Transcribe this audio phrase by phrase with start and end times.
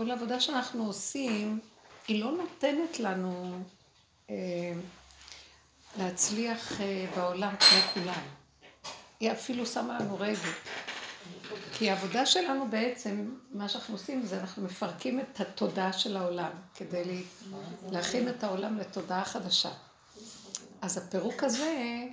[0.00, 1.60] כל העבודה שאנחנו עושים,
[2.08, 3.58] היא לא נותנת לנו
[4.30, 4.34] אה,
[5.98, 8.22] להצליח אה, בעולם כמו כולם.
[9.20, 10.52] היא אפילו שמה לנו רגל.
[11.72, 17.22] כי העבודה שלנו בעצם, מה שאנחנו עושים זה אנחנו מפרקים את התודעה של העולם, כדי
[17.90, 19.70] להכין את העולם לתודעה חדשה.
[20.82, 22.04] אז הפירוק הזה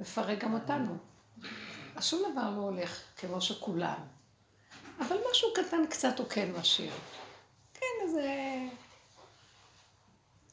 [0.00, 0.96] מפרק גם אותנו.
[1.96, 4.15] אז שום דבר לא הולך כמו שכולם.
[5.00, 6.92] אבל משהו קטן קצת הוא כן משאיר.
[7.74, 8.32] כן, זה...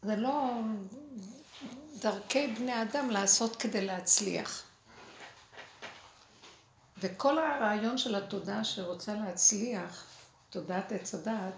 [0.01, 0.51] זה לא
[1.99, 4.63] דרכי בני אדם לעשות כדי להצליח.
[6.97, 10.05] וכל הרעיון של התודעה שרוצה להצליח,
[10.49, 11.53] תודעת עץ הדעת,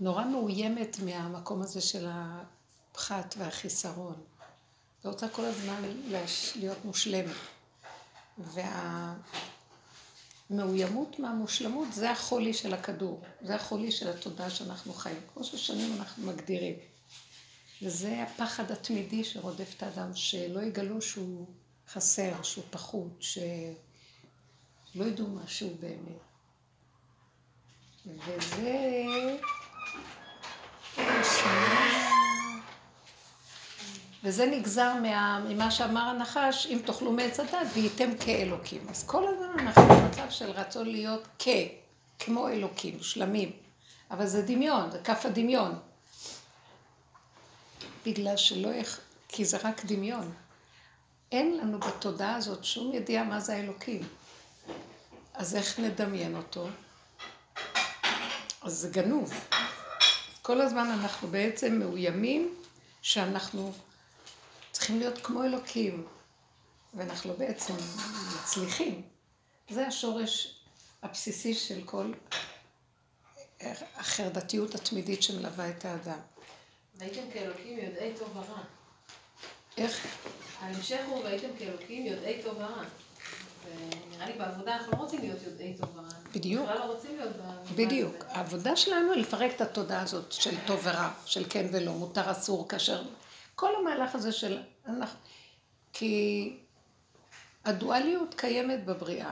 [0.00, 4.24] נורא מאוימת מהמקום הזה של הפחת והחיסרון.
[5.04, 5.82] ורוצה כל הזמן
[6.56, 7.36] להיות מושלמת.
[10.58, 16.26] והמאוימות מהמושלמות זה החולי של הכדור, זה החולי של התודעה שאנחנו חיים, כמו ששנים אנחנו
[16.26, 16.74] מגדירים.
[17.82, 21.46] וזה הפחד התמידי שרודף את האדם, שלא יגלו שהוא
[21.88, 26.18] חסר, שהוא פחות, שלא ידעו משהו באמת.
[28.06, 29.04] וזה...
[34.24, 38.86] וזה נגזר מה, ממה שאמר הנחש, אם תאכלו מעץ הדת וייתם כאלוקים.
[38.88, 41.48] אז כל הזמן אנחנו במצב של רצון להיות כ,
[42.18, 43.52] כמו אלוקים, שלמים.
[44.10, 45.78] אבל זה דמיון, זה כף הדמיון.
[48.06, 49.00] בגלל שלא, יכ...
[49.28, 50.32] כי זה רק דמיון.
[51.32, 54.02] אין לנו בתודעה הזאת שום ידיעה מה זה האלוקים.
[55.34, 56.68] אז איך נדמיין אותו?
[58.62, 59.32] אז זה גנוב.
[60.42, 62.54] כל הזמן אנחנו בעצם מאוימים
[63.02, 63.72] שאנחנו
[64.84, 66.06] צריכים להיות כמו אלוקים,
[66.94, 67.74] ואנחנו בעצם
[68.36, 69.02] מצליחים.
[69.70, 70.60] זה השורש
[71.02, 72.12] הבסיסי של כל
[73.96, 76.18] החרדתיות התמידית שמלווה את האדם.
[76.94, 78.60] והייתם כאלוקים יודעי טוב ורע.
[79.76, 80.06] איך?
[80.60, 82.84] ההמשך הוא והייתם כאלוקים יודעי טוב ורע.
[83.64, 86.08] ונראה לי בעבודה אנחנו לא רוצים להיות יודעי טוב ורע.
[86.34, 86.62] בדיוק.
[86.62, 87.36] בכלל לא רוצים להיות.
[87.74, 88.24] בדיוק.
[88.28, 92.68] העבודה שלנו היא לפרק את התודעה הזאת של טוב ורע, של כן ולא, מותר אסור,
[92.68, 93.02] כאשר...
[93.54, 94.62] כל המהלך הזה של...
[95.92, 96.56] כי
[97.64, 99.30] הדואליות קיימת בבריאה,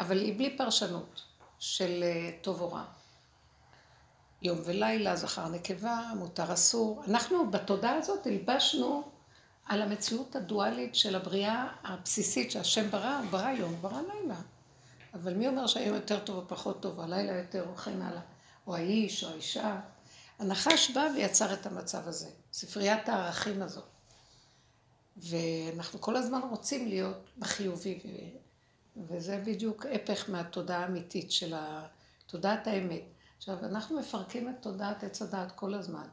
[0.00, 1.22] אבל היא בלי פרשנות
[1.58, 2.84] של אה, טוב או רע.
[4.42, 7.02] יום ולילה, זכר נקבה, מותר אסור.
[7.08, 9.10] אנחנו בתודעה הזאת הלבשנו
[9.66, 14.40] על המציאות הדואלית של הבריאה הבסיסית שהשם ברא, הוא ברא יום, הוא ברא לילה.
[15.14, 18.20] אבל מי אומר שהיום יותר טוב או פחות טוב, הלילה יותר או כן הלאה,
[18.66, 19.80] או האיש או האישה.
[20.38, 23.84] הנחש בא ויצר את המצב הזה, ספריית הערכים הזאת.
[25.16, 28.00] ואנחנו כל הזמן רוצים להיות בחיובי,
[28.96, 31.54] וזה בדיוק הפך מהתודעה האמיתית של
[32.26, 33.02] תודעת האמת.
[33.36, 36.08] עכשיו, אנחנו מפרקים את תודעת עץ הדעת כל הזמן.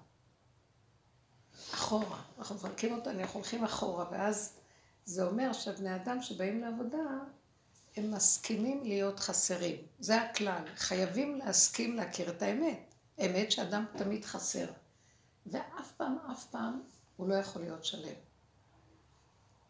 [1.73, 2.21] אחורה.
[2.37, 4.53] אנחנו מפרקים אותה, אנחנו הולכים אחורה, ואז
[5.05, 7.03] זה אומר שבני אדם שבאים לעבודה,
[7.95, 9.75] הם מסכימים להיות חסרים.
[9.99, 10.63] זה הכלל.
[10.75, 12.93] חייבים להסכים להכיר את האמת.
[13.25, 14.65] אמת שאדם תמיד חסר.
[15.51, 16.81] ואף פעם, אף פעם,
[17.17, 18.13] הוא לא יכול להיות שלם.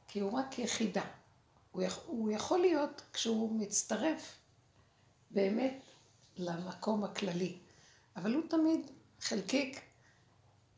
[0.07, 1.03] כי הוא רק יחידה.
[1.71, 4.39] הוא יכול, הוא יכול להיות כשהוא מצטרף
[5.31, 5.83] באמת
[6.37, 7.57] למקום הכללי.
[8.15, 9.81] אבל הוא תמיד חלקיק,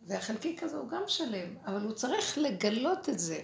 [0.07, 3.41] והחלקיק הזה הוא גם שלם, אבל הוא צריך לגלות את זה,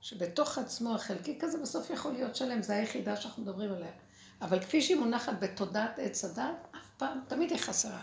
[0.00, 3.92] שבתוך עצמו החלקיק הזה בסוף יכול להיות שלם, זו היחידה שאנחנו מדברים עליה.
[4.40, 8.02] אבל כפי שהיא מונחת בתודעת עץ הדת, אף פעם, תמיד היא חסרה.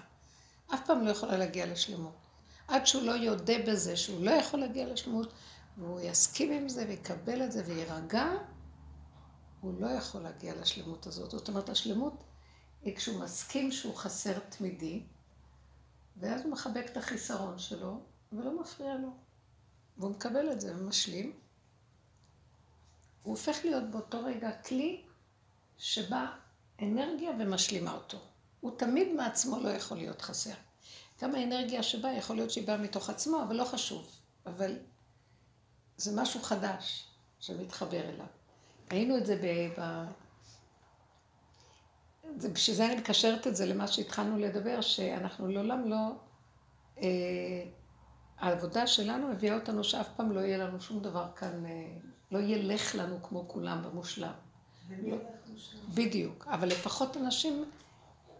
[0.73, 2.13] אף פעם לא יכולה להגיע לשלמות.
[2.71, 5.33] עד שהוא לא יודה בזה שהוא לא יכול להגיע לשלמות,
[5.77, 8.25] והוא יסכים עם זה ויקבל את זה ויירגע,
[9.61, 11.31] הוא לא יכול להגיע לשלמות הזאת.
[11.31, 12.23] זאת אומרת, השלמות
[12.81, 15.03] היא כשהוא מסכים שהוא חסר תמידי,
[16.17, 19.09] ואז הוא מחבק את החיסרון שלו, ולא מפריע לו.
[19.97, 21.33] והוא מקבל את זה ומשלים.
[23.23, 25.03] הוא הופך להיות באותו רגע כלי
[25.77, 26.25] שבא
[26.81, 28.17] אנרגיה ומשלימה אותו.
[28.59, 30.53] הוא תמיד מעצמו לא יכול להיות חסר.
[31.21, 34.07] גם האנרגיה שבאה, יכול להיות שהיא באה מתוך עצמו, אבל לא חשוב.
[34.45, 34.75] אבל
[35.97, 37.07] זה משהו חדש
[37.39, 38.25] שמתחבר אליו.
[38.91, 39.35] ראינו את זה
[39.77, 39.81] ב...
[42.37, 46.11] זה, בשביל זה אני מקשרת את זה למה שהתחלנו לדבר, שאנחנו לעולם לא...
[46.97, 47.63] אה,
[48.37, 51.87] העבודה שלנו הביאה אותנו שאף פעם לא יהיה לנו שום דבר כאן, אה,
[52.31, 54.31] לא ילך לנו כמו כולם במושלם.
[55.03, 55.17] לא,
[55.93, 57.65] בדיוק, אבל לפחות אנשים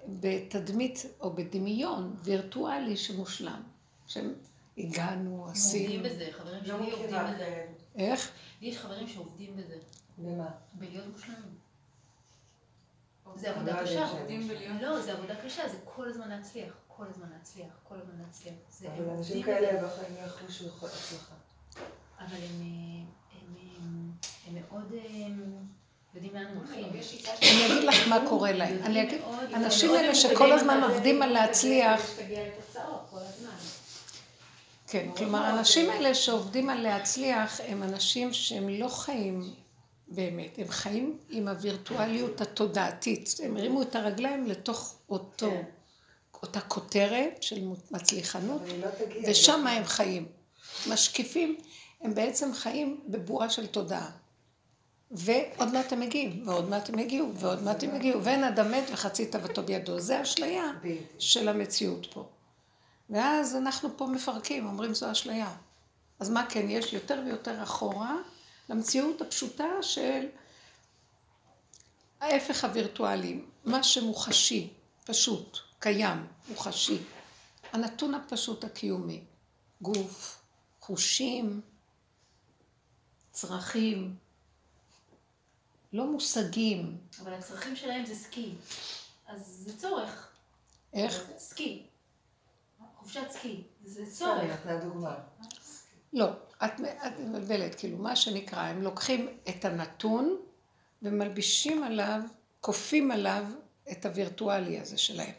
[0.08, 3.64] בתדמית או בדמיון וירטואלי שמושלם,
[4.08, 4.34] שהם
[4.78, 5.94] הגענו, עשינו.
[5.94, 7.66] עובדים בזה, חברים שלי עובדים בזה.
[7.96, 8.32] איך?
[8.62, 9.78] לי יש חברים שעובדים בזה.
[10.18, 10.50] במה?
[10.74, 11.58] בלהיות מושלמים.
[13.36, 14.08] זה עבודה קשה.
[14.82, 18.54] לא, זה עבודה קשה, זה כל הזמן להצליח, כל הזמן להצליח, כל הזמן להצליח.
[18.86, 21.36] אבל אנשים כאלה בחיים לא יחושו הצלחה.
[22.20, 22.62] אבל הם
[24.54, 24.94] מאוד...
[26.16, 26.86] יודעים לאן הם הולכים.
[27.42, 28.78] אני אגיד לך מה קורה להם.
[28.84, 29.22] אני אגיד,
[29.54, 32.02] אנשים האלה שכל הזמן עובדים על להצליח...
[34.88, 39.54] כן, כלומר, האנשים האלה שעובדים על להצליח הם אנשים שהם לא חיים
[40.08, 43.30] באמת, הם חיים עם הווירטואליות התודעתית.
[43.44, 45.62] הם הרימו את הרגליים לתוך אותו, כן.
[46.44, 48.88] אותה כותרת של מצליחנות, לא
[49.28, 50.26] ושם הם חיים.
[50.90, 51.58] משקיפים,
[52.02, 54.10] הם בעצם חיים בבועה של תודעה.
[55.12, 58.84] ועוד מעט הם מגיעים, ועוד מעט הם יגיעו, ועוד מעט הם יגיעו, ואין אדם מת
[58.94, 60.00] וחצי תאוותו בידו.
[60.00, 60.64] זה אשליה
[61.20, 62.30] של המציאות פה.
[63.10, 65.56] ואז אנחנו פה מפרקים, אומרים זו אשליה.
[66.20, 68.16] אז מה כן, יש יותר ויותר אחורה
[68.70, 70.26] למציאות הפשוטה של
[72.22, 74.74] ההפך הווירטואלי, מה שמוחשי,
[75.06, 76.98] פשוט, קיים, מוחשי.
[77.74, 79.24] הנתון הפשוט הקיומי,
[79.82, 80.42] גוף,
[80.80, 81.62] חושים,
[83.32, 84.16] צרכים,
[85.94, 86.98] לא מושגים.
[87.22, 88.56] אבל הצרכים שלהם זה סקי,
[89.28, 90.32] אז זה צורך.
[90.94, 91.24] איך?
[91.38, 91.88] סקי.
[92.96, 94.66] חופשת סקי, זה צורך.
[96.14, 96.30] לא,
[96.66, 96.72] את,
[97.08, 100.38] את מבלבלת, כאילו, מה שנקרא, הם לוקחים את הנתון
[101.02, 102.22] ומלבישים עליו,
[102.62, 103.46] כופים עליו
[103.92, 105.34] את הווירטואלי הזה שלהם.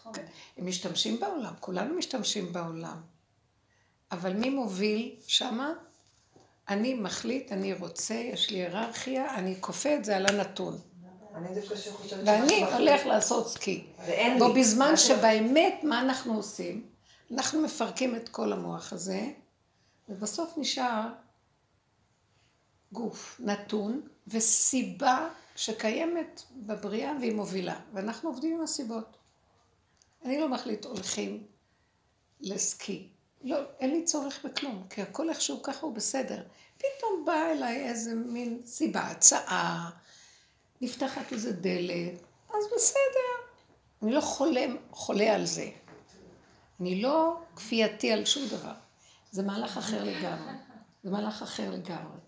[0.00, 0.12] נכון.
[0.56, 3.00] הם משתמשים בעולם, כולנו משתמשים בעולם.
[4.12, 5.72] אבל מי מוביל שמה?
[6.68, 10.78] אני מחליט, אני רוצה, יש לי היררכיה, אני כופה את זה על הנתון.
[12.24, 13.84] ואני הולך לעשות סקי.
[14.38, 16.86] בו בזמן שבאמת, מה אנחנו עושים?
[17.30, 19.30] אנחנו מפרקים את כל המוח הזה,
[20.08, 21.08] ובסוף נשאר
[22.92, 29.16] גוף נתון וסיבה שקיימת בבריאה והיא מובילה, ואנחנו עובדים עם הסיבות.
[30.24, 31.46] אני לא מחליט הולכים
[32.40, 33.08] לסקי.
[33.44, 36.42] לא, אין לי צורך בכלום, כי הכל איכשהו ככה הוא בסדר.
[36.76, 39.90] פתאום בא אליי איזה מין סיבה, הצעה,
[40.80, 43.52] נפתחת איזה דלת, אז בסדר.
[44.02, 45.70] אני לא חולם, חולה על זה.
[46.80, 48.72] אני לא כפייתי על שום דבר.
[49.30, 50.52] זה מהלך אחר לגמרי.
[51.02, 52.18] זה מהלך אחר לגמרי.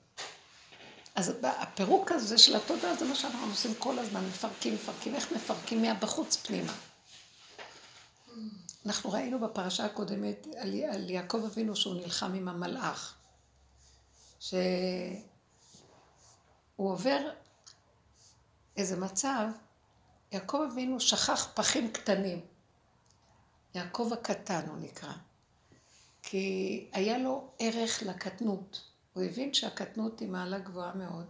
[1.14, 5.14] אז הפירוק הזה של התודעה זה מה שאנחנו עושים כל הזמן, מפרקים, מפרקים.
[5.14, 6.72] איך מפרקים מהבחוץ פנימה?
[8.86, 13.16] אנחנו ראינו בפרשה הקודמת על, על יעקב אבינו שהוא נלחם עם המלאך.
[14.40, 14.54] שהוא
[16.76, 17.30] עובר
[18.76, 19.46] איזה מצב,
[20.32, 22.40] יעקב אבינו שכח פחים קטנים.
[23.74, 25.12] יעקב הקטן הוא נקרא.
[26.22, 28.90] כי היה לו ערך לקטנות.
[29.12, 31.26] הוא הבין שהקטנות היא מעלה גבוהה מאוד,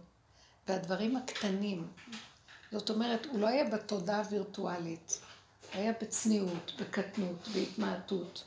[0.67, 1.87] והדברים הקטנים,
[2.71, 5.19] זאת אומרת, הוא לא היה בתודעה הווירטואלית,
[5.73, 8.43] היה בצניעות, בקטנות, בהתמעטות.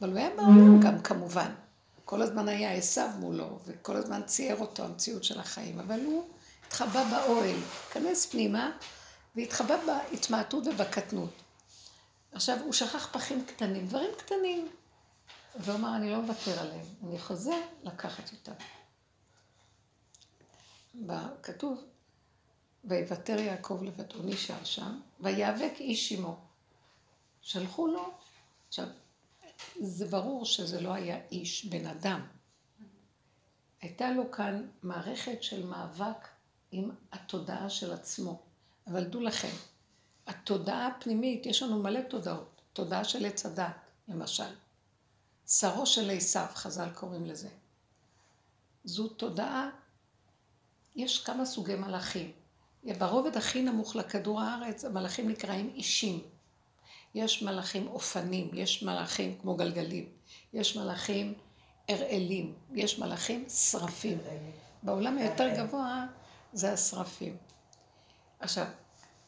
[0.00, 1.50] אבל הוא היה בעולם גם כמובן.
[2.04, 6.28] כל הזמן היה עשו מולו, וכל הזמן צייר אותו המציאות של החיים, אבל הוא
[6.66, 7.56] התחבא באוהל,
[7.92, 8.70] כנס פנימה,
[9.36, 11.30] והתחבא בהתמעטות ובקטנות.
[12.32, 14.68] עכשיו, הוא שכח פחים קטנים, דברים קטנים.
[15.56, 18.52] והוא אמר, אני לא מוותר עליהם, אני חוזר לקחת אותם.
[21.42, 21.84] כתוב,
[22.84, 26.49] ויוותר יעקב לבדו, נשאר שם, ויאבק איש עמו.
[27.42, 28.10] שלחו לו,
[28.68, 28.86] עכשיו,
[29.80, 32.26] זה ברור שזה לא היה איש, בן אדם.
[33.80, 36.28] הייתה לו כאן מערכת של מאבק
[36.70, 38.42] עם התודעה של עצמו.
[38.86, 39.56] אבל דעו לכם,
[40.26, 42.60] התודעה הפנימית, יש לנו מלא תודעות.
[42.72, 43.74] תודעה של עץ הדת,
[44.08, 44.52] למשל.
[45.46, 47.48] שרו של עשיו, חז"ל קוראים לזה.
[48.84, 49.70] זו תודעה,
[50.96, 52.32] יש כמה סוגי מלאכים.
[52.98, 56.22] ברובד הכי נמוך לכדור הארץ, המלאכים נקראים אישים.
[57.14, 60.08] יש מלאכים אופנים, יש מלאכים כמו גלגלים,
[60.52, 61.34] יש מלאכים
[61.90, 64.18] אראלים, יש מלאכים שרפים.
[64.82, 66.06] בעולם היותר גבוה
[66.52, 67.36] זה השרפים.
[68.40, 68.66] עכשיו,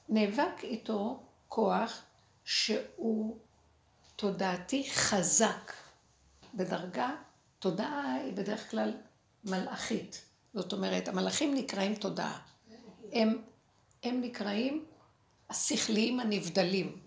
[0.08, 2.02] נאבק איתו כוח
[2.44, 3.36] שהוא
[4.16, 5.72] תודעתי חזק.
[6.54, 7.10] בדרגה,
[7.58, 8.92] תודעה היא בדרך כלל
[9.44, 10.22] מלאכית.
[10.54, 12.38] זאת אומרת, המלאכים נקראים תודעה.
[13.12, 13.42] הם,
[14.02, 14.84] הם נקראים
[15.50, 17.01] השכליים הנבדלים.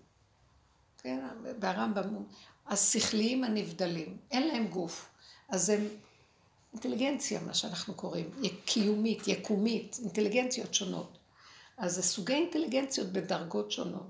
[1.06, 1.20] כן,
[1.58, 2.24] ברמב"ם,
[2.66, 4.16] השכליים הנבדלים.
[4.30, 5.08] אין להם גוף.
[5.48, 5.88] אז הם
[6.72, 8.30] אינטליגנציה, מה שאנחנו קוראים,
[8.64, 11.18] קיומית, יקומית, אינטליגנציות שונות.
[11.78, 14.08] אז זה סוגי אינטליגנציות בדרגות שונות.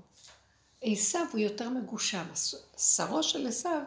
[0.81, 2.25] עשיו הוא יותר מגושם.
[2.77, 3.81] שרו של עשיו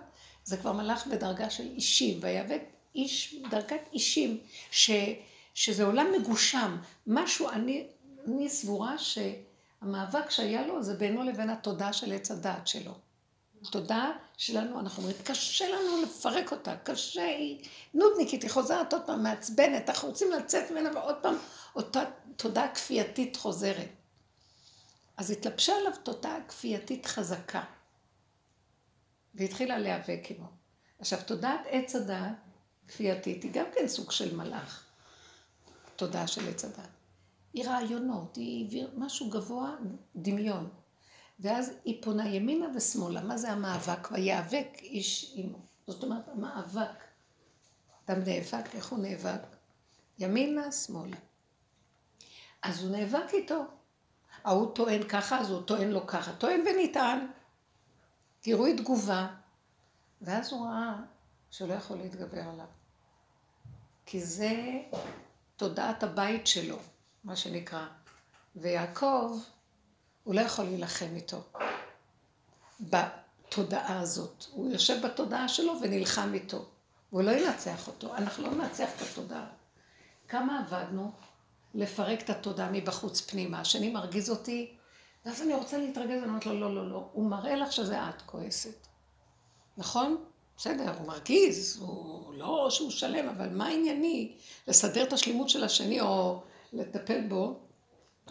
[0.44, 2.62] זה כבר מלאך בדרגה של אישים, ויאבק
[2.94, 4.38] איש, דרגת אישים,
[4.70, 4.90] ש,
[5.54, 6.76] שזה עולם מגושם.
[7.06, 7.86] משהו, אני,
[8.26, 8.98] אני סבורה
[9.80, 12.94] המאבק שהיה לו זה בינו לבין התודעה של עץ הדעת שלו.
[13.62, 19.22] התודעה שלנו, אנחנו אומרים, קשה לנו לפרק אותה, קשה, היא נודניקית, היא חוזרת עוד פעם,
[19.22, 21.34] מעצבנת, אנחנו רוצים לצאת ממנה ועוד פעם
[21.76, 22.04] אותה
[22.36, 23.88] תודעה כפייתית חוזרת.
[25.16, 27.62] אז התלבשה עליו תודעה כפייתית חזקה,
[29.34, 30.48] והתחילה להיאבק עמו.
[30.98, 32.32] עכשיו, תודעת עץ הדעת
[32.88, 34.84] כפייתית היא גם כן סוג של מלאך,
[35.96, 36.99] תודעה של עץ הדעת.
[37.52, 39.76] היא רעיונות, היא משהו גבוה,
[40.16, 40.68] דמיון.
[41.40, 43.20] ואז היא פונה ימינה ושמאלה.
[43.20, 44.08] מה זה המאבק?
[44.12, 45.58] ויאבק איש עמו.
[45.86, 47.04] זאת אומרת, המאבק.
[48.06, 49.40] אדם נאבק, איך הוא נאבק?
[50.18, 51.16] ימינה, שמאלה.
[52.62, 53.64] אז הוא נאבק איתו.
[54.44, 56.32] ההוא טוען ככה, אז הוא טוען לו ככה.
[56.32, 57.26] טוען ונטען.
[58.42, 59.36] גירוי תגובה.
[60.22, 60.96] ואז הוא ראה
[61.50, 62.66] שהוא לא יכול להתגבר עליו.
[64.06, 64.80] כי זה
[65.56, 66.78] תודעת הבית שלו,
[67.24, 67.86] מה שנקרא.
[68.56, 69.38] ויעקב,
[70.24, 71.42] הוא לא יכול להילחם איתו
[72.80, 74.44] בתודעה הזאת.
[74.50, 76.64] הוא יושב בתודעה שלו ונלחם איתו.
[77.12, 78.16] והוא לא ינצח אותו.
[78.16, 79.46] אנחנו לא ננצח את התודעה.
[80.28, 81.12] כמה עבדנו
[81.74, 83.60] לפרק את התודעה מבחוץ פנימה.
[83.60, 84.74] השני מרגיז אותי,
[85.24, 87.08] ואז אני רוצה להתרגז, ואני אומרת לו, לא, לא, לא.
[87.12, 88.86] הוא מראה לך שזה את כועסת.
[89.76, 90.24] נכון?
[90.56, 94.36] בסדר, הוא מרגיז, הוא לא שהוא שלם, אבל מה ענייני
[94.68, 97.60] לסדר את השלימות של השני או לטפל בו,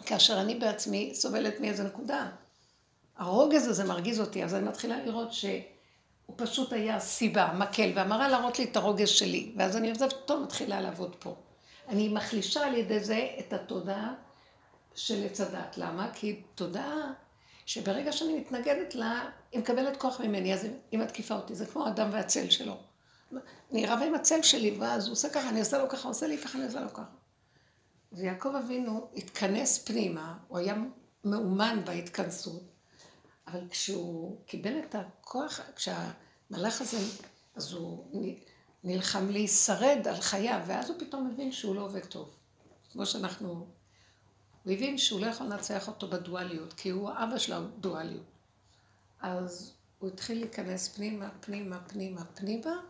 [0.06, 2.30] כאשר אני בעצמי סובלת מאיזה נקודה.
[3.16, 8.58] הרוגז הזה מרגיז אותי, אז אני מתחילה לראות שהוא פשוט היה סיבה, מקל, ואמרה להראות
[8.58, 11.34] לי את הרוגז שלי, ואז אני עוזבת אותו, מתחילה לעבוד פה.
[11.88, 14.14] אני מחלישה על ידי זה את התודעה
[14.94, 15.78] של עץ הדת.
[15.78, 16.10] למה?
[16.14, 17.12] כי תודעה
[17.66, 21.54] שברגע שאני מתנגדת לה, היא מקבלת כוח ממני, אז היא מתקיפה אותי.
[21.54, 22.76] זה כמו האדם והצל שלו.
[23.72, 26.38] אני רבה עם הצל שלי, ואז הוא עושה ככה, אני עושה לו ככה, עושה לי
[26.38, 27.19] ככה, אני עושה לו ככה.
[28.12, 30.74] ויעקב אבינו התכנס פנימה, הוא היה
[31.24, 32.62] מאומן בהתכנסות,
[33.46, 36.98] אבל כשהוא קיבל את הכוח, כשהמלאך הזה,
[37.54, 38.22] אז הוא
[38.84, 42.34] נלחם להישרד על חייו, ואז הוא פתאום מבין שהוא לא עובד טוב.
[42.92, 43.66] כמו שאנחנו
[44.64, 48.24] הוא הבין שהוא לא יכול לנצח אותו בדואליות, כי הוא האבא של הדואליות.
[49.20, 52.80] אז הוא התחיל להיכנס פנימה, פנימה, פנימה, פנימה.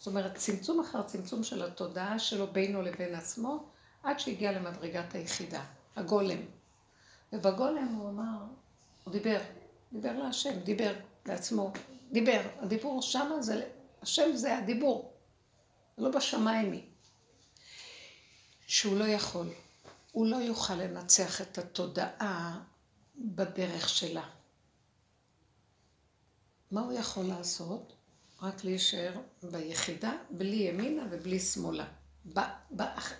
[0.00, 3.68] זאת אומרת, צמצום אחר צמצום של התודעה שלו בינו לבין עצמו,
[4.02, 5.64] עד שהגיע למדרגת היחידה,
[5.96, 6.38] הגולם.
[7.32, 8.44] ובגולם הוא אמר,
[9.04, 9.40] הוא דיבר,
[9.92, 10.94] דיבר להשם, דיבר
[11.26, 11.72] לעצמו,
[12.12, 12.40] דיבר.
[12.58, 13.68] הדיבור שמה זה,
[14.02, 15.12] השם זה הדיבור,
[15.98, 16.84] לא בשמיים היא.
[18.66, 19.46] שהוא לא יכול.
[20.12, 22.60] הוא לא יוכל לנצח את התודעה
[23.16, 24.28] בדרך שלה.
[26.70, 27.99] מה הוא יכול לעשות?
[28.42, 31.84] רק להישאר ביחידה, בלי ימינה ובלי שמאלה.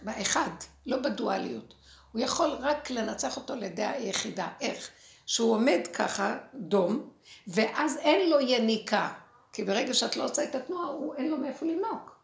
[0.03, 0.51] באחד,
[0.87, 1.75] לא בדואליות.
[2.13, 4.49] הוא יכול רק לנצח אותו לידי היחידה.
[4.61, 4.91] איך?
[5.27, 7.11] שהוא עומד ככה, דום,
[7.47, 9.13] ואז אין לו יניקה.
[9.53, 12.17] כי ברגע שאת לא עושה את התנועה, הוא אין לו מאיפה לנוק.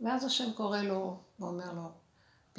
[0.00, 1.90] ואז השם קורא לו ואומר לו,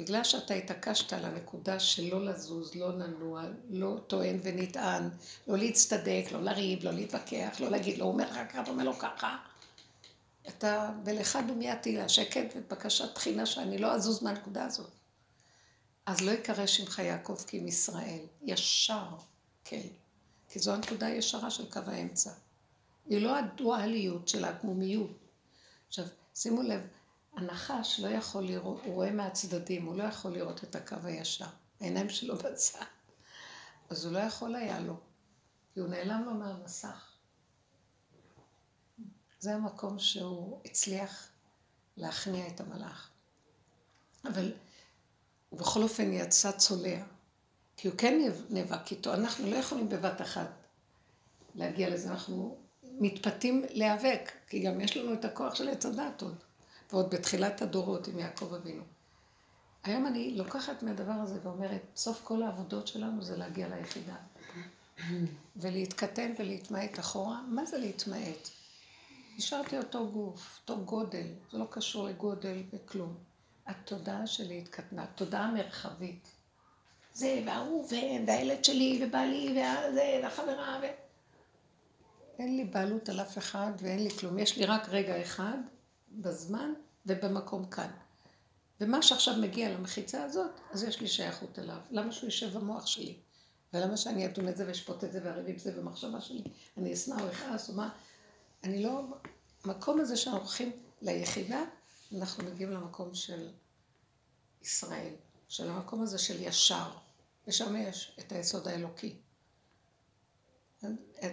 [0.02, 5.08] בגלל שאתה התעקשת על הנקודה של לא לזוז, לא לנוע, לא טוען ונטען,
[5.46, 9.36] לא להצטדק, לא לריב, לא להתווכח, לא להגיד, לא אומר לך ככה, אומר לו ככה.
[10.48, 14.90] אתה בלך דומייתי השקט ובקשת תחינה שאני לא אזוז מהנקודה הזאת.
[16.06, 19.06] אז לא יקרא שמך יעקב כי אם ישראל, ישר,
[19.64, 19.86] כן.
[20.48, 22.30] כי זו הנקודה הישרה של קו האמצע.
[23.08, 25.10] היא לא הדואליות של העקמומיות.
[25.88, 26.04] עכשיו,
[26.34, 26.80] שימו לב,
[27.36, 31.46] הנחש לא יכול לראות, הוא רואה מהצדדים, הוא לא יכול לראות את הקו הישר.
[31.80, 32.84] העיניים שלו בצד.
[33.90, 34.96] אז הוא לא יכול היה לו,
[35.74, 37.12] כי הוא נעלם לו מהמסך.
[39.40, 41.28] זה המקום שהוא הצליח
[41.96, 43.10] להכניע את המלאך.
[44.24, 44.52] אבל
[45.48, 47.02] הוא בכל אופן יצא צולע,
[47.76, 49.14] כי הוא כן נאבק איתו.
[49.14, 50.50] אנחנו לא יכולים בבת אחת
[51.54, 56.36] להגיע לזה, אנחנו מתפתים להיאבק, כי גם יש לנו את הכוח של עץ הדת עוד.
[56.92, 58.82] ועוד בתחילת הדורות עם יעקב אבינו.
[59.84, 64.16] היום אני לוקחת מהדבר הזה ואומרת, סוף כל העבודות שלנו זה להגיע ליחידה.
[65.56, 67.42] ולהתקטן ולהתמעט אחורה.
[67.48, 68.48] מה זה להתמעט?
[69.36, 73.14] נשארתי אותו גוף, אותו גודל, זה לא קשור לגודל וכלום.
[73.66, 76.28] התודעה שלי התקטנה, תודעה מרחבית.
[77.14, 77.88] זה, וההוא,
[78.26, 80.86] והילד שלי, ובעלי, וזה, והחברה, ו...
[82.38, 84.38] אין לי בעלות על אף אחד ואין לי כלום.
[84.38, 85.56] יש לי רק רגע אחד
[86.20, 86.72] בזמן
[87.06, 87.90] ובמקום כאן.
[88.80, 91.78] ומה שעכשיו מגיע למחיצה הזאת, אז יש לי שייכות אליו.
[91.90, 93.16] למה שהוא יישב במוח שלי?
[93.72, 96.42] ולמה שאני אדון את זה ואשפוט את זה ואריב עם זה במחשבה שלי?
[96.76, 97.90] אני אשנא או אכעס או מה?
[98.64, 99.02] אני לא...
[99.64, 101.64] המקום הזה שאנחנו הולכים ליחידה,
[102.18, 103.48] אנחנו מגיעים למקום של
[104.62, 105.14] ישראל,
[105.48, 106.90] של המקום הזה של ישר.
[107.46, 109.16] ושם יש את היסוד האלוקי.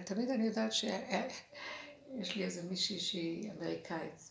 [0.04, 4.30] תמיד אני יודעת שיש לי איזה מישהי שהיא אמריקאית,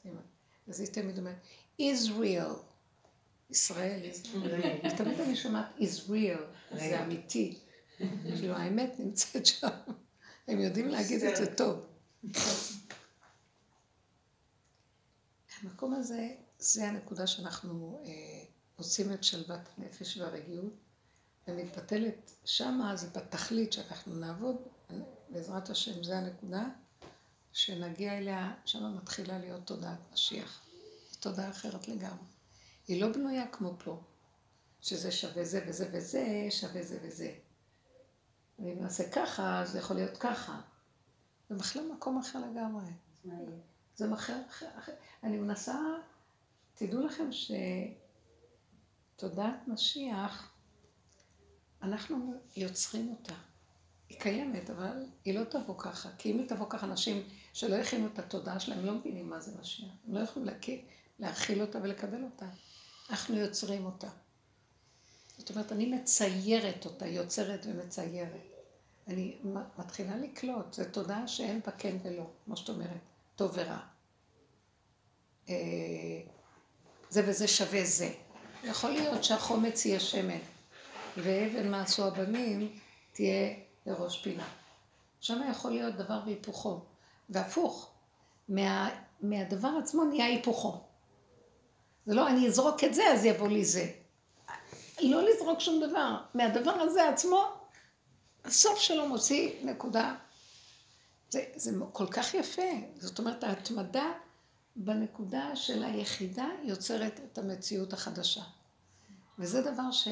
[0.69, 1.35] אז היא תמיד אומרת,
[1.81, 2.55] Israel,
[3.49, 4.79] ישראל, ישראל.
[4.97, 7.59] תמיד אני שומעת Israel, זה אמיתי.
[7.97, 9.67] כאילו האמת נמצאת שם,
[10.47, 11.85] הם יודעים להגיד את זה טוב.
[15.61, 18.11] המקום הזה, זה הנקודה שאנחנו אה,
[18.75, 20.73] עושים את שלוות הנפש והרגיעות,
[21.47, 24.55] ומתבטלת שמה, זה בתכלית שאנחנו נעבוד,
[25.29, 26.69] בעזרת השם, זה הנקודה,
[27.59, 30.61] שנגיע אליה, שמה מתחילה להיות תודעת משיח.
[31.19, 32.25] תודעה אחרת לגמרי.
[32.87, 34.01] היא לא בנויה כמו פה,
[34.81, 37.33] שזה שווה זה וזה וזה, שווה זה וזה.
[38.59, 40.61] ואם נעשה ככה, זה יכול להיות ככה.
[41.49, 42.85] זה בכלל מקום אחר לגמרי.
[43.95, 44.93] זה מחר אחר.
[45.23, 45.79] אני מנסה,
[46.75, 47.29] תדעו לכם
[49.15, 50.51] שתודעת משיח,
[51.81, 53.35] אנחנו יוצרים אותה.
[54.09, 56.09] היא קיימת, אבל היא לא תבוא ככה.
[56.17, 59.51] כי אם היא תבוא ככה, אנשים שלא הכינו את התודעה שלהם לא מבינים מה זה
[59.61, 59.89] משיח.
[60.07, 60.79] הם לא יכולים להכיר,
[61.19, 62.45] להכיל אותה ולקבל אותה.
[63.09, 64.09] אנחנו יוצרים אותה.
[65.37, 68.41] זאת אומרת, אני מציירת אותה, יוצרת ומציירת.
[69.07, 69.37] אני
[69.77, 72.99] מתחילה לקלוט, זו תודעה שאין בה כן ולא, כמו שאת אומרת,
[73.35, 73.79] טוב ורע.
[75.49, 75.55] אה,
[77.09, 78.13] זה וזה שווה זה.
[78.63, 80.39] יכול להיות שהחומץ יהיה שמן,
[81.17, 82.79] ואבן מעשו הבנים
[83.13, 83.53] תהיה
[83.85, 84.47] לראש פינה.
[85.19, 86.81] שם יכול להיות דבר והיפוכו,
[87.29, 87.91] והפוך,
[88.49, 88.89] מה,
[89.21, 90.81] מהדבר עצמו נהיה היפוכו.
[92.05, 93.91] זה לא אני אזרוק את זה אז יבוא לי זה.
[95.01, 97.45] לא לזרוק שום דבר, מהדבר הזה עצמו
[98.45, 100.15] הסוף שלו מוציא נקודה.
[101.29, 102.71] זה, זה כל כך יפה.
[102.95, 104.11] זאת אומרת, ההתמדה
[104.75, 108.41] בנקודה של היחידה יוצרת את המציאות החדשה.
[109.39, 110.07] וזה דבר ש...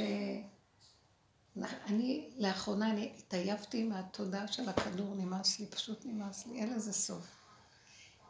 [1.63, 7.27] אני, לאחרונה, אני התעייפתי מהתודעה של הכדור, נמאס לי, פשוט נמאס לי, אין לזה סוף.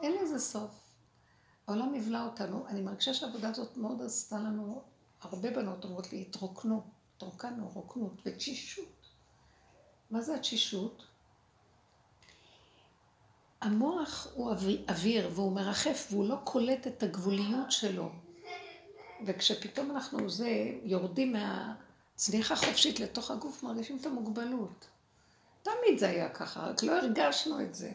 [0.02, 0.72] אין לזה סוף.
[1.68, 2.68] העולם יבלע אותנו.
[2.68, 4.82] אני מרגישה שהעבודה הזאת מאוד עשתה לנו,
[5.22, 6.84] הרבה בנות אומרות לי, התרוקנו,
[7.16, 9.10] התרוקנו, רוקנות ותשישות.
[10.12, 11.06] מה זה התשישות?
[13.62, 14.52] המוח הוא
[14.90, 18.12] אוויר והוא מרחף והוא לא קולט את הגבוליות שלו.
[19.26, 20.50] וכשפתאום אנחנו זה,
[20.84, 21.36] יורדים
[22.18, 24.88] מהצניחה חופשית לתוך הגוף, מרגישים את המוגבלות.
[25.64, 27.92] תמיד זה היה ככה, רק לא הרגשנו את זה.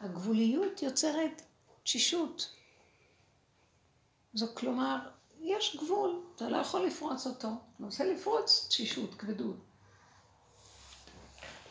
[0.00, 1.42] הגבוליות יוצרת
[1.82, 2.54] תשישות.
[4.34, 4.96] זו כלומר,
[5.40, 7.48] יש גבול, אתה לא יכול לפרוץ אותו.
[7.48, 9.56] אתה רוצה לפרוץ תשישות, כבדות.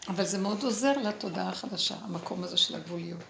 [0.07, 3.21] אבל זה מאוד עוזר לתודעה החדשה, המקום הזה של הגבוליות.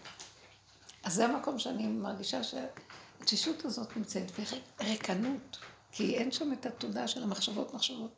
[1.04, 4.32] אז זה המקום שאני מרגישה שהתשישות הזאת נמצאת,
[4.80, 5.58] וריקנות,
[5.92, 8.12] כי אין שם את התודעה של המחשבות מחשבות.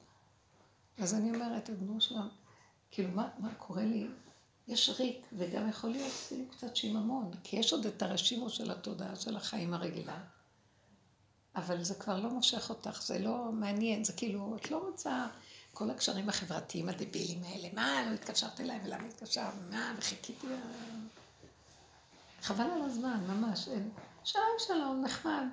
[0.98, 2.28] אז אני אומרת, אדמו שלם,
[2.92, 4.08] כאילו, מה, מה קורה לי?
[4.68, 9.16] יש ריק, וגם יכול להיות אפילו קצת שיממון, כי יש עוד את הרשימו של התודעה
[9.16, 10.24] של החיים הרגילה,
[11.56, 15.28] אבל זה כבר לא מושך אותך, זה לא מעניין, זה כאילו, את לא רוצה...
[15.74, 20.48] כל הקשרים החברתיים הדבילים האלה, מה, לא התקשרת אליי ולמה התקשרת, מה, וחיכיתי...
[22.42, 23.70] חבל על הזמן, ממש.
[24.24, 25.48] שלום, שלום, נחמד.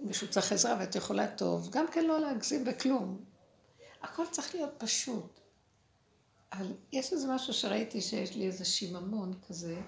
[0.00, 3.24] מישהו צריך עזרה ואת יכולה טוב, גם כן לא להגזים בכלום.
[4.02, 5.40] הכל צריך להיות פשוט.
[6.52, 9.80] אבל יש איזה משהו שראיתי שיש לי איזה שיממון כזה.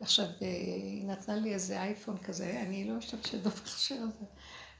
[0.00, 4.24] עכשיו, אה, היא נתנה לי איזה אייפון כזה, אני לא משתמשת במכשיר הזה.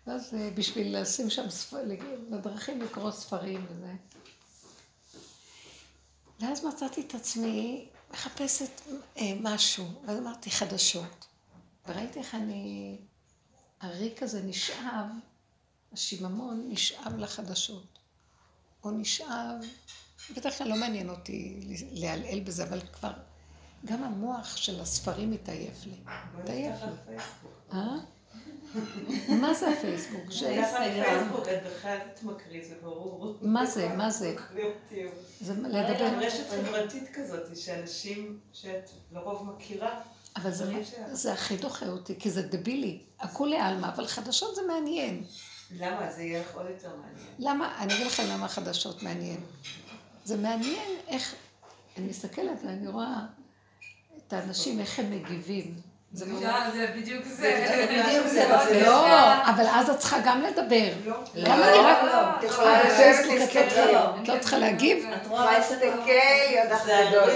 [0.06, 3.92] ואז אה, בשביל לשים שם ספרים, בדרכים לקרוא ספרים וזה.
[6.40, 8.80] ואז מצאתי את עצמי מחפשת
[9.16, 11.26] אה, משהו, ואז אמרתי חדשות.
[11.88, 12.96] וראיתי איך אני,
[13.86, 15.06] הריק הזה נשאב,
[15.92, 17.98] השיממון נשאב לחדשות.
[18.84, 19.54] או נשאב,
[20.36, 21.60] בדרך כלל לא מעניין אותי
[21.92, 23.12] לעלעל בזה, אבל כבר,
[23.84, 25.96] גם המוח של הספרים מתעייף לי.
[26.38, 27.16] מתעייף לי.
[27.72, 27.96] אה?
[29.28, 30.30] מה זה הפייסבוק?
[30.30, 33.36] פייסבוק, את בכלל תתמכרי, זה ברור.
[33.42, 33.88] מה זה?
[33.88, 34.36] מה זה?
[35.40, 36.18] זה לדבר...
[36.18, 40.00] רשת חברתית כזאת, שאנשים שאת לרוב מכירה.
[40.36, 40.50] אבל
[41.12, 43.02] זה הכי דוחה אותי, כי זה דבילי.
[43.20, 45.24] הכולי עלמא, אבל חדשות זה מעניין.
[45.70, 46.12] למה?
[46.12, 47.26] זה יהיה לך עוד יותר מעניין.
[47.38, 47.78] למה?
[47.78, 49.40] אני אגיד לכם למה חדשות מעניין.
[50.24, 51.34] זה מעניין איך...
[51.96, 53.20] אני מסתכלת ואני רואה
[54.16, 55.80] את האנשים, איך הם מגיבים.
[56.16, 57.66] זה בדיוק זה.
[57.90, 58.48] בדיוק זה.
[58.86, 60.88] לא, אבל אז את צריכה גם לדבר.
[61.06, 61.14] לא.
[61.44, 62.02] גם אני רק...
[62.02, 63.58] לא, את יכולה להסתכל.
[64.22, 65.06] את לא צריכה להגיב?
[65.22, 66.10] את רואה להסתכל,
[66.62, 67.30] יודעת גדול.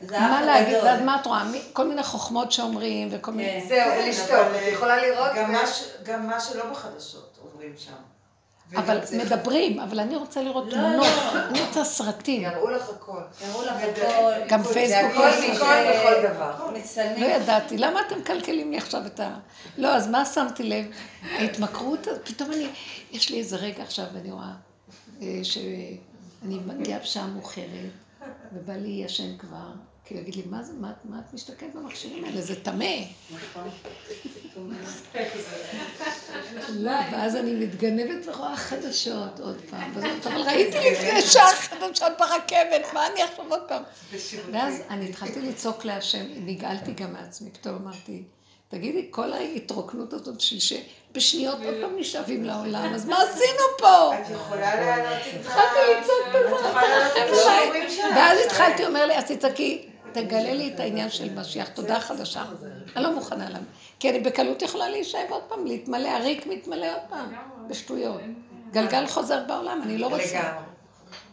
[0.00, 0.76] זה מה להגיד?
[0.84, 1.42] ואז מה את רואה?
[1.72, 3.64] כל מיני חוכמות שאומרים וכל מיני...
[3.68, 4.30] זהו, ולשתוק.
[4.30, 5.30] את יכולה לראות...
[6.04, 8.11] גם מה שלא בחדשות אומרים שם.
[8.76, 11.40] אבל מדברים, אבל אני רוצה לראות לא, תמונות, לא.
[11.48, 12.42] אני רוצה סרטים.
[12.42, 13.20] יראו לך הכל.
[13.46, 13.72] יראו לך.
[13.72, 14.32] הכל.
[14.48, 15.12] גם זה פייסבוק.
[15.12, 15.52] הכל.
[15.52, 16.52] מכל וכל דבר.
[17.18, 17.26] לא.
[17.26, 19.34] ידעתי, למה אתם מקלקלים לי עכשיו את ה...
[19.78, 20.86] לא, אז מה שמתי לב?
[21.38, 22.68] ההתמכרות, פתאום אני,
[23.12, 24.52] יש לי איזה רגע עכשיו, ואני רואה
[25.22, 27.90] אה, שאני מגיעה בשעה מאוחרת,
[28.52, 29.70] ובא לי ישן כבר,
[30.12, 32.40] כי הוא יגיד לי, מה זה, מה, את- מה את מסתכלת במכשירים האלה?
[32.40, 32.84] זה טמא.
[33.30, 33.68] נכון.
[36.68, 39.92] לא, ואז אני מתגנבת ורואה חדשות עוד פעם.
[39.94, 43.82] וזאת, אבל ראיתי לפני שעה חדשות ברכבת, מה אני עכשיו עוד פעם?
[44.52, 48.22] ואז אני התחלתי לצעוק להשם, נגעלתי גם מעצמי, פתאום אמרתי,
[48.68, 54.14] תגידי, כל ההתרוקנות הזאת של שבשניות עוד פעם נשאבים לעולם, אז מה עשינו פה?
[54.14, 55.46] את יכולה לעלות איתך...
[55.46, 58.16] התחלתי לצעוק בזה, את את.
[58.16, 62.44] ואז התחלתי, אומר לי, אז תצעקי, תגלה לי את העניין של משיח, תודה חדשה.
[62.96, 63.58] אני לא מוכנה לה.
[63.98, 67.34] כי אני בקלות יכולה להישאב עוד פעם, להתמלא, הריק מתמלא עוד פעם,
[67.68, 68.20] בשטויות.
[68.72, 70.52] גלגל חוזר בעולם, אני לא רוצה.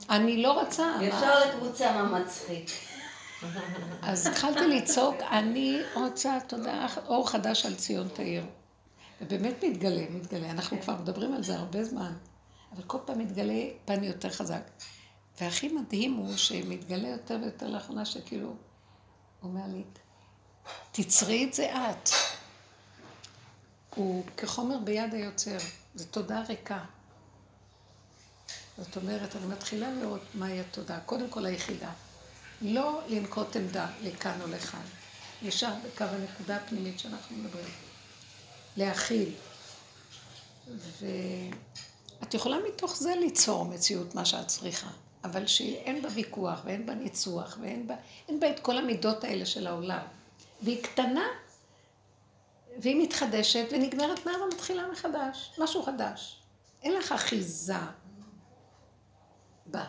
[0.10, 0.92] אני לא רוצה.
[1.02, 2.70] ישר לקבוצה מה מצחיק.
[4.02, 8.44] אז התחלתי לצעוק, אני רוצה תודה, אור חדש על ציון תאיר.
[9.22, 10.52] ובאמת מתגלה, מתגלה.
[10.52, 12.14] אנחנו כבר מדברים על זה הרבה זמן,
[12.76, 14.62] אבל כל פעם מתגלה פן יותר חזק.
[15.42, 18.54] והכי מדהים הוא שמתגלה יותר ויותר לאחרונה, שכאילו,
[19.44, 19.84] אומר לי,
[20.92, 22.10] תצרי את זה את.
[23.96, 25.58] הוא כחומר ביד היוצר,
[25.96, 26.80] זו תודה ריקה.
[28.78, 31.00] זאת אומרת, אני מתחילה לראות מהי התודה.
[31.00, 31.92] קודם כל היחידה.
[32.62, 34.82] לא לנקוט עמדה לכאן או לכאן.
[35.42, 37.74] ישר בקו הנקודה הפנימית שאנחנו מדברים.
[38.78, 39.34] להכיל.
[42.22, 44.90] ואת יכולה מתוך זה ליצור מציאות מה שאת צריכה,
[45.24, 47.96] אבל שאין בה ויכוח ואין בה ניצוח ואין בה,
[48.40, 50.02] בה את כל המידות האלה של העולם.
[50.62, 51.26] והיא קטנה
[52.78, 56.40] והיא מתחדשת ונגמרת מהר ומתחילה מחדש, משהו חדש.
[56.84, 57.74] אין לך אחיזה
[59.66, 59.86] בה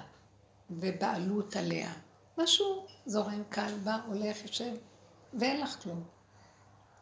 [0.70, 1.92] ובעלות עליה.
[2.38, 4.72] משהו זורם קל, בא, הולך, יושב,
[5.34, 6.04] ואין לך כלום.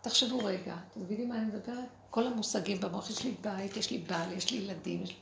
[0.00, 1.88] תחשבו רגע, אתם מבינים מה אני מדברת?
[2.10, 5.16] כל המושגים במוח, יש לי בית, יש לי בעל, יש לי ילדים, יש...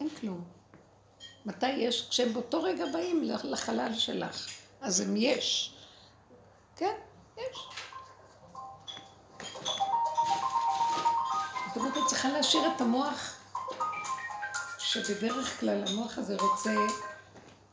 [0.00, 0.44] אין כלום.
[1.46, 2.08] מתי יש?
[2.08, 4.48] כשהם באותו רגע באים לחלל שלך,
[4.80, 5.74] אז הם יש.
[6.76, 6.94] כן,
[7.36, 7.68] יש.
[11.66, 13.36] זאת אומרת, את צריכה להשאיר את המוח,
[14.78, 16.74] שבדרך כלל המוח הזה רוצה,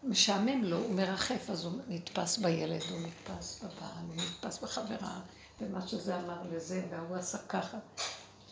[0.04, 5.20] משעמם לו, הוא מרחף, אז הוא נתפס בילד, הוא נתפס בבעל, הוא נתפס בחברה,
[5.62, 7.78] ומה שזה אמר לזה, והוא עשה ככה.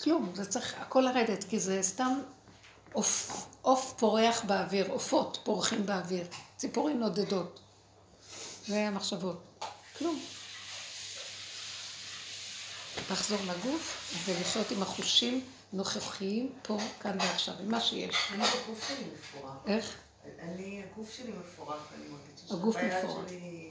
[0.04, 2.20] כלום, זה צריך הכל לרדת, כי זה סתם
[2.94, 7.60] עוף, עוף פורח באוויר, עופות פורחים באוויר, ציפורים נודדות.
[8.68, 9.42] זה המחשבות.
[9.98, 10.20] כלום.
[13.12, 18.16] לחזור לגוף ולחיות עם החושים נוכחיים פה, כאן ועכשיו, עם מה שיש.
[18.34, 19.54] אני הגוף שלי מפורק.
[19.68, 19.96] איך?
[20.40, 23.28] אני, הגוף שלי מפורק, אני מרגישה הגוף מפורק.
[23.28, 23.70] שלי-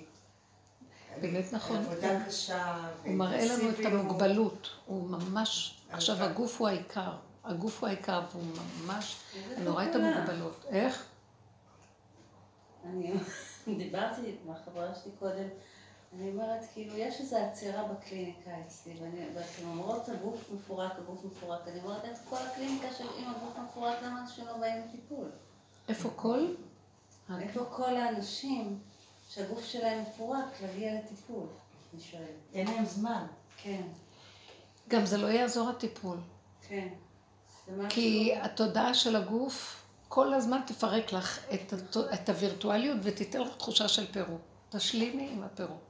[1.21, 1.77] באמת נכון.
[1.77, 2.77] עבודה קשה.
[3.05, 3.85] הוא מראה לנו את.
[3.85, 7.13] המוגבלות, הוא ממש, עכשיו הגוף הוא העיקר,
[7.49, 8.45] הגוף הוא העיקר והוא
[8.85, 9.17] ממש,
[9.57, 9.95] אני רואה את.
[9.95, 10.65] המוגבלות.
[10.69, 11.05] איך?
[12.85, 13.13] אני
[13.79, 15.49] דיברתי עם החברה שלי קודם,
[16.15, 21.61] אני אומרת, כאילו, יש איזו עצירה בקליניקה אצלי, ואני- ואתן אומרות, הגוף מפורק, הגוף מפורק,
[21.69, 25.31] אני אומרת, איך כל הקליניקה של אם הגוף מפורק, למה אנשים לא באים לטיפול?
[25.89, 26.47] איפה כל?
[27.41, 28.79] איפה כל האנשים
[29.29, 31.47] שהגוף שלהם מפורק להגיע לטיפול?
[31.95, 32.27] אני שואלת.
[32.55, 33.27] אין להם זמן.
[33.63, 33.83] כן,
[34.89, 36.17] גם זה לא יעזור הטיפול,
[36.69, 36.89] כן.
[37.89, 41.75] כי התודעה של הגוף כל הזמן תפרק לך את,
[42.15, 44.41] את הווירטואליות ותיתן לך תחושה של פירוק.
[44.69, 45.81] תשלימי עם הפירוק.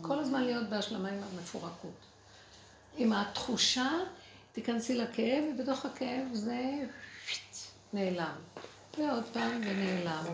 [0.00, 2.06] כל הזמן להיות בהשלמה עם המפורקות.
[2.96, 3.90] עם התחושה,
[4.52, 6.84] תיכנסי לכאב, ובתוך הכאב זה
[7.92, 8.36] נעלם.
[8.98, 10.24] ועוד פעם, ונעלם.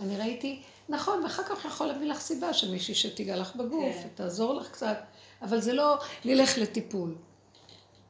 [0.00, 4.08] אני ראיתי, נכון, ואחר כך יכול להביא לך סיבה של מישהי שתיגע לך בגוף, כן.
[4.14, 4.98] תעזור לך קצת,
[5.42, 7.14] אבל זה לא נלך לטיפול.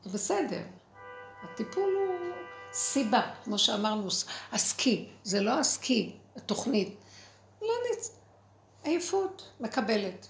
[0.04, 0.60] זה בסדר.
[1.42, 2.34] הטיפול הוא
[2.72, 4.08] סיבה, כמו שאמרנו,
[4.52, 6.96] הסקי, זה לא הסקי, התוכנית.
[7.62, 8.10] לא נצ...
[8.84, 10.26] עייפות, מקבלת.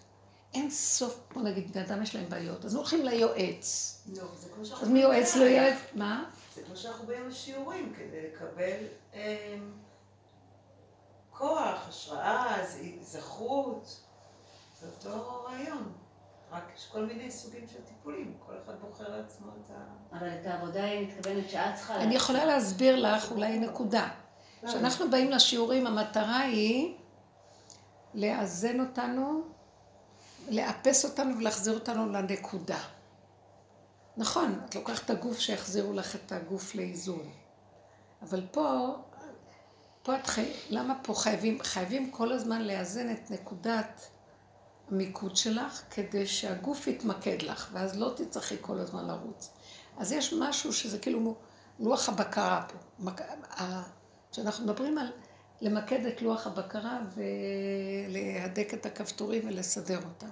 [0.54, 3.98] אין סוף, בוא נגיד, בני אדם יש להם בעיות, אז הולכים ליועץ.
[4.16, 4.86] לא, זה כמו שאנחנו...
[4.86, 6.24] אז מיועץ לא באים- יועץ, מה?
[6.54, 8.76] זה כמו שאנחנו באים לשיעורים, כדי לקבל
[9.14, 9.20] אמ,
[11.30, 12.56] כוח, השראה,
[13.02, 14.00] זכות.
[14.80, 15.92] זה אותו רעיון.
[16.52, 20.16] רק יש כל מיני סוגים של טיפולים, כל אחד בוחר לעצמו את ה...
[20.18, 21.96] אבל את העבודה היא מתכוונת שאת צריכה...
[21.96, 24.08] אני יכולה להסביר לך אולי נקודה.
[24.66, 26.94] כשאנחנו באים לשיעורים, המטרה היא
[28.14, 29.42] לאזן אותנו,
[30.48, 32.78] לאפס אותנו ולהחזיר אותנו לנקודה.
[34.16, 37.30] נכון, את לוקחת את הגוף שיחזירו לך את הגוף לאיזון.
[38.22, 38.94] אבל פה,
[40.02, 40.52] פה את חי...
[40.70, 44.08] למה פה חייבים, חייבים כל הזמן לאזן את נקודת
[44.90, 49.50] המיקוד שלך, כדי שהגוף יתמקד לך, ואז לא תצטרכי כל הזמן לרוץ.
[49.98, 51.34] אז יש משהו שזה כאילו
[51.80, 53.10] לוח הבקרה פה.
[54.32, 55.12] כשאנחנו מדברים על
[55.60, 57.00] למקד את לוח הבקרה
[58.08, 60.30] ולהדק את הכפתורים ולסדר אותם.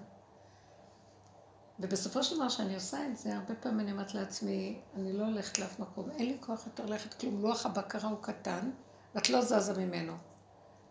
[1.81, 5.59] ובסופו של דבר שאני עושה את זה, הרבה פעמים אני אומרת לעצמי, אני לא הולכת
[5.59, 8.71] לאף מקום, אין לי כוח יותר ללכת כלום, לוח הבקרה הוא קטן,
[9.15, 10.13] ואת לא זזה ממנו.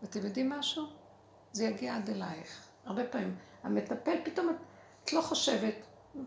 [0.02, 0.86] ואתם יודעים משהו?
[1.52, 2.69] זה יגיע עד אלייך.
[2.90, 3.36] הרבה פעמים.
[3.64, 4.56] המטפל, פתאום את,
[5.04, 5.74] את לא חושבת,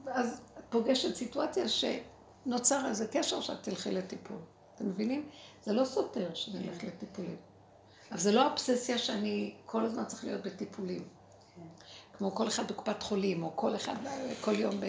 [0.07, 4.37] אז את פוגשת סיטואציה שנוצר איזה קשר שאת תלכי לטיפול.
[4.75, 5.29] אתם מבינים?
[5.64, 7.37] זה לא סותר שאני הולכת לטיפולים.
[8.11, 11.03] אבל זה לא אובססיה שאני כל הזמן צריך להיות בטיפולים.
[12.18, 13.94] כמו כל אחד בקופת חולים, או כל אחד
[14.40, 14.85] כל יום ב...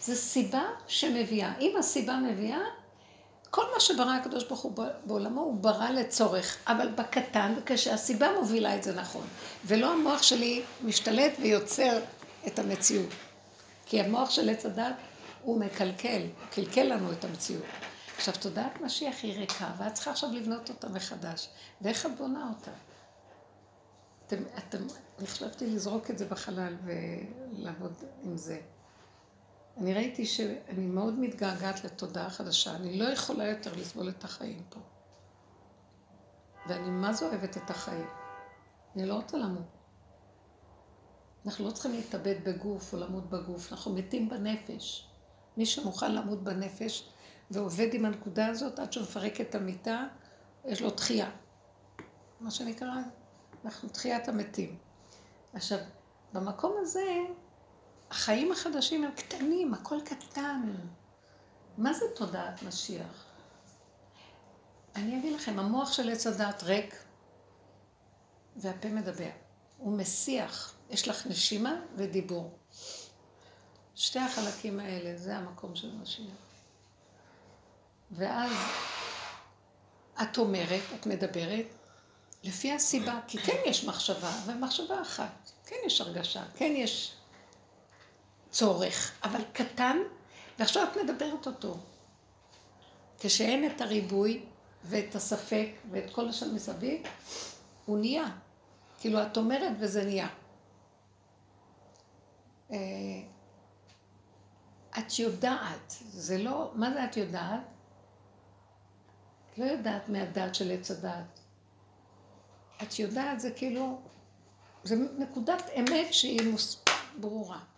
[0.00, 1.58] זה סיבה שמביאה.
[1.58, 2.60] אם הסיבה מביאה,
[3.54, 4.72] כל מה שברא הקדוש ברוך הוא
[5.06, 9.26] בעולמו, הוא ברא לצורך, אבל בקטן, כשהסיבה מובילה את זה נכון.
[9.64, 11.98] ולא המוח שלי משתלט ויוצר
[12.46, 13.08] את המציאות.
[13.86, 14.94] כי המוח של עץ הדת
[15.42, 17.64] הוא מקלקל, הוא קלקל לנו את המציאות.
[18.16, 21.48] עכשיו, תודעת משיח היא ריקה, ואת צריכה עכשיו לבנות אותה מחדש.
[21.80, 22.70] ואיך את בונה אותה?
[24.26, 24.78] אתם, אתם,
[25.18, 28.60] אני חשבתי לזרוק את זה בחלל ולעבוד עם זה.
[29.76, 34.80] אני ראיתי שאני מאוד מתגעגעת לתודעה חדשה, אני לא יכולה יותר לסבול את החיים פה.
[36.68, 38.06] ואני מה זה אוהבת את החיים.
[38.96, 39.62] אני לא רוצה למות.
[41.46, 45.08] אנחנו לא צריכים להתאבד בגוף או למות בגוף, אנחנו מתים בנפש.
[45.56, 47.08] מי שמוכן למות בנפש
[47.50, 50.06] ועובד עם הנקודה הזאת עד שהוא מפרק את המיטה,
[50.64, 51.30] יש לו תחייה.
[52.40, 52.94] מה שנקרא,
[53.64, 54.78] אנחנו תחיית המתים.
[55.54, 55.78] עכשיו,
[56.32, 57.04] במקום הזה,
[58.14, 60.72] החיים החדשים הם קטנים, הכל קטן.
[61.78, 63.24] מה זה תודעת משיח?
[64.96, 66.94] אני אגיד לכם, המוח של עץ הדעת ריק,
[68.56, 69.30] והפה מדבר.
[69.78, 72.58] הוא מסיח, יש לך נשימה ודיבור.
[73.94, 76.36] שתי החלקים האלה, זה המקום של משיח.
[78.10, 78.52] ואז
[80.22, 81.66] את אומרת, את מדברת,
[82.44, 85.50] לפי הסיבה, כי כן יש מחשבה, אבל מחשבה אחת.
[85.66, 87.14] כן יש הרגשה, כן יש
[88.54, 89.96] צורך, אבל קטן,
[90.58, 91.76] ועכשיו את מדברת אותו.
[93.18, 94.44] כשאין את הריבוי
[94.84, 97.02] ואת הספק ואת כל השם מסביב,
[97.86, 98.24] הוא נהיה.
[99.00, 100.28] כאילו את אומרת וזה נהיה.
[102.70, 102.76] אה,
[104.98, 107.60] את יודעת, זה לא, מה זה את יודעת?
[109.50, 111.40] את לא יודעת מהדעת של עץ הדעת.
[112.82, 114.00] את יודעת, זה כאילו,
[114.84, 116.84] זה נקודת אמת שהיא מוס...
[117.20, 117.73] ברורה.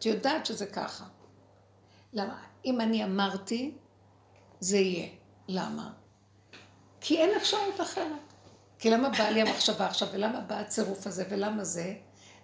[0.00, 1.04] את יודעת שזה ככה.
[2.12, 2.42] למה?
[2.64, 3.74] אם אני אמרתי,
[4.60, 5.08] זה יהיה.
[5.48, 5.92] למה?
[7.00, 8.32] כי אין אפשרות אחרת.
[8.78, 11.94] כי למה באה לי המחשבה עכשיו, ולמה בא הצירוף הזה, ולמה זה?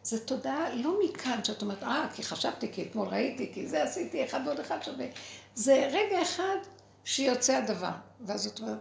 [0.03, 4.25] זה תודעה לא מכאן שאת אומרת, אה, כי חשבתי, כי אתמול ראיתי, כי זה עשיתי,
[4.25, 5.07] אחד ועוד אחד שווה.
[5.55, 6.57] זה רגע אחד
[7.05, 7.93] שיוצא הדבר.
[8.21, 8.79] ואז את אומרת,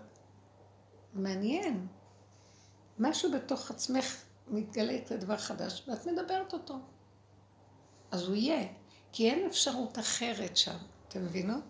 [1.14, 1.88] מעניין.
[3.00, 4.16] משהו בתוך עצמך
[4.48, 6.76] מתגלה כדבר חדש, ואת מדברת אותו.
[8.12, 8.68] אז הוא יהיה,
[9.12, 11.64] כי אין אפשרות אחרת שם, אתם מבינות?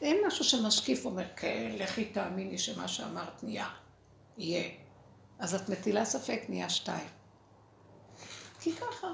[0.00, 3.68] אין משהו שמשקיף אומר, כן, לכי תאמיני שמה שאמרת נהיה,
[4.38, 4.70] יהיה.
[5.38, 7.08] אז את מטילה ספק, נהיה שתיים.
[8.60, 9.08] כי ככה.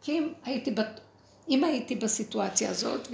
[0.00, 1.00] כי אם הייתי, בת...
[1.48, 3.08] אם הייתי בסיטואציה הזאת,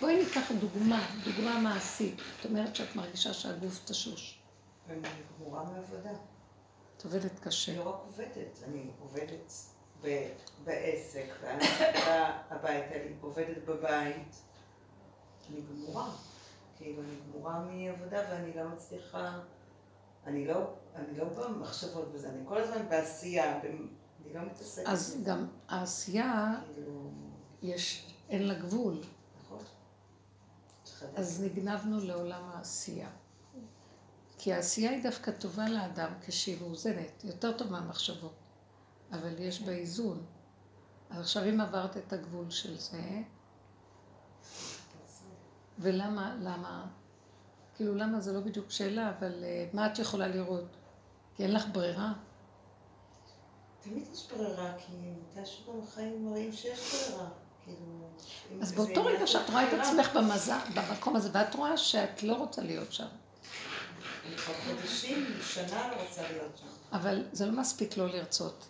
[0.00, 2.16] בואי ניקח דוגמה, דוגמה מעשית.
[2.36, 4.38] זאת אומרת שאת מרגישה שהגוף תשוש.
[4.88, 6.10] ואני גמורה מעבודה.
[6.96, 7.72] את עובדת קשה.
[7.72, 9.52] אני לא רק עובדת, אני עובדת
[10.04, 10.28] ב-
[10.64, 11.64] בעסק, ואני
[12.06, 14.36] באה הביתה, אני עובדת בבית.
[15.50, 16.10] אני גמורה.
[16.76, 19.40] כאילו, אני גמורה מעבודה ואני לא מצליחה,
[20.26, 24.86] אני לא, אני לא במחשבות בזה, אני כל הזמן בעשייה, אני לא מתעסקת.
[24.86, 27.10] אז גם העשייה, כאילו...
[27.62, 29.00] יש, אין לה גבול.
[29.44, 29.58] נכון.
[31.16, 33.08] אז נגנבנו לעולם העשייה.
[34.38, 38.34] כי העשייה היא דווקא טובה לאדם כשהיא מאוזנת, יותר טוב מהמחשבות,
[39.14, 40.24] אבל יש בה איזון.
[41.10, 43.02] אז עכשיו אם עברת את הגבול של זה,
[45.78, 46.86] ולמה, למה,
[47.74, 50.76] כאילו למה זה לא בדיוק שאלה, אבל אה, מה את יכולה לראות?
[51.34, 52.12] כי אין לך ברירה.
[53.80, 57.28] תמיד יש ברירה, כי מתישהו גם החיים מראים שיש ברירה.
[57.64, 58.08] כאילו,
[58.62, 60.16] אז באותו רגע שאת רואה את עצמך
[60.74, 63.06] במקום הזה, ואת רואה שאת לא רוצה להיות שם.
[64.26, 66.66] אני חודשים, שנה לא רוצה להיות שם.
[66.92, 68.68] אבל זה לא מספיק לא לרצות.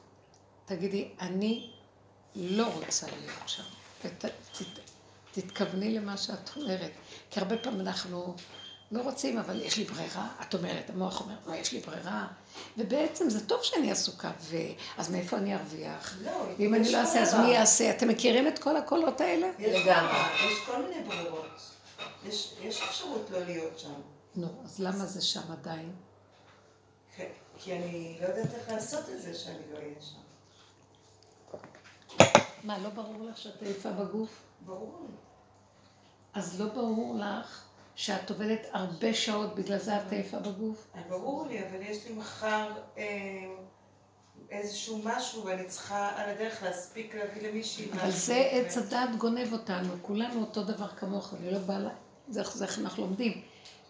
[0.66, 1.70] תגידי, אני
[2.34, 3.62] לא רוצה להיות שם.
[4.04, 4.30] ות, ת,
[5.32, 6.90] תתכווני למה שאת אומרת.
[7.30, 8.34] כי הרבה פעמים אנחנו
[8.92, 10.28] לא רוצים, אבל יש לי ברירה.
[10.42, 12.26] את אומרת, המוח אומר, לא, יש לי ברירה.
[12.78, 16.16] ובעצם זה טוב שאני עסוקה, ואז מאיפה אני ארוויח?
[16.22, 17.34] לא, ואם אני לא אעשה, אז.
[17.34, 17.90] מי יעשה?
[17.90, 19.46] אתם מכירים את כל הקולות האלה?
[19.58, 20.18] לגמרי.
[20.46, 21.46] יש כל מיני ברירות.
[22.28, 23.92] יש יש אפשרות לא להיות שם.
[24.36, 25.92] נו, אז למה זה שם עדיין?
[27.16, 27.22] כי-
[27.58, 30.23] כי אני לא יודעת איך לעשות את זה שאני לא אהיה שם.
[32.64, 34.42] מה, לא ברור לך שאת עייפה בגוף?
[34.66, 35.14] ברור לי.
[36.34, 40.86] אז לא ברור לך שאת עובדת הרבה שעות, בגלל זה את עייפה בגוף?
[40.94, 43.04] אה, ברור לי, אבל יש לי מחר אה,
[44.50, 48.00] איזשהו משהו ואני צריכה על הדרך להספיק להביא למישהי משהו.
[48.00, 51.88] אבל זה עץ הדעת גונב אותנו, כולנו אותו דבר כמוך, אני לא באה ל...
[52.28, 53.42] זה איך אנחנו לומדים.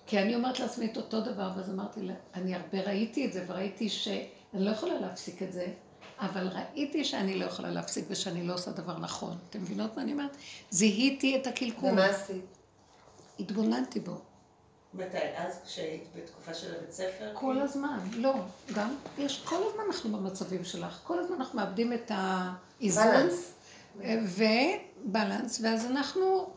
[0.06, 3.44] כי אני אומרת לעצמי את אותו דבר, ואז אמרתי לה, אני הרבה ראיתי את זה,
[3.46, 5.66] וראיתי שאני לא יכולה להפסיק את זה,
[6.18, 9.36] אבל ראיתי שאני לא יכולה להפסיק ושאני לא עושה דבר נכון.
[9.50, 10.36] אתם מבינות מה אני אומרת?
[10.70, 11.90] זיהיתי את הקלקול.
[11.90, 12.44] ומה עשית?
[13.40, 14.20] התבוננתי בו.
[14.94, 15.18] מתי?
[15.36, 17.30] אז כשהיית בתקופה של הבית ספר?
[17.34, 18.34] כל הזמן, לא,
[18.74, 23.06] גם, יש, כל הזמן אנחנו במצבים שלך, כל הזמן אנחנו מאבדים את האיזון.
[23.06, 23.52] בלנס.
[25.06, 26.50] ובלנס, ואז אנחנו,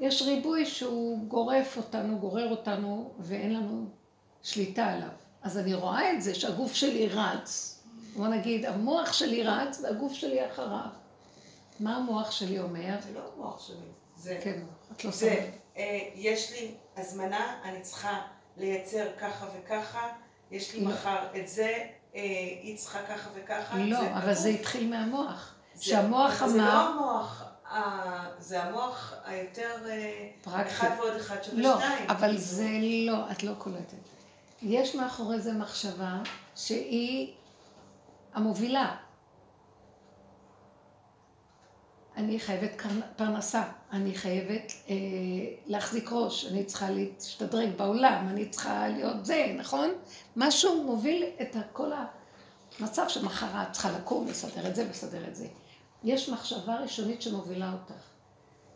[0.00, 3.86] יש ריבוי שהוא גורף אותנו, גורר אותנו, ואין לנו
[4.42, 5.08] שליטה עליו.
[5.42, 7.73] אז אני רואה את זה שהגוף שלי רץ.
[8.16, 10.86] בוא נגיד, המוח שלי רץ והגוף שלי אחריו.
[11.80, 12.94] מה המוח שלי אומר?
[13.06, 13.76] זה לא המוח שלי.
[14.16, 15.56] זה, כן, את לא זה, שמה.
[15.76, 18.20] אה, יש לי הזמנה, אני צריכה
[18.56, 20.08] לייצר ככה וככה,
[20.50, 20.90] יש לי לא.
[20.90, 21.66] מחר את זה,
[22.14, 22.20] אה,
[22.62, 23.78] היא צריכה ככה וככה.
[23.78, 24.48] לא, זה אבל זה.
[24.48, 25.54] התחיל מהמוח.
[25.74, 27.44] זה- שהמוח אבל זה לא אמר, המוח,
[28.38, 30.70] זה המוח היותר אה, פרקטי.
[30.70, 32.10] אחד ועוד אחד שווה לא, שתיים.
[32.10, 32.36] אבל.
[32.38, 32.68] זה
[33.06, 33.94] לא, את לא קולטת.
[34.62, 36.12] יש מאחורי זה מחשבה
[36.56, 37.32] שהיא
[38.34, 38.96] המובילה.
[42.16, 42.82] אני חייבת
[43.16, 44.94] פרנסה, אני חייבת אה,
[45.66, 49.90] להחזיק ראש, אני צריכה להשתדרג בעולם, אני צריכה להיות זה, נכון?
[50.36, 51.90] משהו מוביל את כל
[52.80, 55.46] המצב שמחר את צריכה לקום, לסדר את זה, לסדר את זה.
[56.04, 58.02] יש מחשבה ראשונית שמובילה אותך.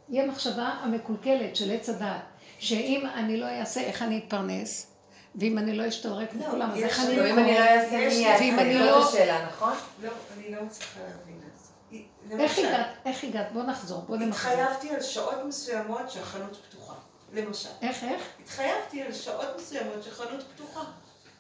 [0.09, 2.23] היא המחשבה המקולקלת של עץ הדעת,
[2.59, 4.98] שאם אני לא אעשה, איך אני אתפרנס?
[5.39, 7.45] ואם אני לא אשתדרק לא, מכולם, אז איך אני אם אמכור?
[7.45, 8.45] אני לא אעשה, מי יש- יעשה?
[8.45, 9.73] ואם אני זאת לא- השאלה, נכון?
[10.03, 12.43] לא, אני לא מצליחה להבין את זה.
[12.43, 12.87] איך הגעת?
[13.05, 13.53] איך הגעת?
[13.53, 14.49] בוא נחזור, בוא נמחזר.
[14.51, 16.95] התחייבתי על שעות מסוימות שהחנות פתוחה.
[17.35, 17.69] למשל.
[17.83, 18.23] איך, איך?
[18.43, 20.85] התחייבתי על שעות מסוימות שחנות פתוחה.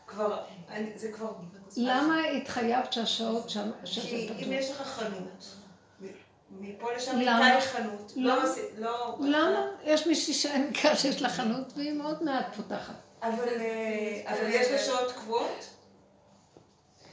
[0.06, 0.38] כבר,
[0.70, 1.32] אני, זה כבר...
[1.76, 4.52] למה התחייבת שהשעות שם, שזה כי אם?
[4.52, 5.44] יש לך חנות,
[6.60, 7.46] מפה לשם למה?
[7.46, 8.36] הייתה לי חנות, למה?
[8.36, 9.16] לא, עשי- לא...
[9.20, 9.60] למה?
[9.84, 12.94] יש מישהי שאני מכירה שיש לה חנות והיא מאוד מעט פותחת.
[13.22, 15.64] אבל, אה, אבל יש לה שעות קבועות?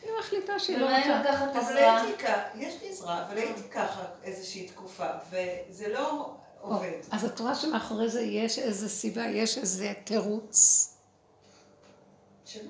[0.01, 1.21] היא מחליטה שהיא לא רוצה.
[1.21, 1.77] לקחת אבל?
[1.77, 6.99] הייתי ככה, יש לי עזרה, אבל הייתי ככה איזושהי תקופה, וזה לא עובד.
[7.11, 10.89] אז את רואה שמאחורי זה יש איזה סיבה, יש איזה תירוץ.
[12.45, 12.61] שמה?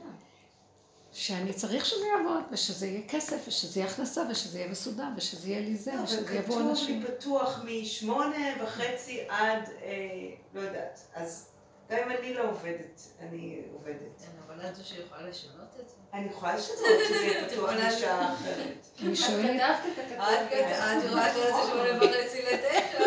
[1.12, 5.60] שאני צריך שזה יעבוד, ושזה יהיה כסף, ושזה יהיה הכנסה, ושזה יהיה מסודר, ושזה יהיה
[5.60, 7.06] לי זה, אבל ושזה יבואו כתוב לי אנשים.
[7.06, 9.92] פתוח משמונה וחצי עד, אה,
[10.54, 11.48] לא יודעת, אז
[11.90, 14.20] גם אם אני לא עובדת, אני עובדת.
[14.20, 15.96] כן, אבל את זו שיכולה לשנות את זה.
[16.14, 18.86] אני יכולה לשנות שזה יהיה פתוח בשעה אחרת.
[19.02, 20.20] אני את שואלת, כתבת את הכתוב.
[20.20, 23.06] את את רואה את זה שמונה וחצי לתשע.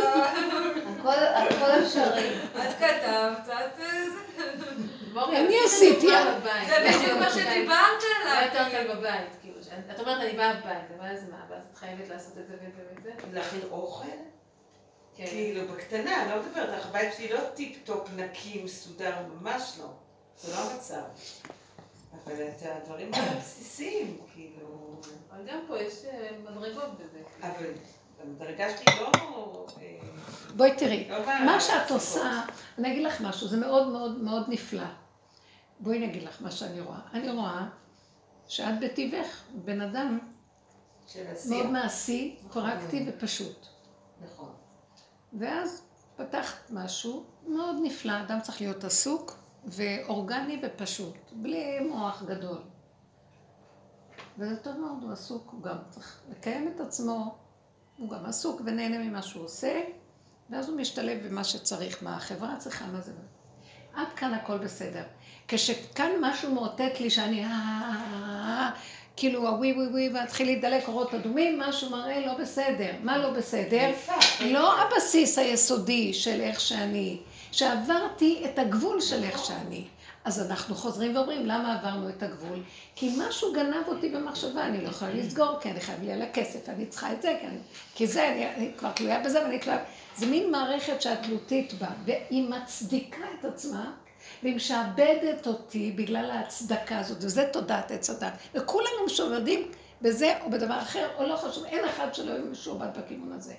[1.04, 2.34] הכל אפשרי.
[2.56, 3.80] את כתבת, את...
[5.12, 6.34] מורי, אני עשית עשיתי, אה?
[6.66, 8.44] זה בדיוק מה שדיברת עליו.
[8.44, 9.56] יותר קל בבית, כאילו,
[9.90, 12.74] את אומרת אני באה בבית, אבל אז מה, ואז את חייבת לעשות את זה ואת
[12.76, 13.10] זה ואת זה?
[13.32, 14.06] להכין אוכל?
[15.18, 15.26] כן.
[15.26, 19.86] כאילו, בקטנה, אני לא מדברת, לך, הבית שלי לא טיפ-טופ נקי, מסודר, ממש לא.
[20.42, 21.02] זה לא המצב.
[22.12, 25.00] אבל את הדברים הבסיסיים, כאילו...
[25.30, 27.18] אבל גם פה יש אה, מדרגות בזה.
[27.40, 27.70] אבל
[28.22, 29.12] המדרגה שלי לא...
[29.80, 29.98] אה,
[30.56, 31.90] בואי תראי, לא מה שאת.
[31.90, 32.42] עושה,
[32.78, 34.86] אני אגיד לך משהו, זה מאוד מאוד מאוד נפלא.
[35.80, 37.00] בואי אני אגיד לך מה שאני רואה.
[37.12, 37.68] אני רואה
[38.48, 40.18] שאת בטבעך בן אדם.
[41.48, 43.66] מאוד מעשי, פרקטי ופשוט.
[44.24, 44.57] נכון.
[45.32, 45.82] ואז
[46.16, 52.58] פתחת משהו מאוד נפלא, אדם צריך להיות עסוק ואורגני ופשוט, בלי מוח גדול.
[54.38, 57.36] וזה טוב מאוד, הוא עסוק, הוא גם צריך לקיים את עצמו,
[57.96, 59.82] הוא גם עסוק ונהנה ממה שהוא עושה,
[60.50, 63.12] ואז הוא משתלב במה שצריך, מה החברה צריכה, מה זה.
[63.94, 65.02] עד כאן הכל בסדר.
[65.48, 68.70] כשכאן משהו מאותת לי שאני אה, אה, אה,
[69.18, 72.90] כאילו הווי ווי ווי ואתחיל להידלק אורות אדומים, משהו מראה לא בסדר.
[73.02, 73.90] מה לא בסדר?
[74.40, 77.18] לא הבסיס היסודי של איך שאני,
[77.52, 79.84] שעברתי את הגבול של איך שאני.
[80.24, 82.58] אז אנחנו חוזרים ואומרים, למה עברנו את הגבול?
[82.94, 86.68] כי משהו גנב אותי במחשבה, אני לא יכולה לסגור, כי אני חייב לי על הכסף,
[86.68, 87.58] אני צריכה את זה, כי, אני,
[87.94, 89.78] כי זה, אני, אני כבר תלויה בזה ואני תלויה...
[90.16, 93.92] זה מין מערכת שאת תלותית בה, והיא מצדיקה את עצמה,
[94.42, 98.32] והיא משעבדת אותי בגלל ההצדקה הזאת, וזה תודעת עץ הדת.
[98.54, 99.70] וכולנו משועבדים
[100.02, 103.54] בזה או בדבר אחר, או לא חשוב, אין אחד שלא יהיה משועבד בכיוון הזה.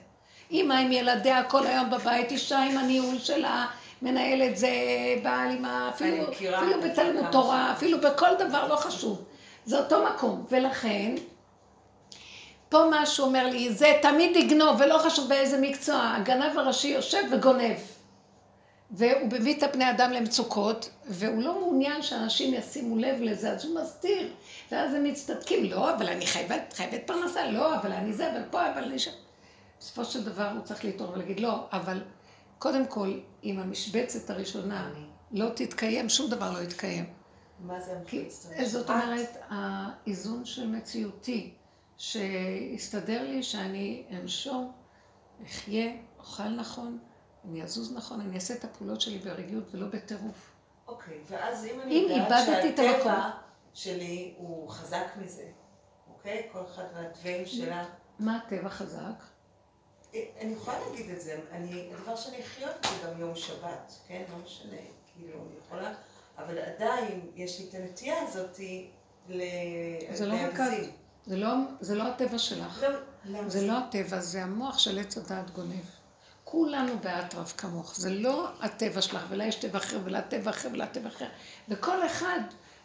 [0.52, 3.66] אימא עם ילדיה כל היום בבית, אישה עם הניהול שלה,
[4.02, 4.70] מנהלת זה,
[5.24, 5.90] בעל עם ה...
[5.90, 9.24] אפילו, אפילו בתלמוד תורה, אפילו בכל דבר, לא חשוב.
[9.66, 10.46] זה אותו מקום.
[10.50, 11.16] ולכן,
[12.70, 16.14] פה משהו אומר לי, זה תמיד יגנוב, ולא חשוב באיזה מקצוע.
[16.18, 17.78] הגנב הראשי יושב וגונב.
[18.92, 23.82] והוא מביא את הבני אדם למצוקות, והוא לא מעוניין שאנשים ישימו לב לזה, אז הוא
[23.82, 24.34] מסתיר.
[24.72, 28.72] ואז הם מצטדקים, לא, אבל אני חייבת, חייבת פרנסה, לא, אבל אני זה, אבל פה,
[28.72, 29.12] אבל אני שם.
[29.80, 32.04] בסופו של דבר הוא צריך להתעורר ולהגיד, לא, אבל
[32.60, 34.92] קודם כל, אם המשבצת הראשונה
[35.32, 37.06] לא תתקיים, שום דבר לא יתקיים.
[37.60, 38.70] מה זה המשבצת הראשונה?
[38.70, 41.54] זאת אומרת, האיזון של מציאותי,
[41.98, 44.72] שיסתדר לי שאני אנשום,
[45.46, 46.98] אחיה, אוכל נכון,
[47.50, 50.52] אני אזוז נכון, אני אעשה את הפעולות שלי ברגיעות ולא בטירוף.
[50.88, 53.30] אוקיי, ואז אם אני יודעת שהטבע
[53.74, 55.45] שלי הוא חזק מזה,
[56.14, 56.50] אוקיי?
[56.52, 57.86] כל אחד מהטבעים שלה.
[58.20, 59.24] מה הטבע חזק?
[60.14, 64.24] אני יכולה להגיד את זה, אני, הדבר שאני אחיות זה גם יום שבת, כן?
[64.32, 64.78] לא משנה,
[65.14, 65.93] כאילו, אני יכולה,
[66.38, 68.89] אבל עדיין יש לי את הנטייה הזאתי
[69.30, 70.91] להגזים.
[71.26, 72.86] זה לא, זה לא הטבע שלך.
[73.26, 75.99] לא, זה לא הטבע, זה המוח של עץ הדעת גונב.
[76.52, 80.88] כולנו באטרף כמוך, זה לא הטבע שלך, ולה יש טבע אחר, ולה טבע אחר, ולה
[80.88, 81.26] טבע אחר.
[81.70, 82.39] וכל אחד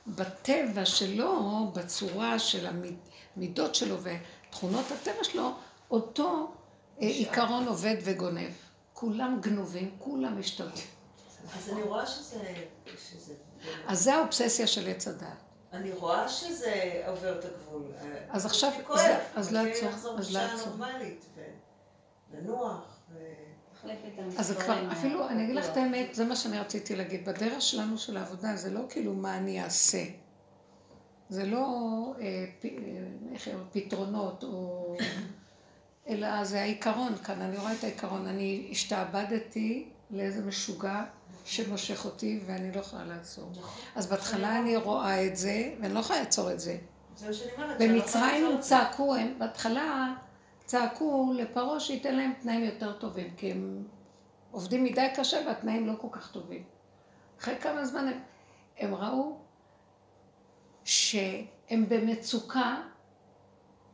[0.07, 2.67] בטבע שלו, בצורה של
[3.37, 5.53] המידות שלו ותכונות הטבע שלו,
[5.91, 6.53] אותו
[7.03, 8.53] אה, עיקרון עובד וגונב.
[8.93, 10.71] כולם גנובים, כולם השתגעו.
[11.57, 12.55] אז אני רואה שזה...
[13.87, 15.43] אז זה האובססיה של עץ הדעת.
[15.73, 17.83] אני רואה שזה עובר את הגבול.
[18.29, 18.71] אז עכשיו,
[19.35, 20.73] אז לעצור, אז לעצור.
[22.33, 22.95] לנוח.
[24.39, 27.25] אז זה כבר, אפילו, אני אגיד לך את האמת, זה מה שאני רציתי להגיד.
[27.25, 30.05] בדרך שלנו של העבודה זה לא כאילו מה אני אעשה.
[31.29, 31.67] זה לא
[32.21, 34.97] אה, אה, פתרונות או...
[36.09, 38.27] אלא זה העיקרון כאן, אני רואה את העיקרון.
[38.27, 41.05] אני השתעבדתי לאיזה משוגע
[41.45, 43.53] שמושך אותי ואני לא יכולה לעצור.
[43.95, 46.77] אז בהתחלה אני רואה את זה, ואני לא יכולה לעצור את זה.
[47.79, 50.15] במצרים הם צעקו, הם בהתחלה
[50.65, 53.85] צעקו לפרעה שייתן להם תנאים יותר טובים, כי הם
[54.51, 56.65] עובדים מדי קשה והתנאים לא כל כך טובים.
[57.41, 58.21] אחרי כמה זמן הם,
[58.79, 59.37] הם ראו
[60.85, 62.77] שהם במצוקה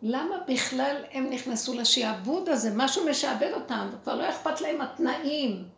[0.03, 2.71] למה בכלל הם נכנסו לשעבוד הזה?
[2.77, 5.69] משהו משעבד אותם, וכבר לא אכפת להם התנאים.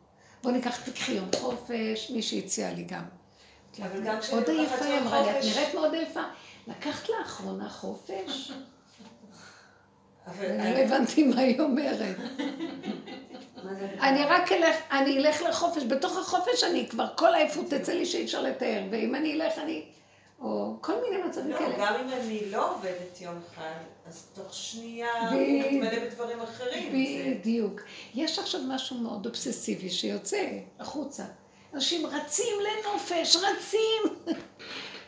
[0.43, 3.05] בואו ניקח, תקחי יום חופש, מי שהציע לי גם.
[3.83, 5.29] אבל גם כשאני לוקחת יום חופש...
[5.29, 6.23] את נראית מאוד יפה.
[6.67, 8.53] לקחת לאחרונה חופש?
[10.27, 12.17] אני לא הבנתי מה היא אומרת.
[14.01, 18.25] אני רק אלך, אני אלך לחופש, בתוך החופש אני כבר, כל העייפות תצא לי שאי
[18.25, 19.85] אפשר לתאר, ואם אני אלך אני...
[20.41, 21.79] או כל מיני מצבים לא, כאלה.
[21.79, 23.75] לא, גם אם אני לא עובדת יום אחד,
[24.07, 26.93] אז תוך שנייה הוא מתמלא בדברים אחרים.
[27.41, 27.81] בדיוק.
[28.15, 30.47] יש עכשיו משהו מאוד אובססיבי שיוצא
[30.81, 31.25] החוצה.
[31.75, 34.37] אנשים רצים לנופש, רצים.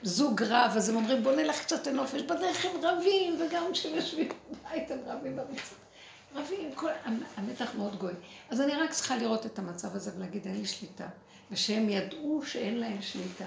[0.04, 4.28] זוג רב, אז הם אומרים בוא נלך קצת לנופש, בדרך הם רבים, וגם כשהם יושבים
[4.50, 5.74] בבית הם רבים במצב.
[6.34, 6.90] רבים, כל...
[7.36, 8.12] המתח מאוד גוי.
[8.50, 11.06] אז אני רק צריכה לראות את המצב הזה ולהגיד אין לי שליטה.
[11.50, 13.44] ושהם ידעו שאין להם שליטה.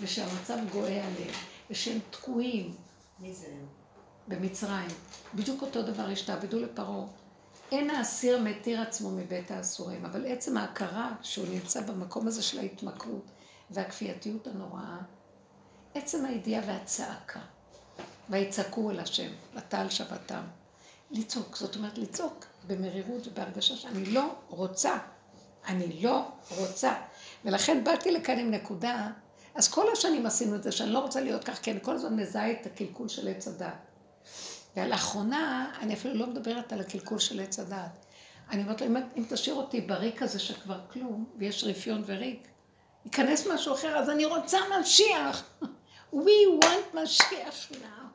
[0.00, 1.34] ושהמצב גואה עליהם,
[1.70, 2.74] ושהם תקועים.
[3.20, 3.66] מי זה הם?
[4.28, 4.90] במצרים.
[5.34, 7.06] בדיוק אותו דבר השתעבדו לפרעה.
[7.72, 13.30] אין האסיר מתיר עצמו מבית האסורים, אבל עצם ההכרה שהוא נמצא במקום הזה של ההתמכרות
[13.70, 14.98] והכפייתיות הנוראה,
[15.98, 17.40] עצם הידיעה והצעקה,
[18.30, 20.42] ויצעקו אל השם, ותעל שבתם.
[21.10, 24.98] לצעוק, זאת אומרת לצעוק במרירות ובהרגשה שאני לא רוצה,
[25.66, 26.94] אני לא רוצה.
[27.44, 29.08] ולכן באתי לכאן עם נקודה
[29.54, 32.16] אז כל השנים עשינו את זה, שאני לא רוצה להיות כך, כי אני כל הזמן
[32.16, 33.72] מזהה את הקלקול של עץ הדת.
[34.76, 38.06] ולאחרונה, אני אפילו לא מדברת על הקלקול של עץ הדת.
[38.50, 42.48] אני אומרת לו, אם, אם תשאיר אותי בריק הזה שכבר כלום, ויש רפיון וריק,
[43.04, 45.44] ייכנס משהו אחר, אז אני רוצה משיח.
[46.12, 48.08] We want משיח now.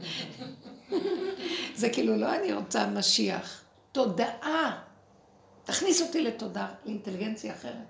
[1.80, 4.82] זה כאילו לא אני רוצה משיח, תודעה.
[5.64, 7.86] תכניס אותי לתודעה, לאינטליגנציה אחרת.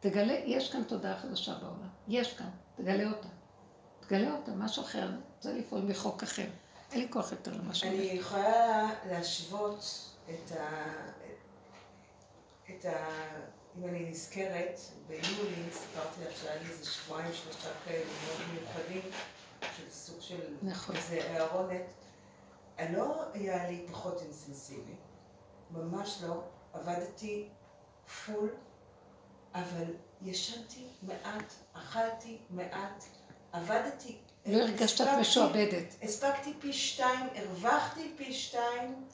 [0.00, 1.88] תגלה, יש כאן תודעה חדשה בעולם.
[2.08, 3.28] יש כאן, תגלה אותה.
[4.00, 5.10] תגלה אותה, משהו אחר.
[5.40, 6.46] זה לפעול מחוק אחר.
[6.92, 7.96] אין לי כוח יותר למה שאני...
[7.96, 10.84] אני יכולה להשוות את, ה...
[12.70, 12.84] את
[13.78, 19.02] אם אני נזכרת, ביולי סיפרתי לך שהיה לי איזה שבועיים שלושה כאלה מאוד מיוחדים,
[19.76, 20.96] של סוג של נכון.
[20.96, 21.82] איזה הערונת.
[22.92, 24.94] לא היה לי פחות אינטנסיבי,
[25.70, 26.42] ממש לא.
[26.72, 27.48] עבדתי
[28.26, 28.48] פול,
[29.54, 29.84] אבל
[30.22, 33.04] ישנתי מעט, אכלתי מעט,
[33.52, 34.18] עבדתי.
[34.46, 35.94] לא הרגשת את משועבדת.
[36.02, 39.04] הספקתי פי שתיים, הרווחתי פי שתיים,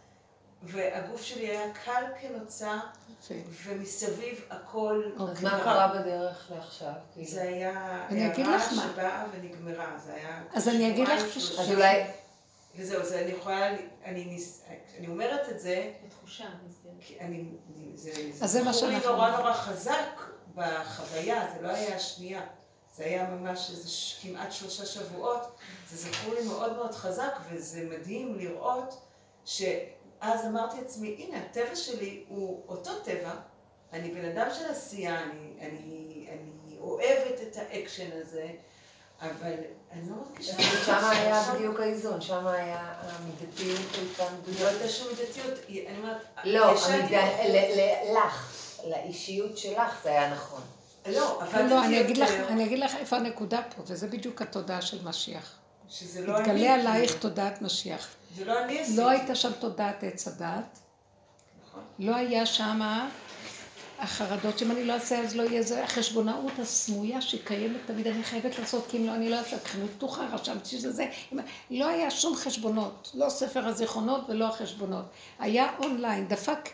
[0.64, 2.78] והגוף שלי היה קל כנוצה,
[3.20, 3.34] יפה.
[3.64, 5.02] ומסביב הכל...
[5.18, 5.44] אוקיי.
[5.44, 6.92] מה קרה בדרך לעכשיו?
[7.12, 7.28] כאילו?
[7.28, 8.82] זה היה אני אגיד הערה לך מה.
[8.92, 10.42] שבאה ונגמרה, זה היה...
[10.54, 11.58] אז אני אגיד לך פשוט-.
[11.58, 12.02] אז אולי...
[12.76, 13.68] וזהו, זה אני יכולה,
[14.04, 14.64] אני, ניס,
[14.98, 16.44] אני אומרת את זה, בתחושה,
[17.20, 17.44] אני,
[17.74, 18.10] אני זה,
[18.42, 20.20] אז זה מה שאנחנו- נורא נורא חזק
[20.54, 22.40] בחוויה, זה לא היה השנייה,
[22.96, 25.56] זה היה ממש איזה ש, כמעט שלושה שבועות,
[25.90, 29.00] זה זכור לי מאוד מאוד חזק, וזה מדהים לראות
[30.22, 33.30] שאז אמרתי לעצמי, הנה, הטבע שלי הוא אותו טבע,
[33.92, 38.46] אני בן אדם של עשייה, אני, אני, אני אוהבת את האקשן הזה,
[39.20, 39.52] אבל
[39.92, 40.62] אני לא מרגישה...
[40.86, 44.24] שם היה בדיוק האיזון, שם היה המידתיות הייתה
[44.62, 44.68] לא.
[44.68, 45.58] הייתה שום מידתיות,
[45.88, 46.72] אני אומרת, לא,
[47.48, 48.56] ל- לך,
[48.88, 50.60] לאישיות שלך זה היה נכון.
[51.06, 54.42] לא, עבדתי לא, אני אגיד לך, יותר, אני אגיד לך איפה הנקודה פה, וזה בדיוק
[54.42, 55.58] התודעה של משיח.
[55.88, 56.44] שזה לא אני.
[56.44, 57.18] תתגלה עלייך.
[57.18, 58.08] תודעת משיח.
[58.36, 58.96] זה לא אני עשיתי.
[58.96, 60.78] לא הייתה שם תודעת עץ הדת,
[61.68, 61.82] נכון.
[61.98, 62.80] לא היה שם
[63.98, 68.58] החרדות, שאם אני לא אעשה אז לא יהיה זה, החשבונאות הסמויה שקיימת תמיד, אני חייבת
[68.58, 71.06] לעשות, כי אם לא, אני לא אעשה, חנות פתוחה, רשמתי שזה זה,
[71.70, 75.04] לא היה שום חשבונות, לא ספר הזיכרונות ולא החשבונות.
[75.38, 76.68] היה אונליין, דפק,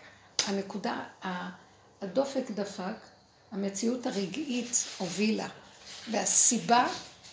[0.46, 1.00] הנקודה,
[2.02, 2.96] הדופק דפק,
[3.52, 5.48] המציאות הרגעית הובילה,
[6.10, 6.86] והסיבה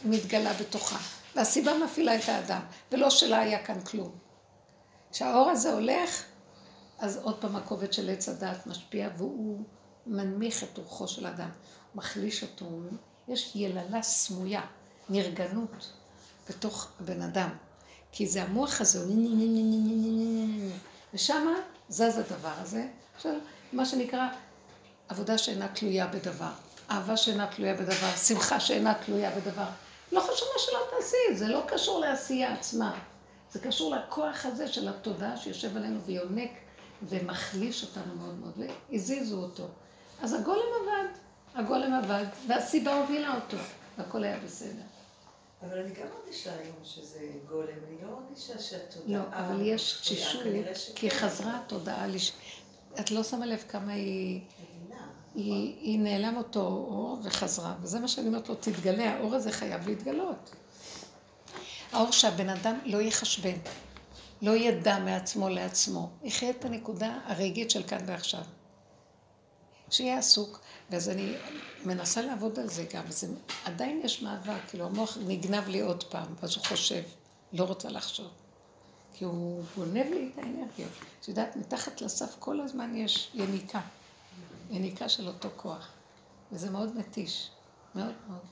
[0.05, 0.99] מתגלה בתוכה,
[1.35, 2.61] והסיבה מפעילה את האדם,
[2.91, 4.11] ולא שלה היה כאן כלום.
[5.11, 6.23] כשהאור הזה הולך,
[6.99, 9.63] אז עוד פעם הכובד של עץ הדעת משפיע והוא
[10.07, 11.49] מנמיך את רוחו של האדם,
[11.95, 12.65] מחליש אותו,
[13.27, 14.61] יש יללה סמויה,
[15.09, 15.93] נרגנות
[16.49, 17.49] בתוך הבן אדם,
[18.11, 18.99] כי זה המוח הזה,
[21.13, 21.53] ושמה
[21.89, 23.33] זז הדבר הזה, עכשיו
[23.73, 24.27] מה שנקרא
[25.07, 26.51] עבודה שאינה תלויה בדבר,
[26.91, 29.67] אהבה שאינה תלויה בדבר, שמחה שאינה תלויה בדבר,
[30.15, 32.99] לא חשוב מה שלא תעשי, זה לא קשור לעשייה עצמה,
[33.51, 36.51] זה קשור לכוח הזה של התודעה שיושב עלינו ויונק
[37.03, 38.53] ומחליש אותנו מאוד מאוד,
[38.89, 39.67] והזיזו אותו.
[40.21, 41.07] אז הגולם עבד,
[41.55, 43.57] הגולם עבד, והסיבה הובילה אותו,
[43.97, 44.81] והכל היה בסדר.
[45.61, 49.19] אבל אני גם מרגישה היום שזה גולם, אני לא מרגישה שהתודעה...
[49.19, 50.41] לא, אבל יש תשישות.
[50.95, 52.31] כי חזרה התודעה לש...
[52.99, 54.41] את לא שמה לב כמה היא...
[55.35, 59.89] היא, היא נעלם אותו אור וחזרה, וזה מה שאני אומרת לו, תתגלה, האור הזה חייב
[59.89, 60.55] להתגלות.
[61.91, 63.57] האור שהבן אדם לא יחשבן,
[64.41, 68.41] לא ידע מעצמו לעצמו, יחיה את הנקודה הרגעית של כאן ועכשיו.
[69.89, 70.59] שיהיה עסוק,
[70.89, 71.33] ואז אני
[71.85, 73.27] מנסה לעבוד על זה גם, זה,
[73.65, 77.01] עדיין יש מאבק, כאילו המוח נגנב לי עוד פעם, ואז הוא חושב,
[77.53, 78.27] לא רוצה לחשוב.
[79.13, 80.91] כי הוא גונב לי את האנרגיות.
[81.19, 83.81] את יודעת, מתחת לסף כל הזמן יש יניקה.
[84.69, 85.91] יניקה של אותו כוח.
[86.51, 87.51] וזה מאוד מתיש.
[87.95, 88.45] מאוד מאוד.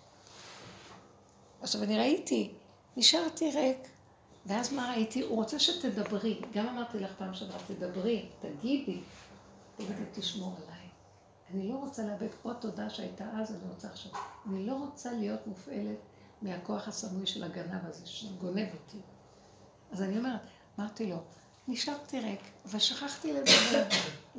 [1.62, 2.54] עכשיו, אני ראיתי,
[2.98, 3.88] נשארתי ריק,
[4.46, 5.22] ואז מה ראיתי?
[5.22, 6.42] הוא רוצה שתדברי.
[6.54, 9.02] גם אמרתי לך פעם שעברה, תדברי, תגידי.
[9.76, 10.88] תגידי, תשמור עליי.
[11.54, 14.12] אני לא רוצה לאבד עוד תודה שהייתה אז, אני רוצה עכשיו.
[14.50, 15.98] אני לא רוצה להיות מופעלת
[16.42, 18.98] מהכוח הסמוי של הגנב הזה, שגונב אותי.
[19.92, 20.40] אז אני אומרת,
[20.80, 21.18] אמרתי לו,
[21.68, 23.84] נשארתי ריק, ושכחתי לדבר,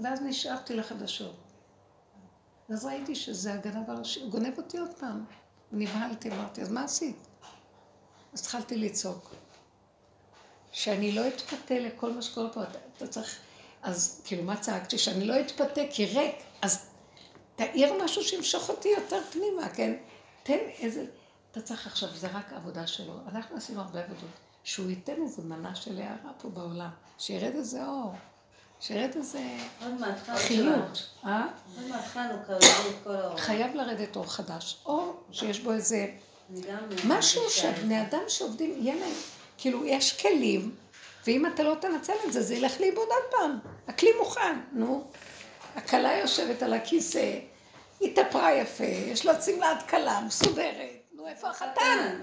[0.03, 1.44] ואז נשארתי לחדשות.
[2.69, 5.25] ואז ראיתי שזה הגנב הראשי, הוא גונב אותי עוד פעם.
[5.73, 7.17] נבהלתי, אמרתי, אז מה עשית?
[8.33, 9.35] אז התחלתי לצעוק.
[10.73, 13.39] שאני לא אתפתה לכל מה שקורה פה, אתה, אתה צריך...
[13.83, 14.99] אז כאילו, מה צעקתי?
[14.99, 16.87] שאני לא אתפתה כי ריק, אז
[17.57, 19.97] תאיר משהו שימשוך אותי יותר פנימה, כן?
[20.43, 21.07] תן איזה...
[21.51, 23.15] אתה צריך עכשיו, זה רק עבודה שלו.
[23.29, 24.31] אנחנו עשינו הרבה עבודות.
[24.65, 28.15] שהוא ייתן איזה מנה של הערה פה בעולם, שירד איזה אור,
[28.81, 29.41] שירד איזה.
[30.37, 31.09] חיות.
[31.25, 31.47] אה?
[31.77, 32.53] עוד מעט חנוכה.
[33.37, 34.77] חייב לרדת אור חדש.
[34.87, 36.07] אור שיש בו איזה
[37.05, 38.03] משהו זה.
[38.03, 39.13] אדם שעובדים, יהיה להם,
[39.59, 40.75] כאילו, יש כלים,
[41.27, 43.59] ואם אתה לא תנצל את זה, זה ילך לאיבוד עוד פעם.
[43.89, 45.05] הכלי מוכן, נו.
[45.77, 47.39] הכלה יושבת על הכיסא,
[48.03, 50.91] התאפרה יפה, יש לה שמלת כלה מסודרת.
[51.13, 52.23] נו, איפה החתן?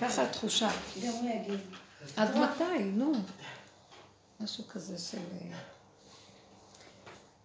[0.00, 0.70] ככה התחושה.
[1.02, 1.60] גם הוא יגיד.
[2.16, 2.84] עד מתי?
[2.84, 3.12] נו.
[4.40, 5.18] משהו כזה של...
[5.18, 5.58] אה,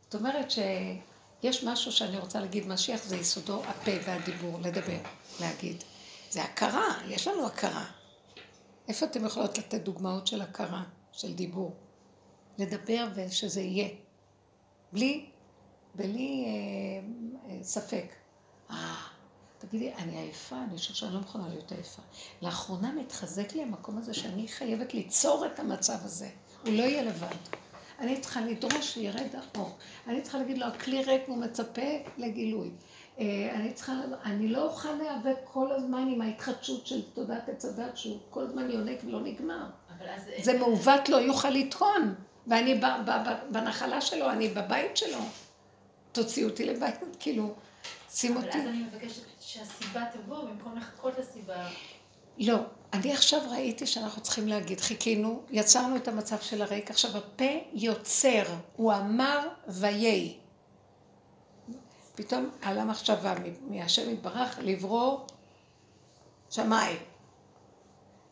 [0.03, 4.99] זאת אומרת שיש משהו שאני רוצה להגיד, משיח זה יסודו הפה והדיבור, לדבר,
[5.39, 5.84] להגיד.
[6.30, 7.86] זה הכרה, יש לנו הכרה.
[8.88, 11.76] איפה אתם יכולות לתת דוגמאות של הכרה, של דיבור?
[12.57, 13.89] לדבר ושזה יהיה.
[14.93, 15.30] בלי,
[15.95, 16.51] בלי אה,
[17.49, 18.05] אה, ספק.
[18.72, 18.95] אה,
[19.60, 22.01] תגידי, אני עייפה, אני חושבת שאני לא מוכנה להיות עייפה.
[22.41, 26.30] לאחרונה מתחזק לי המקום הזה שאני חייבת ליצור את המצב הזה.
[26.66, 27.36] הוא לא יהיה לבד.
[27.99, 29.78] אני צריכה לדרוש שירד האור.
[30.07, 31.82] אני צריכה להגיד לו, הכלי ריק והוא מצפה
[32.18, 32.72] לגילוי.
[33.20, 33.93] אה, אני צריכה,
[34.26, 38.72] אני לא אוכל להיאבק כל הזמן עם ההתחדשות של תודעת עץ הדת, שהוא כל הזמן
[38.72, 39.66] יונק ולא נגמר.
[40.41, 42.16] זה מעוות לא יוכל לטעון,
[42.47, 42.82] ואני
[43.51, 45.20] בנחלה שלו, אני בבית שלו.
[46.12, 47.53] תוציאו אותי לבית, כאילו,
[48.10, 48.49] שים אותי.
[48.49, 51.68] אבל אז אני מבקשת שהסיבה תבוא במקום לחכות לסיבה.
[52.38, 52.57] לא,
[52.93, 58.43] אני עכשיו ראיתי שאנחנו צריכים להגיד, חיכינו, יצרנו את המצב של הריק, עכשיו הפה יוצר,
[58.76, 60.38] הוא אמר ויהי.
[62.16, 65.20] פתאום עלה מחשבה מהשם יתברך לברוא
[66.49, 66.97] שמיים.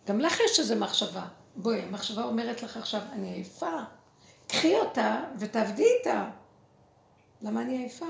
[0.08, 1.26] גם לך יש איזו מחשבה.
[1.56, 3.80] בואי, המחשבה אומרת לך עכשיו, אני עייפה.
[4.48, 6.30] קחי אותה ותעבדי איתה.
[7.42, 8.06] למה אני עייפה?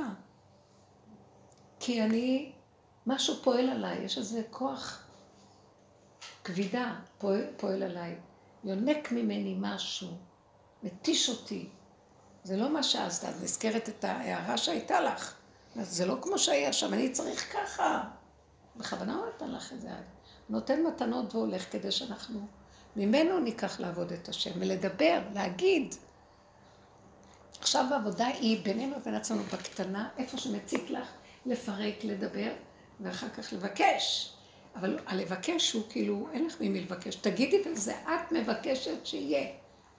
[1.80, 2.52] כי אני,
[3.08, 5.04] משהו פועל עליי, יש איזה כוח
[6.44, 8.16] כבידה פועל, פועל עליי.
[8.64, 10.08] יונק ממני משהו,
[10.84, 11.70] מתיש אותי.
[12.44, 15.34] זה לא מה שעשת, את נזכרת את ההערה שהייתה לך.
[15.76, 18.04] זה לא כמו שהיה שם, אני צריך ככה.
[18.76, 19.90] בכוונה הוא נתן לך את זה.
[20.50, 22.40] נותן מתנות והולך כדי שאנחנו
[22.96, 25.96] ממנו ניקח לעבוד את השם ולדבר, להגיד.
[27.60, 31.08] עכשיו העבודה היא בינינו לבין עצמנו בקטנה, איפה שמציק לך,
[31.48, 32.52] לפרק, לדבר,
[33.00, 34.34] ואחר כך לבקש.
[34.76, 37.16] אבל הלבקש הוא כאילו, אין לך ממי לבקש.
[37.16, 39.48] תגידי וזה את מבקשת שיהיה.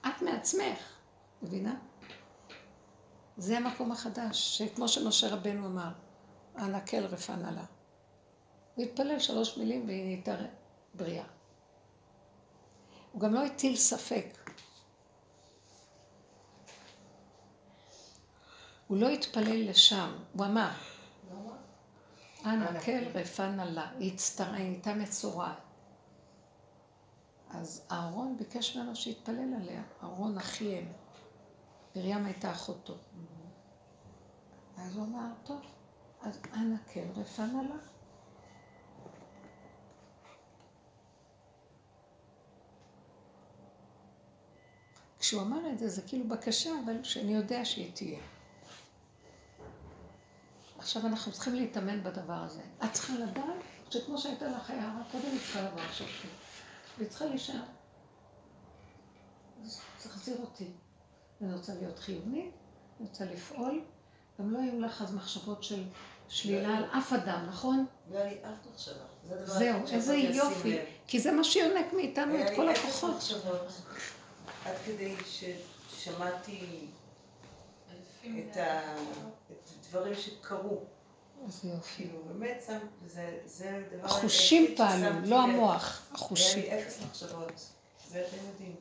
[0.07, 0.79] את מעצמך,
[1.41, 1.75] מבינה?
[3.37, 5.91] זה המקום החדש, שכמו שמשה רבנו אמר,
[6.57, 7.65] אנא כל רפן עלה.
[8.75, 10.35] הוא התפלל שלוש מילים והיא נהייתה
[10.93, 11.23] בריאה.
[13.11, 14.25] הוא גם לא הטיל ספק.
[18.87, 20.69] הוא לא התפלל לשם, הוא אמר,
[22.45, 25.57] אנא כל עלה, היא הצטרעה, היא הייתה מצורעת.
[27.49, 30.85] אז אהרון ביקש ממנו שיתפלל עליה, אהרון אחיהם.
[31.95, 32.97] מרים הייתה אחותו.
[34.77, 35.61] אז הוא אמר, טוב,
[36.21, 37.75] אז אנא כן רפן עלה.
[45.19, 48.19] כשהוא אמר את זה, זה כאילו בקשה, אבל שאני יודע שהיא תהיה.
[50.79, 52.61] עכשיו אנחנו צריכים להתאמן בדבר הזה.
[52.83, 53.43] את צריכה לדעת
[53.89, 56.31] שכמו שהייתה לך הערה קודם, היא צריכה לבוא עכשיו שוב.
[56.97, 57.61] והיא צריכה להישאר.
[59.65, 60.67] אז צריך להחזיר אותי.
[61.41, 62.53] אני רוצה להיות חיונית,
[62.99, 63.81] אני רוצה לפעול.
[64.39, 65.83] גם לא היו לך אז מחשבות של
[66.29, 67.85] שלילה על אף אדם, נכון?
[68.11, 69.45] לא היה לי אף מחשבה.
[69.45, 70.79] זהו, איזה יופי.
[71.07, 73.15] כי זה מה שיונק מאיתנו את כל הכוחות.
[74.65, 76.87] עד כדי ששמעתי
[78.23, 78.57] את
[79.89, 80.83] הדברים שקרו.
[81.45, 82.03] איזה יופי.
[82.03, 82.69] כאילו, באמת,
[83.45, 84.05] זה דבר...
[84.05, 86.63] החושים פעלו, לא המוח, החושים.
[86.63, 87.69] היה לי אפס מחשבות,
[88.07, 88.75] זה אתם יודעים.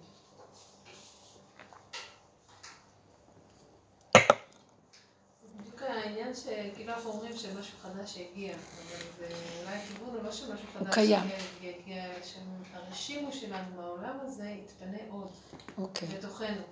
[5.88, 9.26] העניין שכאילו אנחנו אומרים שמשהו חדש יגיע, אבל זה
[9.60, 11.28] אולי הכיוון הוא לא שמשהו חדש הוא קיים.
[11.62, 15.30] יגיע, שהרשימו שלנו מהעולם הזה יתפנה עוד,
[15.78, 16.08] אוקיי.
[16.08, 16.62] בתוכנו.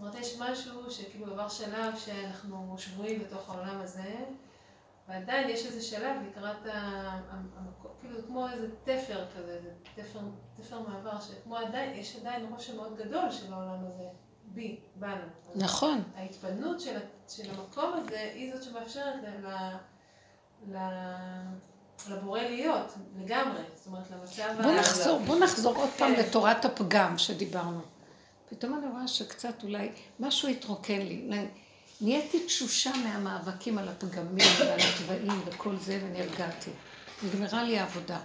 [0.00, 4.14] אומרת, יש משהו שכאילו עבר שלב שאנחנו שבויים בתוך העולם הזה,
[5.08, 6.56] ועדיין יש איזה שלב לקראת
[7.30, 10.20] המקום, כאילו זה כמו איזה תפר כזה, איזה תפר,
[10.54, 14.04] תפר מעבר, שכמו עדיין, יש עדיין רושם מאוד גדול של העולם הזה.
[14.54, 15.14] בי, בנו.
[15.54, 16.02] נכון.
[16.16, 16.98] ההתפנות של,
[17.28, 19.46] של המקום הזה היא זאת שמאפשרת ל,
[20.72, 20.78] ל,
[22.10, 26.20] לבורא להיות לגמרי, זאת אומרת למצב בוא נחזור, בוא נחזור עוד פעם כן.
[26.20, 27.80] לתורת הפגם שדיברנו.
[28.50, 29.88] פתאום אני רואה שקצת אולי
[30.20, 31.30] משהו התרוקן לי.
[32.00, 36.70] נהייתי תשושה מהמאבקים על הפגמים ועל התוואים וכל זה ונרגעתי.
[37.22, 38.20] נגמרה לי העבודה.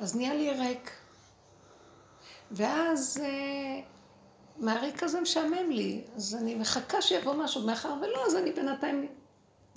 [0.00, 0.90] אז נהיה לי ריק.
[2.50, 3.80] ואז אה,
[4.56, 9.08] מהריק הזה משעמם לי, אז אני מחכה שיבוא משהו, מאחר ולא, אז אני בינתיים...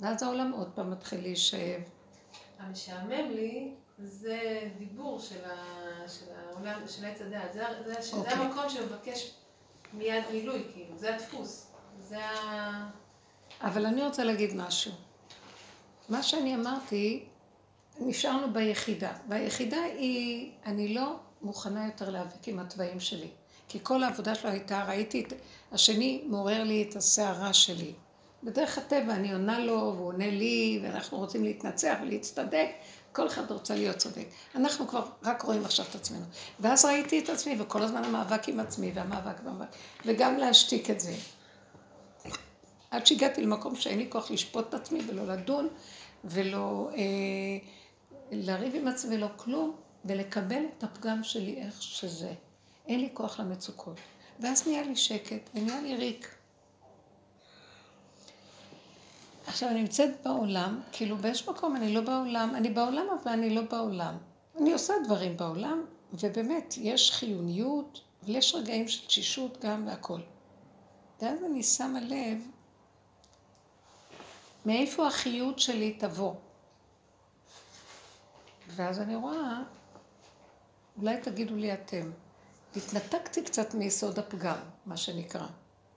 [0.00, 1.80] ואז העולם עוד פעם מתחיל להישאב.
[2.58, 6.08] המשעמם לי זה דיבור של, ה...
[6.08, 7.52] של העולם, של עץ הדעת.
[7.52, 8.02] זה, זה, okay.
[8.02, 8.32] זה אוקיי.
[8.32, 9.34] המקום שמבקש
[9.92, 11.66] מיד מילוי, כאילו, זה הדפוס.
[11.98, 12.90] זה ה...
[13.60, 14.92] אבל אני רוצה להגיד משהו.
[16.08, 17.24] מה שאני אמרתי,
[18.00, 19.12] נשארנו ביחידה.
[19.28, 23.28] והיחידה היא, אני לא מוכנה יותר להיאבק עם התוואים שלי.
[23.68, 25.32] כי כל העבודה שלו הייתה, ראיתי את
[25.72, 27.92] השני מעורר לי את הסערה שלי.
[28.42, 32.68] בדרך הטבע אני עונה לו והוא עונה לי ואנחנו רוצים להתנצח ולהצטדק
[33.12, 34.26] כל אחד רוצה להיות צודק.
[34.54, 36.24] אנחנו כבר רק רואים עכשיו את עצמנו.
[36.60, 39.68] ואז ראיתי את עצמי, וכל הזמן המאבק עם עצמי, והמאבק והמאבק,
[40.06, 41.14] וגם להשתיק את זה.
[42.90, 45.68] עד שהגעתי למקום שאין לי כוח לשפוט את עצמי ולא לדון,
[46.24, 47.00] ולא אה,
[48.30, 52.32] לריב עם עצמי ולא כלום, ולקבל את הפגם שלי איך שזה.
[52.86, 53.96] אין לי כוח למצוקות.
[54.40, 56.39] ואז נהיה לי שקט, ונהיה לי ריק.
[59.50, 63.62] עכשיו, אני נמצאת בעולם, כאילו באיזשהו מקום אני לא בעולם, אני בעולם אבל אני לא
[63.62, 64.16] בעולם.
[64.60, 70.20] אני עושה דברים בעולם, ובאמת, יש חיוניות, אבל יש רגעים של תשישות גם והכול.
[71.22, 72.46] ואז אני שמה לב
[74.66, 76.34] מאיפה החיות שלי תבוא.
[78.68, 79.62] ואז אני רואה,
[80.98, 82.10] אולי תגידו לי אתם,
[82.76, 85.46] התנתקתי קצת מיסוד הפגם, מה שנקרא,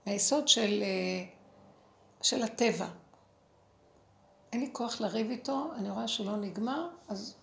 [0.05, 1.25] מהיסוד של, אה,
[2.21, 3.02] של הטבע.
[4.53, 7.35] אין לי כוח לריב איתו, אני רואה שהוא לא נגמר, אז...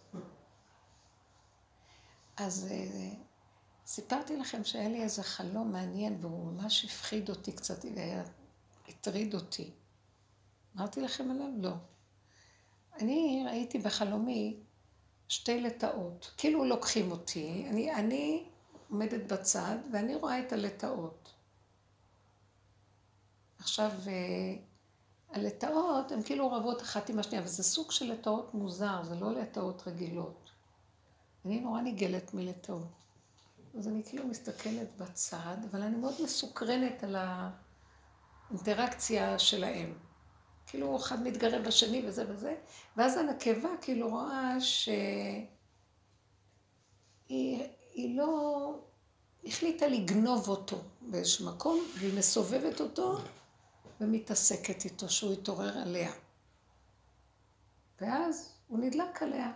[2.37, 3.11] אז אה,
[3.87, 7.85] סיפרתי לכם שהיה לי איזה חלום מעניין, והוא ממש הפחיד אותי קצת,
[8.89, 9.71] הטריד אותי.
[10.77, 11.49] אמרתי לכם עליו?
[11.59, 11.73] לא.
[13.01, 14.61] אני ראיתי בחלומי
[15.29, 18.49] שתי לטאות, כאילו לוקחים אותי, אני, אני
[18.91, 21.35] עומדת בצד ואני רואה את הלטאות.
[23.59, 24.70] עכשיו, אה,
[25.33, 29.83] הלטאות הן כאילו רבות אחת עם השנייה, וזה סוג של לטאות מוזר, זה לא לטאות
[29.87, 30.51] רגילות.
[31.45, 33.05] אני נורא ניגלת מלטאות.
[33.79, 37.17] אז אני כאילו מסתכלת בצד, אבל אני מאוד מסוקרנת על
[38.51, 39.95] האינטראקציה שלהם.
[40.67, 42.55] כאילו אחד מתגרה בשני וזה וזה,
[42.97, 45.47] ואז הנקבה כאילו רואה שהיא
[47.95, 48.75] היא לא
[49.45, 53.19] החליטה לגנוב אותו באיזשהו מקום, והיא מסובבת אותו
[54.01, 56.13] ומתעסקת איתו, שהוא יתעורר עליה.
[58.01, 59.53] ואז הוא נדלק עליה.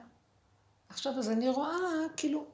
[0.89, 1.77] עכשיו, אז אני רואה,
[2.17, 2.47] כאילו,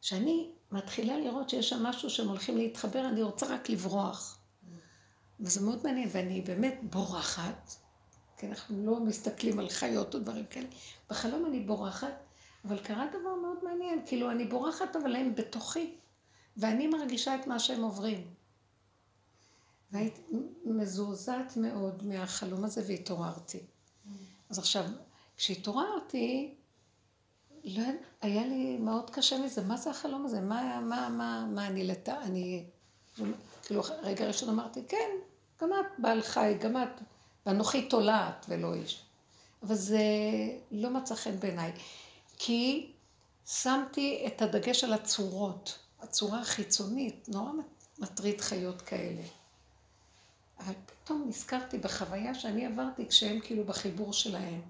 [0.00, 4.38] שאני מתחילה לראות שיש שם משהו שהם הולכים להתחבר, אני רוצה רק לברוח.
[5.40, 7.70] וזה מאוד מעניין, ואני באמת בורחת,
[8.38, 10.66] כי אנחנו לא מסתכלים על חיות או דברים כאלה.
[11.10, 12.22] בחלום אני בורחת,
[12.64, 15.94] אבל קרה דבר מאוד מעניין, כאילו אני בורחת אבל הם בתוכי,
[16.56, 18.35] ואני מרגישה את מה שהם עוברים.
[19.92, 20.22] והייתי
[20.64, 23.60] מזועזעת מאוד מהחלום הזה והתעוררתי.
[24.50, 24.84] אז עכשיו,
[25.36, 26.54] כשהתעוררתי,
[27.64, 27.82] לא,
[28.20, 30.40] היה לי מאוד קשה מזה, מה זה החלום הזה?
[30.40, 32.08] מה, מה, מה, מה אני לת...
[32.08, 32.64] אני...
[33.62, 35.10] כאילו, רגע ראשון אמרתי, כן,
[35.60, 37.00] גם את בעל חי, גם את,
[37.46, 39.02] ואנוכי תולעת ולא איש.
[39.62, 40.00] אבל זה
[40.70, 41.72] לא מצא חן בעיניי.
[42.38, 42.92] כי
[43.46, 47.50] שמתי את הדגש על הצורות, הצורה החיצונית, נורא
[47.98, 49.22] מטריד חיות כאלה.
[50.58, 54.62] אבל פתאום נזכרתי בחוויה שאני עברתי כשהם כאילו בחיבור שלהם.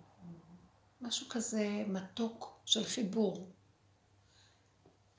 [1.00, 3.48] משהו כזה מתוק של חיבור.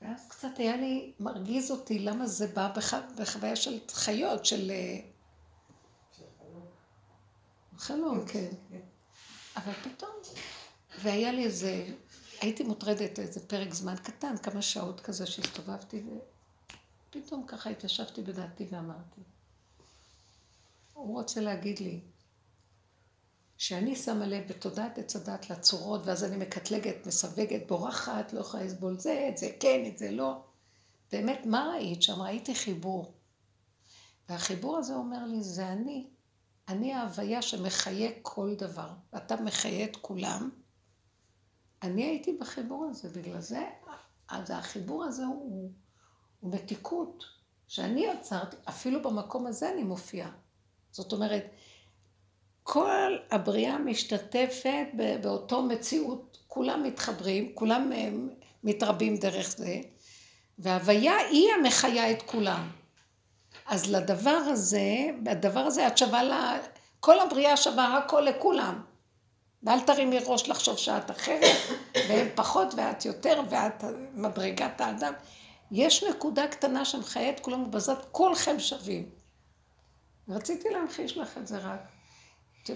[0.02, 2.94] ואז קצת היה לי, מרגיז אותי למה זה בא בח...
[2.94, 4.70] בחוויה של חיות, של...
[4.70, 5.00] אה,
[7.78, 8.48] חלום, כן.
[9.56, 10.10] אבל פתאום,
[11.02, 11.86] והיה לי איזה
[12.40, 16.04] הייתי מוטרדת איזה פרק זמן קטן, כמה שעות כזה שהסתובבתי,
[17.10, 19.20] ופתאום ככה התיישבתי בדעתי ואמרתי,
[20.98, 22.00] הוא רוצה להגיד לי
[23.56, 28.98] שאני שמה לב בתודעת עץ הדת לצורות, ואז אני מקטלגת, מסווגת, בורחת, לא יכולה לסבול
[28.98, 30.44] זה, את זה כן, את זה לא.
[31.12, 32.22] באמת, מה ראית שם?
[32.22, 33.14] ראיתי חיבור.
[34.28, 36.10] והחיבור הזה אומר לי, זה אני.
[36.68, 38.90] אני ההוויה שמחיה כל דבר.
[39.12, 40.50] ואתה מחיה את כולם.
[41.82, 43.68] אני הייתי בחיבור הזה, בגלל זה,
[44.28, 45.72] אז החיבור הזה הוא,
[46.40, 47.24] הוא מתיקות,
[47.68, 50.30] שאני יצרתי, אפילו במקום הזה אני מופיעה.
[50.92, 51.46] זאת אומרת,
[52.62, 54.86] כל הבריאה משתתפת
[55.22, 58.08] באותו מציאות, כולם מתחברים, כולם אה,
[58.64, 59.80] מתרבים דרך זה,
[60.58, 62.70] וההוויה היא המחיה את כולם.
[63.66, 66.58] אז לדבר הזה, בדבר הזה את שווה לה,
[67.00, 68.82] כל הבריאה שווה הכל לכולם.
[69.62, 71.56] ואל תרימי ראש לחשוב שאת אחרת,
[72.08, 73.84] והם פחות ואת יותר, ואת
[74.14, 75.12] מדרגת האדם.
[75.70, 79.17] יש נקודה קטנה שמחיה את כולם ובזאת כולכם שווים.
[80.28, 81.80] רציתי להמחיש לך את זה רק.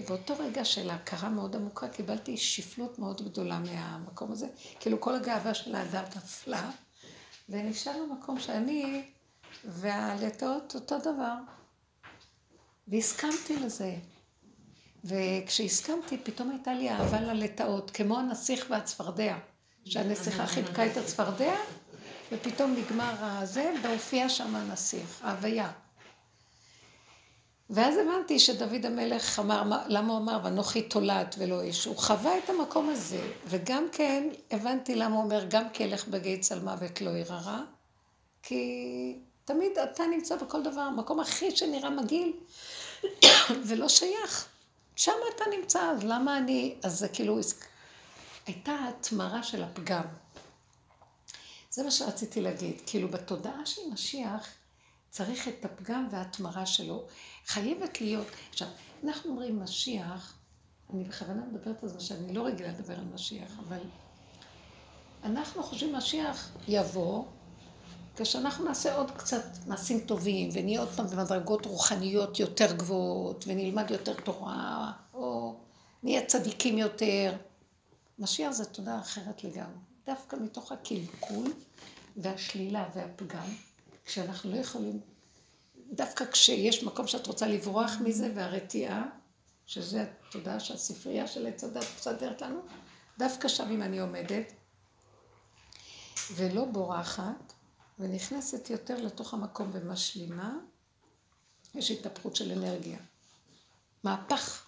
[0.07, 4.47] באותו רגע של הכרה מאוד עמוקה קיבלתי שפלות מאוד גדולה מהמקום הזה.
[4.79, 6.71] כאילו כל הגאווה של האדם נפלה,
[7.49, 9.05] ונשאר במקום שאני
[9.65, 11.35] והלטאות אותו דבר.
[12.87, 13.95] והסכמתי לזה.
[15.03, 19.37] וכשהסכמתי, פתאום הייתה לי אהבה ללטאות, כמו הנסיך והצפרדע,
[19.85, 21.55] שהנסיכה חיבקה את הצפרדע,
[22.31, 25.71] ופתאום נגמר הזה, והופיע שם הנסיך, ההוויה.
[27.69, 31.85] ואז הבנתי שדוד המלך אמר, למה הוא אמר, ואנוכי תולעת ולא איש.
[31.85, 36.41] הוא חווה את המקום הזה, וגם כן הבנתי למה הוא אומר, גם כי אלך בגיא
[36.41, 37.59] צלמוות לא ירא
[38.43, 42.33] כי תמיד אתה נמצא בכל דבר, המקום הכי שנראה מגעיל
[43.67, 44.47] ולא שייך.
[44.95, 46.75] שם אתה נמצא, אז למה אני...
[46.83, 47.39] אז זה כאילו...
[48.45, 50.03] הייתה התמרה של הפגם.
[51.69, 52.81] זה מה שרציתי להגיד.
[52.85, 54.47] כאילו, בתודעה של משיח
[55.13, 57.03] צריך את הפגם וההתמרה שלו.
[57.45, 58.27] חייבת להיות...
[58.49, 58.67] עכשיו,
[59.03, 60.37] אנחנו אומרים משיח,
[60.93, 63.79] אני בכוונה מדברת על זה שאני לא רגילה לדבר על משיח, אבל
[65.23, 67.25] אנחנו חושבים משיח יבוא,
[68.15, 74.13] כשאנחנו נעשה עוד קצת מעשים טובים, ונהיה עוד פעם במדרגות רוחניות יותר גבוהות, ונלמד יותר
[74.13, 75.55] תורה, או
[76.03, 77.35] נהיה צדיקים יותר.
[78.19, 79.77] משיח זה תודה אחרת לגמרי.
[80.05, 81.53] דווקא מתוך הקלקול
[82.17, 83.47] והשלילה והפגם,
[84.05, 85.01] כשאנחנו לא יכולים,
[85.91, 89.03] דווקא כשיש מקום שאת רוצה לברוח מזה, והרתיעה,
[89.65, 92.61] שזה התודעה שהספרייה של עץ הדת מסדרת לנו,
[93.17, 94.53] דווקא שם אם אני עומדת,
[96.35, 97.53] ולא בורחת,
[97.99, 100.53] ונכנסת יותר לתוך המקום ומשלימה,
[101.75, 102.97] יש התהפכות של אנרגיה.
[104.03, 104.65] מהפך.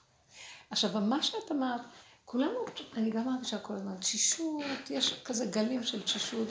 [0.69, 1.81] עכשיו, מה שאת אמרת,
[2.25, 2.59] כולנו,
[2.93, 6.47] אני גם מרגישה כל הזמן, תשישות, יש כזה גלים של תשישות,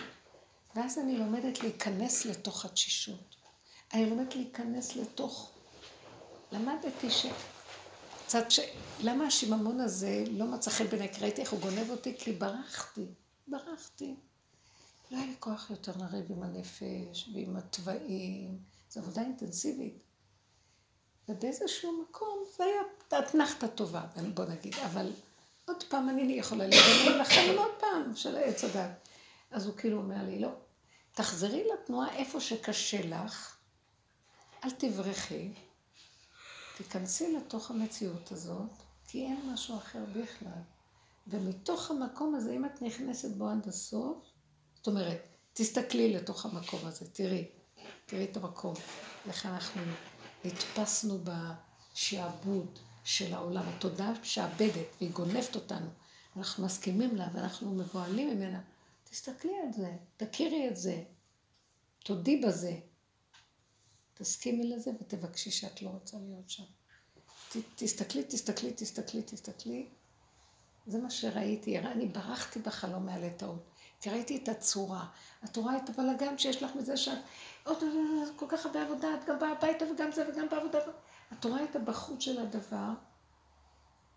[0.75, 3.37] ואז אני לומדת להיכנס לתוך התשישות.
[3.93, 5.51] אני לומדת להיכנס לתוך...
[6.53, 7.27] למדתי ש...
[8.27, 8.61] קצת ש...
[9.01, 11.15] למה השיממון הזה לא מצא חן בעיניי?
[11.15, 12.15] כי ראיתי איך הוא גונב אותי?
[12.19, 13.07] כי ברחתי.
[13.49, 14.15] ברחתי.
[15.11, 18.59] לא היה לי כוח יותר לריב עם הנפש ועם התוואים.
[18.91, 20.03] זו עבודה אינטנסיבית.
[21.29, 24.03] ובאיזשהו מקום זה היה אתנחתה טובה,
[24.35, 25.13] בוא נגיד, אבל
[25.65, 29.09] עוד פעם אני יכולה לגמרי לחיים עוד פעם של העץ הדת.
[29.51, 30.49] אז הוא כאילו אומר לי, לא,
[31.15, 33.57] תחזרי לתנועה איפה שקשה לך,
[34.65, 35.53] אל תברחי,
[36.77, 38.71] תיכנסי לתוך המציאות הזאת,
[39.09, 40.63] כי אין משהו אחר בכלל.
[41.27, 44.25] ומתוך המקום הזה, אם את נכנסת בו עד הסוף,
[44.77, 47.49] זאת אומרת, תסתכלי לתוך המקום הזה, תראי,
[48.07, 48.75] תראי את המקום,
[49.29, 49.83] איך אנחנו
[50.45, 55.89] נתפסנו בשעבוד של העולם, התודעה משעבדת והיא גונבת אותנו,
[56.37, 58.61] אנחנו מסכימים לה ואנחנו מבוהלים ממנה,
[59.15, 61.03] תסתכלי על זה, תכירי את זה,
[61.99, 62.77] תודי בזה,
[64.15, 66.63] תסכימי לזה ותבקשי שאת לא רוצה להיות שם.
[67.77, 69.89] תסתכלי, תסתכלי, תסתכלי, תסתכלי.
[70.87, 73.65] זה מה שראיתי, אני ברחתי בחלום מעלה טעות.
[74.01, 75.07] כי ראיתי את הצורה.
[75.45, 77.19] את רואה את הבלאגן שיש לך מזה שאת
[77.65, 77.79] עוד
[78.37, 80.79] כל כך הרבה עבודה, את גם באה הביתה וגם זה וגם בעבודה.
[81.33, 82.91] את רואה את הבחוץ של הדבר,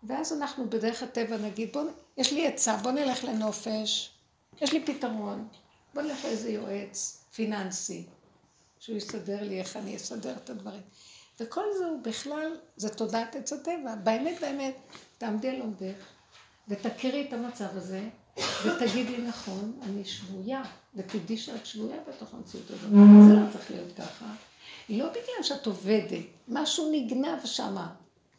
[0.02, 1.82] ואז אנחנו בדרך הטבע נגיד, בוא,
[2.16, 4.17] יש לי עצה, בוא נלך לנופש,
[4.60, 5.48] יש לי פתרון,
[5.94, 8.06] בוא נלך לאיזה יועץ פיננסי,
[8.78, 10.82] שהוא יסדר לי איך אני אסדר את הדברים.
[11.40, 13.94] וכל זה הוא בכלל, זה תודעת עץ הטבע.
[13.94, 14.76] באמת, באמת,
[15.18, 16.04] תעמדי על עומדך
[16.68, 18.08] ותכירי את המצב הזה,
[18.64, 20.62] ותגידי נכון, אני שבויה,
[20.94, 22.90] ותדעי שאת שבויה בתוך המציאות הזאת.
[23.28, 24.26] זה לא צריך להיות ככה.
[24.88, 27.94] לא בגלל שאת עובדת, משהו נגנב שמה.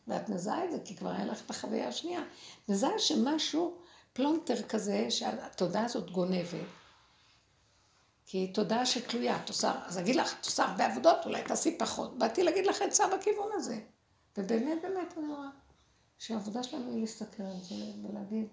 [0.07, 2.21] ואת מזהה את זה, כי כבר היה לך את החוויה השנייה.
[2.69, 3.77] מזהה שמשהו,
[4.19, 6.67] פלונטר כזה, שהתודעה הזאת גונבת.
[8.25, 11.77] כי היא תודעה שתלויה, את עושה, אז אגיד לך, את עושה הרבה עבודות, אולי תעשי
[11.77, 12.17] פחות.
[12.17, 13.79] באתי להגיד לך עצה בכיוון הזה.
[14.37, 15.49] ובאמת, באמת, אני רואה
[16.17, 18.47] שהעבודה שלנו היא להסתכל על זה ולהגיד,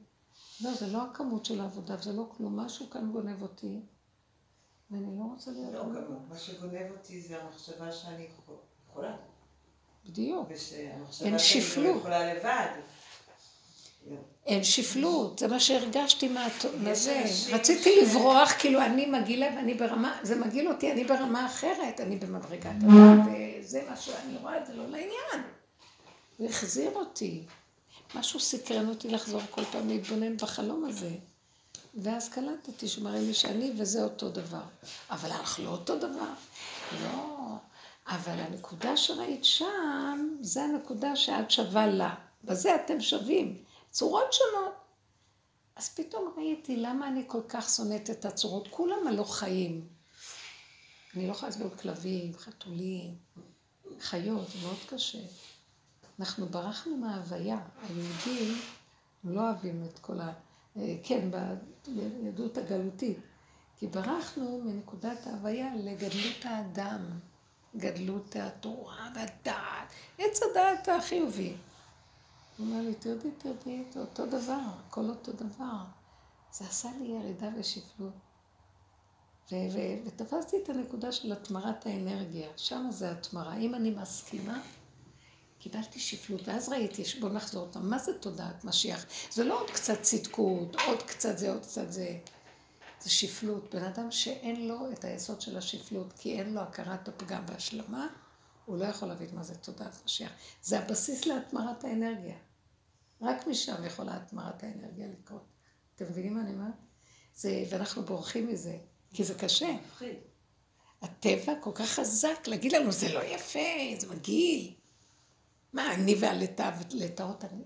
[0.60, 3.80] לא, זה לא הכמות של העבודה, זה לא כלום, משהו כאן גונב אותי,
[4.90, 5.74] ואני לא רוצה להיות...
[5.74, 8.28] לא כמות, מה שגונב אותי זה המחשבה שאני
[8.88, 9.16] יכולה.
[10.04, 10.48] בדיוק.
[11.38, 11.74] שפלות.
[11.74, 12.80] שאני לא יכולה לבד.
[14.46, 16.28] אין שפלות, זה מה שהרגשתי
[16.82, 17.24] מהזה.
[17.52, 22.66] רציתי לברוח, כאילו אני מגעילה ואני ברמה, זה מגעיל אותי, אני ברמה אחרת, אני במדרגת
[22.66, 25.42] אדם, וזה מה שאני רואה, זה לא לעניין.
[26.36, 27.42] הוא החזיר אותי.
[28.14, 31.10] משהו סקרן אותי לחזור כל פעם להתבונן בחלום הזה.
[31.94, 34.62] ואז קלטתי שמראה לי שאני וזה אותו דבר.
[35.10, 36.30] אבל אנחנו לא אותו דבר.
[37.02, 37.36] לא.
[38.06, 42.14] אבל הנקודה שראית שם, זה הנקודה שאת שווה לה.
[42.44, 43.65] בזה אתם שווים.
[43.96, 44.74] צורות שונות.
[45.76, 48.68] אז פתאום ראיתי למה אני כל כך שונאת את הצורות.
[48.68, 49.88] כולם הלא חיים.
[51.14, 53.14] אני לא יכולה לסבול כלבים, חתולים,
[54.00, 55.18] חיות, מאוד קשה.
[56.20, 57.58] אנחנו ברחנו מההוויה.
[57.82, 58.58] היהודים
[59.24, 60.32] לא אוהבים את כל ה...
[60.76, 61.30] אה, כן,
[61.86, 63.18] ביהדות הגלותית.
[63.76, 67.00] כי ברחנו מנקודת ההוויה לגדלות האדם,
[67.76, 69.88] גדלות התורה והדעת,
[70.18, 71.54] עץ הדעת החיובי.
[72.58, 75.84] הוא אומר לי, תרדי, תרדי, זה אותו דבר, הכל אותו דבר.
[76.52, 78.12] זה עשה לי ירידה ושפלות.
[80.06, 83.56] ותפסתי את הנקודה של התמרת האנרגיה, שם זה התמרה.
[83.56, 84.62] אם אני מסכימה,
[85.58, 89.06] קיבלתי שפלות, ואז ראיתי, בואו נחזור אותה, מה זה תודעת משיח?
[89.30, 92.18] זה לא עוד קצת צדקות, עוד קצת זה, עוד קצת זה.
[93.00, 93.74] זה שפלות.
[93.74, 98.06] בן אדם שאין לו את היסוד של השפלות, כי אין לו הכרת הפגם והשלמה,
[98.66, 100.32] הוא לא יכול להבין מה זה תודעת משיח.
[100.62, 102.36] זה הבסיס להתמרת האנרגיה.
[103.22, 105.46] רק משם יכולה התמרת האנרגיה לקרות.
[105.94, 106.74] אתם מבינים מה אני אומרת?
[107.34, 108.78] זה, ואנחנו בורחים מזה,
[109.14, 109.76] כי זה קשה.
[111.02, 113.58] הטבע כל כך חזק להגיד לנו, זה לא יפה,
[113.98, 114.74] זה מגעיל.
[115.72, 117.62] מה, אני והלטאות, אני...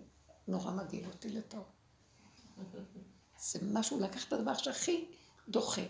[0.48, 1.72] נורא מגעיל אותי לטאות.
[3.38, 5.08] זה משהו, לקח את הדבר שהכי
[5.48, 5.82] דוחה.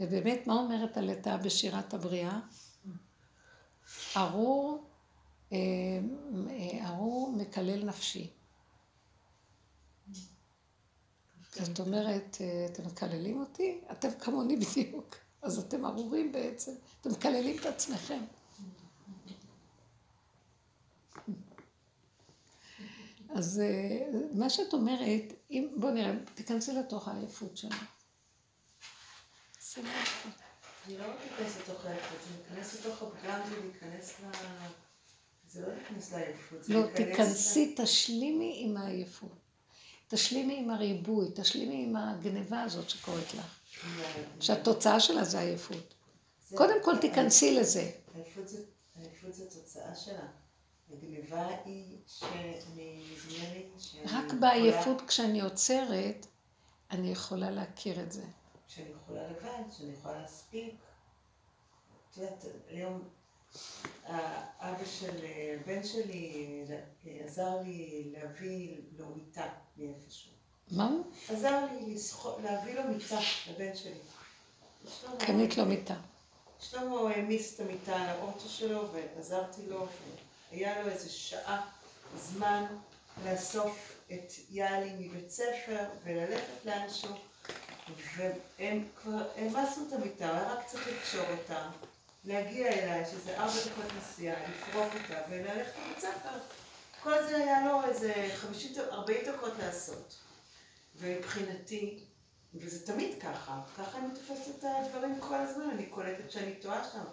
[0.00, 2.40] ובאמת, מה אומרת הלטאה בשירת הבריאה?
[4.16, 4.84] ארור,
[5.52, 5.58] אה,
[6.84, 8.30] ארור מקלל נפשי.
[11.52, 13.80] זאת אומרת, אה, אתם מקללים אותי?
[13.92, 15.16] אתם כמוני בדיוק.
[15.42, 18.24] אז אתם ארורים בעצם, אתם מקללים את עצמכם.
[23.30, 27.84] אז אה, מה שאת אומרת, אם, בוא נראה, תיכנסי לתוך העייפות שלך.
[30.88, 34.24] אני לא מתכנס לתוך העייפות, זה להיכנס לתוך הפגם ולהיכנס ל...
[35.48, 39.38] זה לא להיכנס לעייפות, לא, תיכנסי, תשלימי עם העייפות.
[40.08, 43.60] תשלימי עם הריבוי, תשלימי עם הגניבה הזאת שקורית לך.
[44.40, 45.94] שהתוצאה שלה זה עייפות.
[46.54, 47.90] קודם כל תיכנסי לזה.
[48.14, 50.26] עייפות זה תוצאה שלה.
[50.90, 54.12] הגניבה היא שאני נזמנת...
[54.12, 56.26] רק בעייפות כשאני עוצרת,
[56.90, 58.22] אני יכולה להכיר את זה.
[58.68, 60.74] שאני יכולה לבד, שאני יכולה להספיק.
[62.10, 63.08] את יודעת, היום
[64.58, 65.16] אבא של
[65.66, 66.64] בן שלי
[67.24, 70.32] עזר לי להביא לו מיטה מאיפשהו.
[70.70, 70.90] מה?
[71.28, 71.94] עזר לי
[72.42, 73.18] להביא לו מיטה
[73.50, 73.98] לבן שלי.
[75.18, 75.94] קנית לו מיטה.
[76.60, 79.86] שלמה העמיס את המיטה על האוטו שלו ועזרתי לו,
[80.50, 81.70] והיה לו איזה שעה
[82.16, 82.64] זמן
[83.24, 87.14] לאסוף את יאלי מבית ספר וללכת לאנשהו,
[88.16, 91.70] והם כבר העמסנו את המיטה, היה רק צריך לקשור אותה,
[92.24, 96.38] להגיע אליי, שזה ארבע דקות נסיעה, לפרוק אותה וללכת לבית ספר.
[97.02, 100.18] כל זה היה לו איזה חמישים, ארבעים דקות לעשות.
[100.96, 102.04] ומבחינתי,
[102.54, 107.04] וזה תמיד ככה, ככה אני תופסת את הדברים כל הזמן, אני קולטת שאני טועה שם.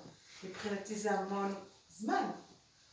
[0.44, 1.56] מבחינתי זה המון
[1.90, 2.32] זמן.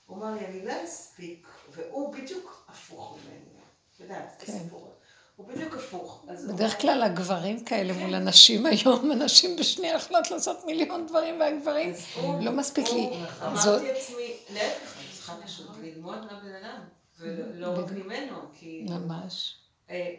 [0.06, 3.60] הוא אמר לי, אני לא אספיק, והוא בדיוק הפוך ממני.
[3.94, 4.52] את יודעת, כן.
[4.58, 4.94] סיפור.
[5.36, 6.26] הוא בדיוק הפוך.
[6.48, 11.94] בדרך כלל הגברים כאלה מול הנשים היום, הנשים בשנייה יכולות לעשות מיליון דברים, והגברים
[12.40, 13.10] לא מספיק לי.
[13.42, 16.80] אמרתי לעצמי, להפך, אני צריכה פשוט ללמוד מהבן אדם,
[17.18, 18.86] ולא רק ממנו, כי...
[18.88, 19.58] ממש.
[19.90, 20.14] אה,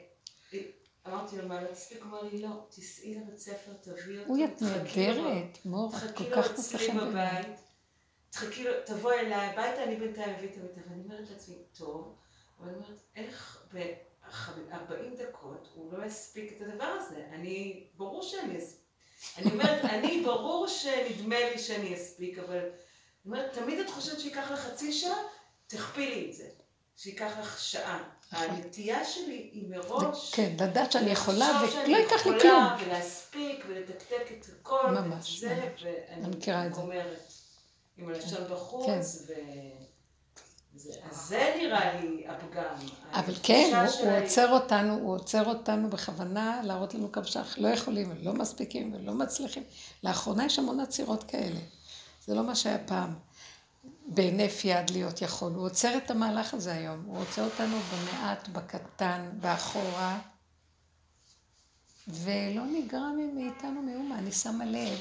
[1.08, 1.98] אמרתי לו, מה לא תספיק?
[2.02, 4.34] הוא אמר לי, לא, תיסעי לבית ספר, תביאי אותו.
[4.46, 6.48] את נהדרת, מור, כל כך
[6.78, 7.60] חן בבית.
[8.30, 10.82] תחכי לו, תבואי אליי הביתה, אני בינתיים אביא את המיטה.
[10.90, 12.16] ואני אומרת לעצמי, טוב,
[12.60, 13.64] אבל אני אומרת, איך
[14.30, 17.26] ב-40 דקות הוא לא יספיק את הדבר הזה?
[17.34, 18.84] אני, ברור שאני אספיק.
[19.38, 22.70] אני אומרת, אני, ברור שנדמה לי שאני אספיק, אבל אני
[23.26, 25.18] אומרת, תמיד את חושבת שייקח לך חצי שעה,
[25.68, 26.50] תכפילי את זה.
[26.98, 28.04] שייקח לך שעה.
[28.32, 30.36] הנטייה שלי היא מראש...
[30.36, 32.64] כן, לדעת שאני יכולה ולא ייקח לי כלום.
[32.86, 34.88] ולהספיק ולתקתק את הכל.
[34.92, 35.40] ממש.
[35.40, 37.34] זה, ואני גומרת.
[37.98, 39.00] עם הלשון בחוץ, כן.
[39.28, 39.34] ו...
[41.12, 42.76] זה נראה לי הפגם.
[43.12, 47.68] אבל כן, הוא, הוא עוצר אותנו, הוא עוצר אותנו בכוונה להראות לנו כמה שאנחנו לא
[47.68, 49.64] יכולים ולא מספיקים ולא מצליחים.
[50.04, 51.60] לאחרונה יש המון עצירות כאלה.
[52.26, 53.14] זה לא מה שהיה פעם.
[54.06, 55.52] בהינף יד להיות יכול.
[55.52, 57.04] הוא עוצר את המהלך הזה היום.
[57.06, 60.20] הוא עוצר אותנו במעט, בקטן, באחורה,
[62.08, 64.18] ולא נגרע מאיתנו מאומה.
[64.18, 64.98] אני שמה לב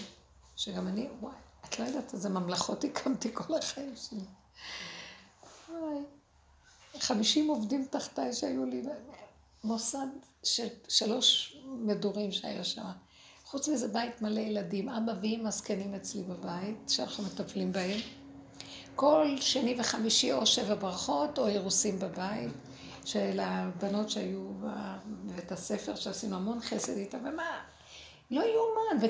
[0.57, 4.25] שגם אני, וואי, את לא יודעת איזה ממלכות הקמתי כל החיים שלי.
[5.83, 6.03] וואי,
[6.99, 8.83] חמישים עובדים תחתיי שהיו לי,
[9.64, 10.07] מוסד
[10.43, 12.83] של שלוש מדורים שהיה שם.
[13.45, 18.01] חוץ מזה בית מלא ילדים, אבא ואמא זקנים אצלי בבית, שאנחנו מטפלים בהם.
[18.97, 22.51] כל שני וחמישי או שבע ברכות או אירוסים בבית
[23.05, 27.64] של הבנות שהיו בבית הספר, שעשינו המון חסד איתה, ומה,
[28.30, 29.07] לא יאומן,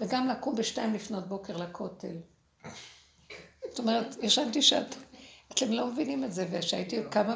[0.00, 2.16] וגם לקום בשתיים לפנות בוקר לכותל.
[3.70, 4.94] זאת אומרת, ישנתי שאת,
[5.58, 7.34] אתם לא מבינים את זה, וכשהייתי קמה,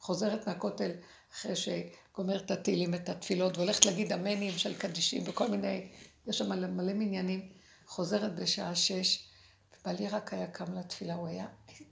[0.00, 0.90] חוזרת מהכותל,
[1.32, 5.88] אחרי שגומרת את התהילים, את התפילות, והולכת להגיד אמנים של קדישים וכל מיני,
[6.26, 7.48] יש שם מלא, מלא מניינים,
[7.86, 9.28] חוזרת בשעה שש,
[9.84, 11.46] בעלי רק היה קם לתפילה, הוא היה,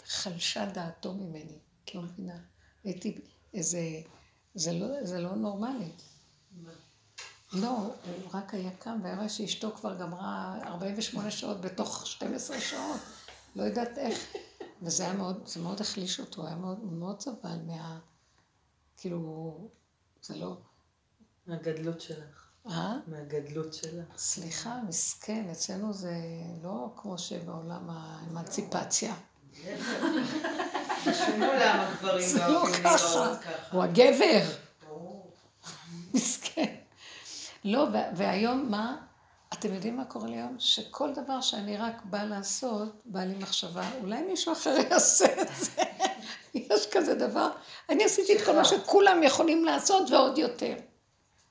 [0.05, 2.39] חלשה דעתו ממני, את לא מבינה.
[2.85, 3.21] הייתי
[3.55, 3.81] איזה,
[4.55, 5.91] זה לא, זה לא נורמלי.
[7.53, 7.93] לא, הוא
[8.35, 13.01] רק היה קם והיה רואה שאשתו כבר גמרה 48 שעות בתוך 12 שעות.
[13.57, 14.35] לא יודעת איך.
[14.83, 17.99] וזה היה מאוד, זה מאוד החליש אותו, היה מאוד, מאוד סבל מה...
[18.97, 19.69] כאילו,
[20.23, 20.57] זה לא...
[21.47, 22.49] מהגדלות שלך.
[22.67, 22.97] אה?
[23.07, 24.07] מהגדלות שלך.
[24.17, 26.15] סליחה, מסכן, אצלנו זה
[26.63, 29.15] לא כמו שבעולם האמנציפציה.
[31.05, 31.59] זה לא
[32.49, 33.37] לא ככה.
[33.73, 34.43] הוא הגבר.
[36.15, 36.75] מסכן.
[37.65, 39.08] לא, והיום מה?
[39.53, 40.57] אתם יודעים מה קורה לי היום?
[40.59, 45.83] שכל דבר שאני רק באה לעשות, באה לי מחשבה, אולי מישהו אחר יעשה את זה.
[46.55, 47.51] יש כזה דבר.
[47.89, 50.75] אני עשיתי את כל מה שכולם יכולים לעשות ועוד יותר.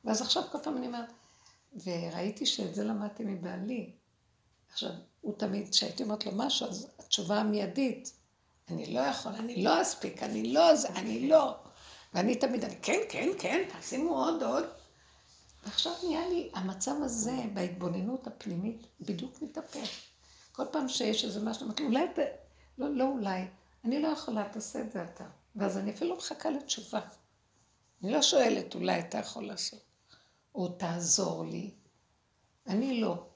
[0.05, 1.13] ואז עכשיו כל פעם אני אומרת,
[1.85, 3.91] וראיתי שאת זה למדתי מבעלי.
[4.71, 4.89] עכשיו,
[5.21, 8.11] הוא תמיד, כשהייתי אומרת לו משהו, אז התשובה המיידית,
[8.69, 11.55] אני לא יכול, אני לא אספיק, אני לא, זה, אני לא.
[12.13, 14.63] ואני תמיד, אני, כן, כן, כן, תשימו עוד, עוד.
[15.67, 19.89] ועכשיו נהיה לי, המצב הזה, בהתבוננות הפנימית, בדיוק מתהפך.
[20.51, 22.19] כל פעם שיש איזה משהו, אמרתי, אולי, ת...
[22.77, 23.47] לא, לא אולי,
[23.85, 25.25] אני לא יכולה, תעשה את זה אתה.
[25.55, 26.99] ואז אני אפילו מחכה לתשובה.
[28.03, 29.81] אני לא שואלת, אולי אתה יכול לעשות,
[30.55, 31.71] או תעזור לי.
[32.67, 33.27] אני לא.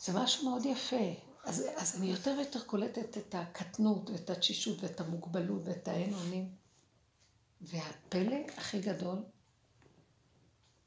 [0.00, 1.14] זה משהו מאוד יפה.
[1.44, 6.54] אז, אז אני יותר ויותר קולטת את הקטנות ואת התשישות ואת המוגבלות ואת האין אונים.
[7.60, 9.18] והפלא הכי גדול,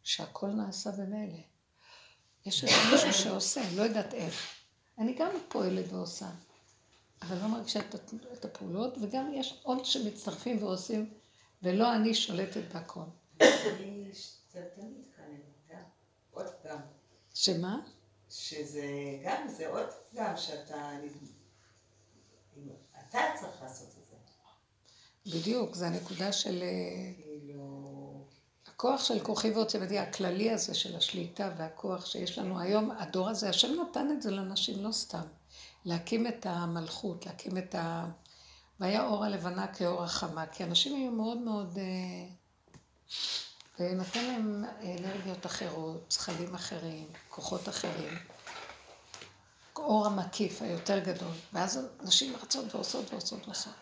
[0.04, 1.40] שהכל נעשה במילא.
[2.46, 4.56] יש איזה מישהו שעושה, לא יודעת איך.
[4.98, 6.30] אני גם פועלת ועושה,
[7.22, 7.80] אבל לא מרגישה
[8.34, 11.14] את, הפעולות, וגם יש עוד שמצטרפים ועושים,
[11.64, 13.00] ולא אני שולטת בהכל.
[17.34, 17.80] שמה?
[18.30, 18.88] שזה
[19.24, 20.92] גם, זה עוד גם שאתה...
[23.10, 24.16] אתה צריך לעשות את זה.
[25.40, 26.62] בדיוק, זה הנקודה של...
[26.62, 28.11] אה, כאילו...
[28.82, 33.82] הכוח של כוחי ועוצמתי, הכללי הזה של השליטה והכוח שיש לנו היום, הדור הזה, השם
[33.82, 35.22] נתן את זה לנשים לא סתם.
[35.86, 38.06] להקים את המלכות, להקים את ה...
[38.80, 41.78] והיה אור הלבנה כאור החמה, כי אנשים היו מאוד מאוד...
[41.78, 42.28] אה,
[43.80, 48.18] ונתן להם אנרגיות אחרות, זכלים אחרים, כוחות אחרים.
[49.76, 51.34] אור המקיף היותר גדול.
[51.54, 53.74] ואז נשים רצות ועושות ועושות ועושות.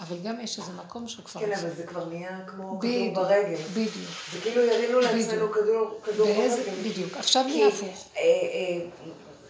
[0.00, 1.40] אבל גם יש איזה מקום שהוא כבר...
[1.40, 3.62] כן, אבל זה כבר נהיה כמו כדור ברגל.
[3.72, 4.10] בדיוק.
[4.32, 5.52] זה כאילו ירינו לעצמנו.
[5.52, 6.90] כדור ברגל.
[6.90, 8.08] בדיוק, עכשיו נהיה הפוך.
[8.16, 8.86] אה, אה,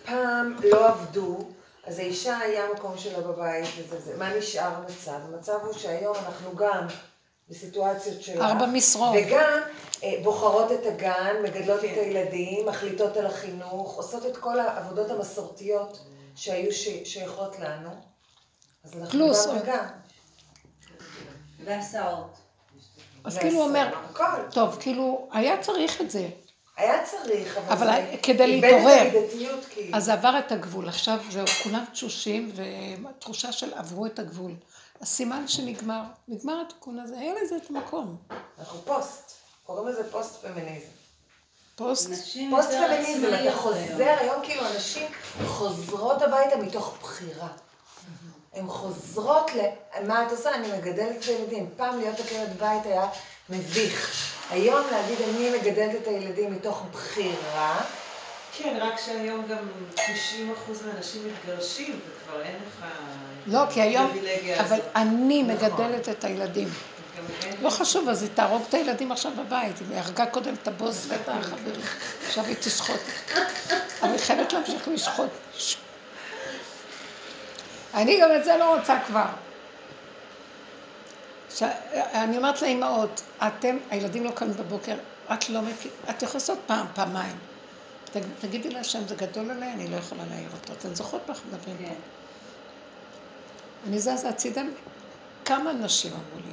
[0.05, 1.49] פעם לא עבדו,
[1.87, 4.17] אז האישה היה מקום שלה בבית וזה זה.
[4.17, 5.21] מה נשאר המצב?
[5.25, 6.87] המצב הוא שהיום אנחנו גם
[7.49, 8.47] בסיטואציות שלה.
[8.47, 9.17] ארבע משרות.
[9.17, 9.61] וגם
[10.03, 15.99] אה, בוחרות את הגן, מגדלות את הילדים, מחליטות על החינוך, עושות את כל העבודות המסורתיות
[16.35, 16.73] שהיו
[17.05, 17.91] שייכות לנו.
[18.85, 19.57] אז אנחנו גם.
[19.63, 19.85] וגם.
[21.69, 22.37] והסעות.
[23.25, 23.95] אז כאילו הוא אומר.
[24.51, 26.29] טוב, כאילו, היה צריך את זה.
[26.77, 29.11] היה צריך, אבל, אבל זה כדי להתעורר.
[29.71, 29.97] כאילו.
[29.97, 32.53] אז עבר את הגבול, עכשיו זהו, כולם תשושים,
[33.05, 34.53] והתחושה של עברו את הגבול.
[35.01, 38.16] הסימן שנגמר, נגמר התיקון הזה, היה לזה את המקום.
[38.59, 39.33] אנחנו פוסט,
[39.66, 40.87] קוראים לזה פוסט פמיניזם.
[41.77, 42.11] פוסט,
[42.51, 44.19] פוסט פמיניזם, אתה חוזר היום.
[44.21, 45.07] היום כאילו הנשים
[45.47, 47.49] חוזרות הביתה מתוך בחירה.
[48.55, 49.61] הן חוזרות ל...
[50.07, 50.55] מה את עושה?
[50.55, 51.71] אני מגדלת את הילדים.
[51.77, 53.07] פעם להיות עקרת בית היה
[53.51, 54.35] מביך.
[54.51, 57.81] היום להגיד אני מגדלת את הילדים מתוך בחירה.
[58.59, 60.01] כן, רק שהיום גם 90%
[60.87, 62.85] מהאנשים מתגרשים, וכבר אין לך...
[63.47, 64.13] לא, כי היום,
[64.61, 64.79] אבל.
[64.97, 65.69] אני נכון.
[65.69, 66.69] מגדלת את הילדים.
[67.63, 69.77] לא חשוב, אז היא תהרוג את הילדים עכשיו בבית.
[69.79, 71.81] היא הרגה קודם את הבוס ואת החברים.
[72.27, 73.01] עכשיו היא תשחוט.
[74.03, 75.31] אבל היא חייבת להמשיך לשחוט.
[77.99, 79.27] אני גם את זה לא רוצה כבר.
[81.51, 81.63] ש...
[81.95, 84.95] אני אומרת לאימהות, אתם, הילדים לא קמים בבוקר,
[85.33, 87.37] את לא מכירה, את יכולה לעשות פעם, פעמיים.
[88.12, 88.20] תג...
[88.41, 90.73] תגידי להשם, זה גדול עליי, אני לא יכולה להעיר אותו.
[90.73, 91.85] אתן זוכרות מה אנחנו מדברים פה?
[91.85, 91.95] כן.
[93.89, 94.62] אני זזה הצידה,
[95.45, 96.53] כמה נשים אמרו לי,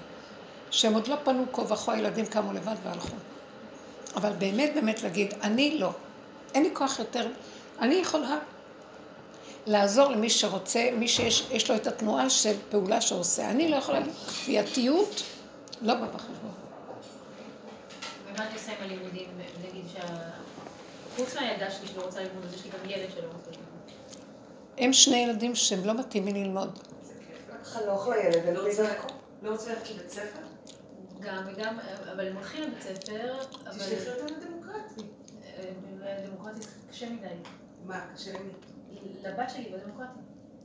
[0.71, 3.15] שהם עוד לא פנו כה וכה, הילדים קמו לבד והלכו.
[4.15, 5.91] אבל באמת באמת להגיד, אני לא,
[6.53, 7.27] אין לי כוח יותר,
[7.79, 8.37] אני יכולה
[9.65, 13.49] לעזור למי שרוצה, מי שיש יש לו את התנועה של פעולה שעושה.
[13.49, 15.23] אני לא יכולה, כפייתיות
[15.81, 16.51] לא בא בחשבון.
[18.27, 19.29] ומה אני עושה עם הלימודים?
[19.69, 20.01] נגיד שה...
[21.15, 23.65] חוץ מהילדה שלי שלא רוצה ללמוד, אז יש לי גם ילד שלא רוצה ללמוד.
[24.77, 26.79] הם שני ילדים שהם לא מתאימים ללמוד.
[27.63, 29.17] חנוך לילד, לא על פי רוצה- מקום.
[29.41, 30.39] לא רוצה ללכת לבית ספר?
[31.19, 31.77] גם וגם,
[32.13, 33.33] אבל הם הולכים לבית ספר,
[33.67, 33.71] אבל...
[33.79, 35.01] תשלחי אותם לדמוקרטי.
[35.57, 37.27] אה, דמוקרטית קשה מדי.
[37.85, 38.51] מה, קשה למי?
[39.23, 40.21] לבת שלי בדמוקרטית.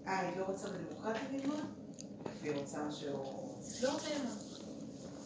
[0.07, 1.65] אה, היא לא רוצה בדמוקרטי ללמוד?
[2.43, 3.09] היא רוצה משהו...
[3.83, 4.39] לא רוצה ללמוד.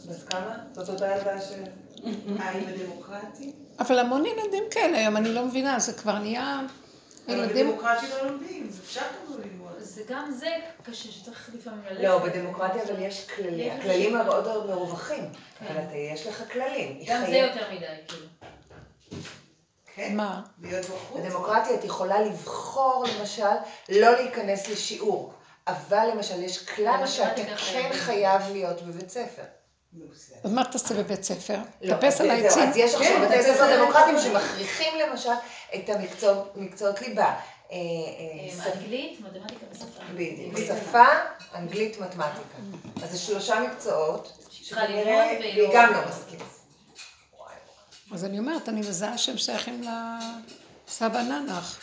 [0.09, 0.57] בת כמה?
[0.73, 1.51] זאת אותה ילדה ש...
[2.41, 3.53] אה, היא בדמוקרטי?
[3.81, 6.61] אבל המון ילדים כאלה היום, אני לא מבינה, זה כבר נהיה
[7.27, 7.69] אבל ילדים...
[7.69, 9.73] בדמוקרטי לא לומדים, אז אפשר גם לא ללמוד.
[9.79, 10.49] זה גם זה
[10.83, 12.03] קשה, שצריך לפעמים ללכת.
[12.05, 15.25] לא, בדמוקרטיה אבל יש כללים, הכללים מאוד מרווחים,
[15.61, 16.99] אבל אתה, יש לך כללים.
[17.07, 18.27] גם זה יותר מדי, כאילו.
[19.95, 20.41] כן, מה?
[20.63, 21.21] להיות בחוץ.
[21.21, 23.43] בדמוקרטיה את יכולה לבחור למשל
[23.89, 25.33] לא להיכנס לשיעור,
[25.67, 27.55] אבל למשל יש כלל שאתה כן.
[27.93, 29.43] חייב להיות בבית ספר.
[30.45, 31.57] אז מה תעשה בבית ספר?
[31.83, 32.63] לא, טפס על העצים?
[32.69, 34.19] אז יש עכשיו כן, בתי ספר דמוקרטיים.
[34.21, 35.31] שמכריחים למשל
[35.75, 37.25] את המקצוע- מקצועות ליבה.
[37.25, 37.35] אה,
[37.71, 37.77] אה,
[38.67, 40.03] אה, אנגלית, מתמטיקה ושפה.
[40.15, 40.59] בדיוק.
[40.59, 41.05] שפה,
[41.55, 42.59] אנגלית, מתמטיקה.
[43.03, 46.45] אז זה שלושה מקצועות, שכנראה היא לא- גם לא מסכימה.
[48.15, 51.81] אז אני אומרת, אני מזהה שהם שייכים לסבא ננח.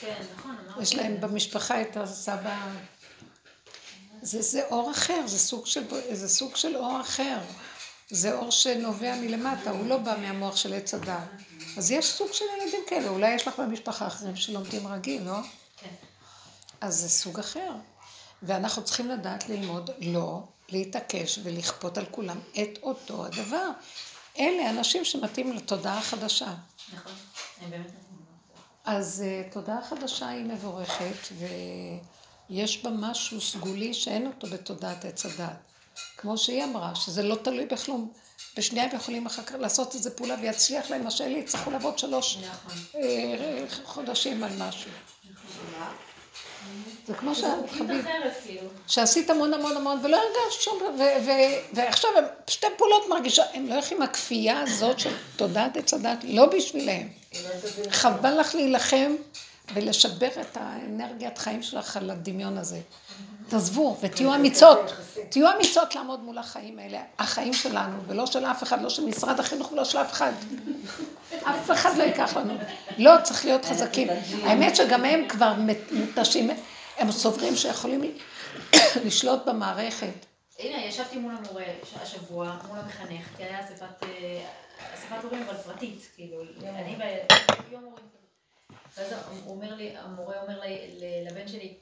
[0.00, 0.82] כן, נכון, אמרתי.
[0.82, 2.66] יש להם במשפחה את הסבא...
[4.22, 7.38] זה, זה אור אחר, זה סוג, של, זה סוג של אור אחר.
[8.10, 11.18] זה אור שנובע מלמטה, הוא לא בא מהמוח של עץ הדת.
[11.76, 15.38] אז יש סוג של ילדים כאלה, אולי יש לך במשפחה אחרים שלומדים רגיל, לא?
[15.76, 15.88] כן.
[16.80, 17.72] אז זה סוג אחר.
[18.42, 23.70] ואנחנו צריכים לדעת ללמוד לא להתעקש ולכפות על כולם את אותו הדבר.
[24.38, 26.54] אלה אנשים שמתאים לתודעה החדשה.
[26.94, 27.12] נכון,
[27.60, 27.94] באמת נכון.
[28.84, 31.32] אז uh, תודעה חדשה היא מבורכת,
[32.50, 35.56] ויש בה משהו סגולי שאין אותו בתודעת עץ הדת.
[36.16, 38.12] כמו שהיא אמרה, שזה לא תלוי בכלום.
[38.56, 42.36] בשנייה הם יכולים אחר כך לעשות איזה פעולה ויצליח להם, מה שאלה יצטרכו לעבוד שלוש
[42.36, 42.72] נכון.
[42.94, 44.90] אה, חודשים על משהו.
[47.06, 48.68] זה כמו זה שאת, חוקית חביב, אחרת, כאילו.
[48.86, 50.78] שעשית המון המון המון ולא הרגשת שום
[51.72, 56.46] ועכשיו הם שתי פעולות מרגישות, הם לא יכולים, הכפייה הזאת של תודעת עץ הדת, לא
[56.46, 57.08] בשבילהם.
[57.90, 59.12] חבל לך להילחם
[59.74, 62.80] ולשבר את האנרגיית חיים שלך על הדמיון הזה.
[63.48, 64.92] תעזבו ותהיו אמיצות,
[65.28, 69.40] תהיו אמיצות לעמוד מול החיים האלה, החיים שלנו, ולא של אף אחד, לא של משרד
[69.40, 70.32] החינוך ולא של אף אחד.
[71.42, 72.54] אף אחד לא ייקח לנו.
[72.98, 74.08] לא, צריך להיות חזקים.
[74.42, 75.54] האמת שגם הם כבר
[75.92, 76.50] מותשים,
[76.98, 78.16] הם סוברים שיכולים
[79.04, 80.26] לשלוט במערכת.
[80.58, 81.64] הנה, ישבתי מול המורה
[82.02, 86.96] השבוע, מול המחנך, כי היה אספת, אה, הורים אבל פרטית, כאילו, אני
[87.70, 88.04] ביום הורים.
[88.96, 89.12] ואז
[89.44, 90.60] הוא אומר לי, המורה אומר
[91.26, 91.74] לבן שלי,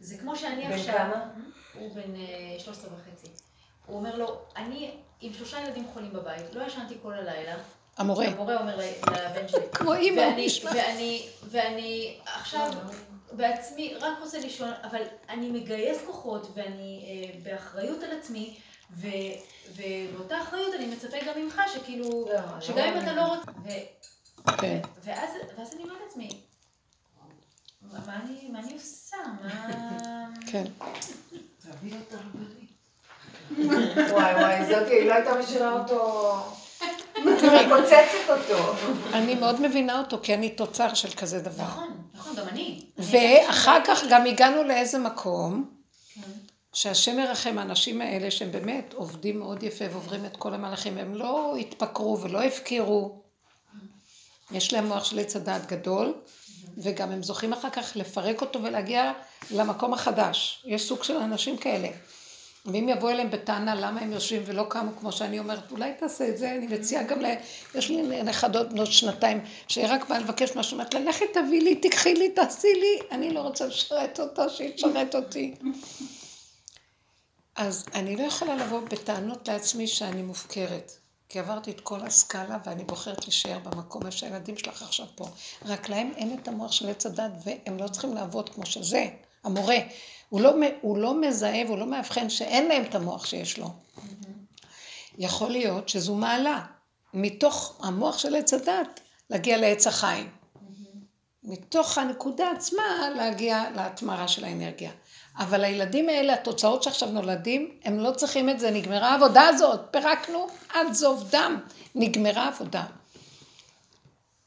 [0.00, 0.94] זה כמו שאני בן עכשיו...
[0.94, 1.24] כמה?
[1.74, 3.26] הוא בן אה, 13 וחצי.
[3.86, 7.56] הוא אומר לו, אני עם שלושה ילדים חולים בבית, לא ישנתי כל הלילה.
[7.96, 9.60] המורה, המורה אומר לבן שלי.
[9.74, 10.70] כמו אימא, נשמע.
[10.74, 12.70] ואני, ואני עכשיו
[13.32, 18.56] בעצמי רק רוצה לישון, אבל אני מגייס כוחות ואני אה, באחריות על עצמי,
[18.90, 19.06] ו,
[19.68, 23.68] ובאותה אחריות אני מצפה גם ממך שכאילו, לא, שגם אם אתה לא רוצה, ו,
[24.58, 24.80] כן.
[25.04, 26.40] ואז, ואז אני אומרת לעצמי,
[27.92, 28.20] מה,
[28.58, 29.16] אני, עושה?
[29.42, 30.26] מה...
[30.46, 30.64] כן.
[31.58, 32.68] תביא אותה רבנית.
[34.10, 36.34] וואי וואי, זאתי, היא לא הייתה משאירה אותו...
[37.24, 38.74] היא מוצצת אותו.
[39.12, 41.64] אני מאוד מבינה אותו, כי אני תוצר של כזה דבר.
[41.64, 42.84] נכון, נכון, גם אני.
[42.98, 45.70] ואחר כך גם הגענו לאיזה מקום,
[46.14, 46.20] כן.
[46.72, 51.56] שהשם ירחם, האנשים האלה שהם באמת עובדים מאוד יפה ועוברים את כל המהלכים, הם לא
[51.60, 53.22] התפקרו ולא הפקירו.
[54.50, 56.14] יש להם מוח של עץ הדעת גדול,
[56.78, 59.12] וגם הם זוכים אחר כך לפרק אותו ולהגיע
[59.50, 60.62] למקום החדש.
[60.66, 61.88] יש סוג של אנשים כאלה.
[62.66, 66.38] ואם יבוא אליהם בטענה למה הם יושבים ולא קמו, כמו שאני אומרת, אולי תעשה את
[66.38, 67.26] זה, אני מציעה גם ל...
[67.74, 71.74] יש לי נכדות בנות שנתיים, שהיא רק באה לבקש משהו, אומרת לה, לכי תביא לי,
[71.74, 75.54] תיקחי לי, תעשי לי, אני לא רוצה לשרת אותה, שהיא תשרת אותי.
[77.56, 80.92] אז אני לא יכולה לבוא בטענות לעצמי שאני מופקרת.
[81.28, 85.28] כי עברתי את כל הסקאלה ואני בוחרת להישאר במקום איפה שהילדים שלך עכשיו פה.
[85.64, 89.06] רק להם אין את המוח של עץ הדת והם לא צריכים לעבוד כמו שזה,
[89.44, 89.76] המורה.
[90.28, 93.70] הוא לא, הוא לא מזהה והוא לא מאבחן שאין להם את המוח שיש לו.
[95.18, 96.66] יכול להיות שזו מעלה.
[97.14, 99.00] מתוך המוח של עץ הדת
[99.30, 100.30] להגיע לעץ החיים.
[101.42, 104.90] מתוך הנקודה עצמה להגיע להתמרה של האנרגיה.
[105.38, 110.46] אבל הילדים האלה, התוצאות שעכשיו נולדים, הם לא צריכים את זה, נגמרה העבודה הזאת, פירקנו
[110.74, 111.60] עד זוב דם,
[111.94, 112.84] נגמרה העבודה.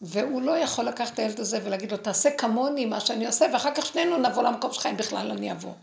[0.01, 3.75] והוא לא יכול לקחת את הילד הזה ולהגיד לו, תעשה כמוני מה שאני עושה, ואחר
[3.75, 5.73] כך שנינו נבוא למקום שלך, אם בכלל אני אבוא.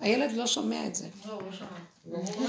[0.00, 1.06] הילד לא שומע את זה.
[1.26, 1.42] לא, הוא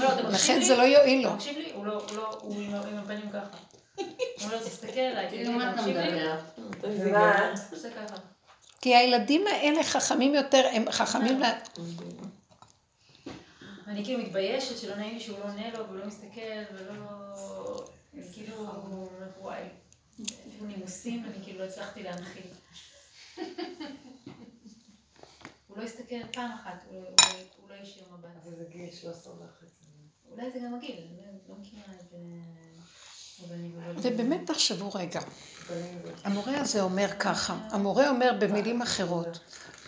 [0.00, 0.62] לו, אתה מקשיב לכן?
[0.62, 1.28] זה לא יועיל לו.
[1.28, 1.72] אתה מקשיב לי?
[1.74, 3.58] הוא לא, הוא לא, הוא עם הפנים ככה.
[3.98, 4.04] הוא
[4.44, 5.54] אומר תסתכל עליי, תגיד לי,
[8.80, 11.58] כי הילדים האלה חכמים יותר, הם חכמים, לה...
[13.86, 16.40] ואני כאילו מתביישת שלא נעים לי שהוא לא עונה לו והוא לא מסתכל
[16.74, 17.04] ולא...
[18.32, 18.70] כאילו,
[19.40, 19.62] וואי,
[20.20, 22.42] איפה נימוסים, אני כאילו לא הצלחתי להנחיל.
[25.66, 28.28] הוא לא הסתכל פעם אחת, הוא לא- לא- לא השאיר מבט.
[28.44, 29.74] אבל זה גיל 13 וחצי.
[30.30, 31.16] אולי זה גם הגיל, אני
[31.48, 32.16] לא- מכירה את זה.
[34.08, 35.20] ובאמת תחשבו רגע.
[36.24, 39.38] המורה הזה אומר ככה, המורה אומר במילים אחרות,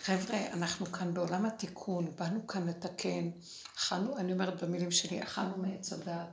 [0.02, 3.30] חבר'ה, אנחנו כאן בעולם התיקון, באנו כאן לתקן,
[3.76, 6.28] אכלנו, אני אומרת במילים שלי, אכלנו מעץ הדעת,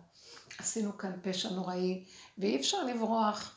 [0.59, 2.03] עשינו כאן פשע נוראי,
[2.37, 3.53] ואי אפשר לברוח.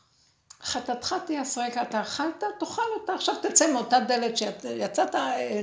[0.61, 5.15] חטאתך תהיה סרקה, אתה אכלת, תאכל אותה, עכשיו תצא מאותה דלת שיצאת,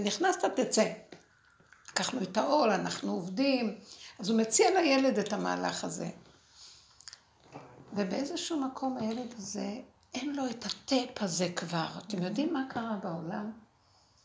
[0.04, 0.84] נכנסת, תצא.
[1.90, 3.78] לקחנו את העול, אנחנו עובדים,
[4.18, 6.08] אז הוא מציע לילד את המהלך הזה.
[7.92, 9.78] ובאיזשהו מקום הילד הזה,
[10.14, 11.86] אין לו את הטאפ הזה כבר.
[12.06, 13.52] אתם יודעים מה קרה בעולם?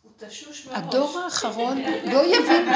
[0.03, 0.77] הוא תשוש מראש.
[0.77, 2.69] הדור האחרון לא יבין.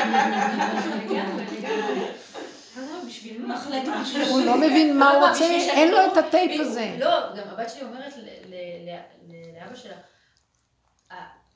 [4.29, 6.95] הוא לא מבין מה הוא רוצה, אין לו את הטייפ הזה.
[6.99, 8.13] לא, גם הבת שלי אומרת
[9.53, 9.95] לאבא שלה,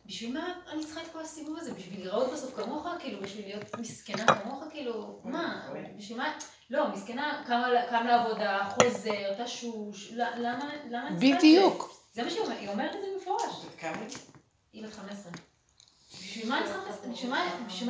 [0.05, 1.73] בשביל מה אני צריכה את כל הסיבוב הזה?
[1.73, 2.87] בשביל להיראות בסוף כמוך?
[2.99, 4.63] כאילו, בשביל להיות מסכנה כמוך?
[4.71, 5.69] כאילו, מה?
[5.97, 6.33] בשביל מה?
[6.71, 7.43] לא, מסכנה,
[7.89, 10.69] קם לעבודה, חוזר, תשוש, למה?
[10.89, 11.97] למה בדיוק.
[12.13, 13.65] זה מה שהיא אומרת, היא אומרת את זה במפורש.
[14.73, 15.31] היא בת 15.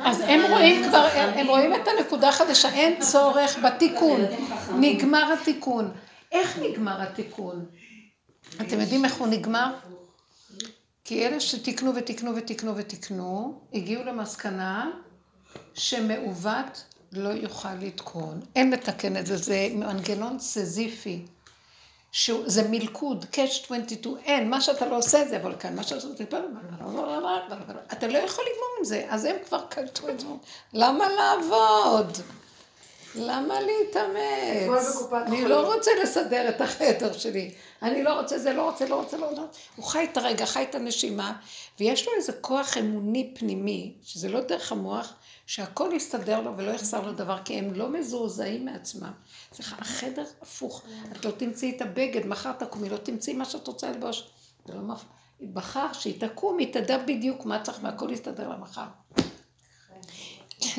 [0.04, 4.20] אז הם רואים כבר, הם רואים את הנקודה החדשה, אין צורך בתיקון,
[4.80, 5.92] נגמר התיקון.
[6.32, 7.66] איך נגמר התיקון?
[8.60, 9.74] אתם יודעים איך הוא נגמר?
[11.04, 14.90] כי אלה שתיקנו ותיקנו ותיקנו ותיקנו, הגיעו למסקנה
[15.74, 18.40] שמעוות לא יוכל לתקון.
[18.56, 21.22] אין לתקן את זה, זה מנגנון סזיפי.
[22.12, 26.08] שזה מלכוד, catch 22, אין, מה שאתה לא עושה זה אבל כאן, מה שאתה עושה,
[27.92, 30.26] אתה לא יכול לגמור עם זה, אז הם כבר קלטו את זה.
[30.72, 32.18] למה לעבוד?
[33.14, 35.12] למה להתאמץ?
[35.12, 37.50] אני לא רוצה לסדר את החדר שלי.
[37.82, 39.42] אני לא רוצה זה, לא רוצה, לא רוצה, לא רוצה.
[39.76, 41.32] הוא חי את הרגע, חי את הנשימה,
[41.80, 45.14] ויש לו איזה כוח אמוני פנימי, שזה לא דרך המוח,
[45.46, 49.12] שהכל יסתדר לו ולא יחסר לו דבר, כי הם לא מזועזעים מעצמם.
[49.52, 50.82] סליחה, החדר הפוך.
[51.12, 54.30] את לא תמצאי את הבגד, מחר תקומי, לא תמצאי מה שאת רוצה ללבוש.
[54.66, 55.04] זה לא מפ...
[55.52, 58.86] בחר שהיא תקום, היא תדע בדיוק מה צריך והכל יסתדר לה מחר.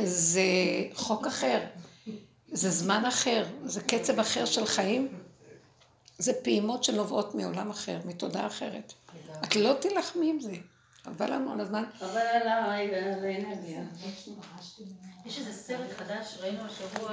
[0.03, 0.43] זה
[0.93, 1.59] חוק אחר,
[2.51, 5.07] זה זמן אחר, זה קצב אחר של חיים,
[6.17, 8.93] זה פעימות שנובעות מעולם אחר, מתודעה אחרת.
[9.43, 10.55] את לא תילחמי עם זה.
[11.03, 11.83] חבל לנו על הזמן.
[11.99, 13.83] חבל על האנרגיה.
[15.25, 17.09] יש איזה סרט חדש, ראינו השבוע,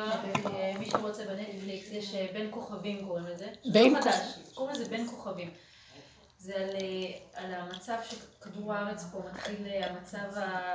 [0.47, 3.49] אה, מי שרוצה בנטפליקס, יש אה, בין כוכבים קוראים לזה.
[3.73, 4.45] בין כוכבים.
[4.55, 5.51] קוראים לזה בין כוכבים.
[6.39, 10.75] זה על, אה, על המצב שכדור הארץ פה מתחיל, המצב ה...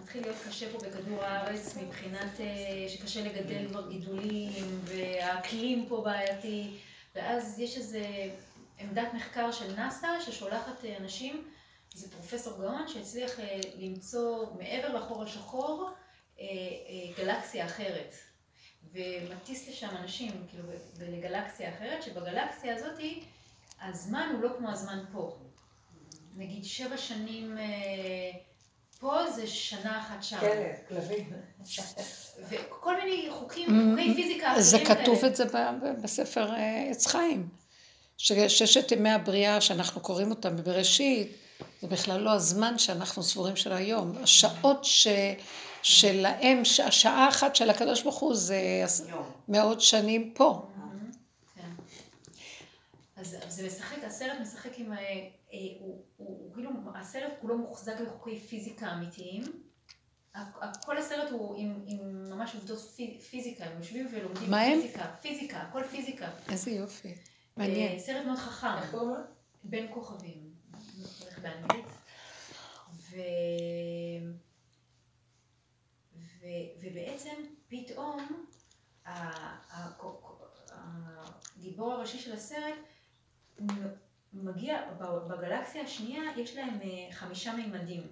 [0.00, 2.40] מתחיל להיות קשה פה בכדור הארץ מבחינת
[2.88, 6.78] שקשה לגדל כבר גידולים והאקלים פה בעייתי
[7.14, 8.04] ואז יש איזה
[8.78, 11.44] עמדת מחקר של נאס"א ששולחת אנשים
[11.94, 15.90] זה פרופסור גאון שהצליח אה, למצוא מעבר לחור השחור
[16.40, 18.14] אה, אה, גלקסיה אחרת.
[18.92, 20.64] ומטיס לשם אנשים, כאילו,
[20.98, 23.00] לגלקסיה אחרת, שבגלקסיה הזאת
[23.82, 25.36] הזמן הוא לא כמו הזמן פה.
[26.36, 27.58] נגיד שבע שנים
[29.00, 30.40] פה זה שנה אחת שם.
[30.40, 31.32] כן, כלבים.
[32.48, 35.44] וכל מיני חוקים, חוקי פיזיקה זה כתוב את זה
[36.02, 36.52] בספר
[36.90, 37.48] עץ חיים.
[38.18, 41.41] ששת ימי הבריאה שאנחנו קוראים אותם בבראשית,
[41.82, 44.12] זה בכלל לא הזמן שאנחנו סבורים של היום.
[44.22, 45.06] השעות ש...
[45.82, 48.84] שלהם, השעה אחת של הקדוש ברוך הוא זה
[49.48, 50.66] מאות שנים פה.
[51.54, 51.70] כן.
[53.16, 55.58] אז זה משחק, הסרט משחק עם, אה, אה,
[56.16, 59.42] הוא כאילו, הסרט כולו מוחזק בחוקי פיזיקה אמיתיים.
[60.84, 62.78] כל הסרט הוא עם, עם ממש עובדות
[63.30, 66.30] פיזיקה, הם יושבים ולומדים פיזיקה, פיזיקה, הכל פיזיקה.
[66.48, 67.14] איזה יופי,
[67.56, 67.92] מעניין.
[67.92, 68.66] אה, סרט מאוד חכם.
[68.82, 69.16] איך קוראים לו?
[69.64, 70.51] בין כוכבים.
[71.42, 71.86] באנגלית.
[72.92, 73.16] ו...
[76.16, 76.46] ו...
[76.82, 77.34] ובעצם
[77.68, 78.44] פתאום
[81.56, 82.74] הגיבור הראשי של הסרט
[84.32, 84.78] מגיע,
[85.28, 88.06] בגלקסיה השנייה יש להם אה, חמישה מימדים.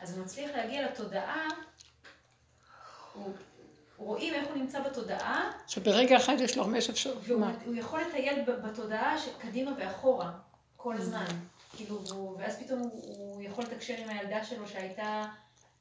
[0.00, 1.48] אז הוא מצליח להגיע לתודעה,
[3.12, 3.34] הוא,
[3.96, 5.50] רואים איך הוא נמצא בתודעה.
[5.66, 7.18] שברגע אחד יש לו חמש אפשרות.
[7.22, 10.32] והוא יכול לטייל בתודעה קדימה ואחורה,
[10.76, 11.26] כל הזמן.
[11.76, 15.24] כאילו, ואז פתאום הוא יכול לתקשר עם הילדה שלו שהייתה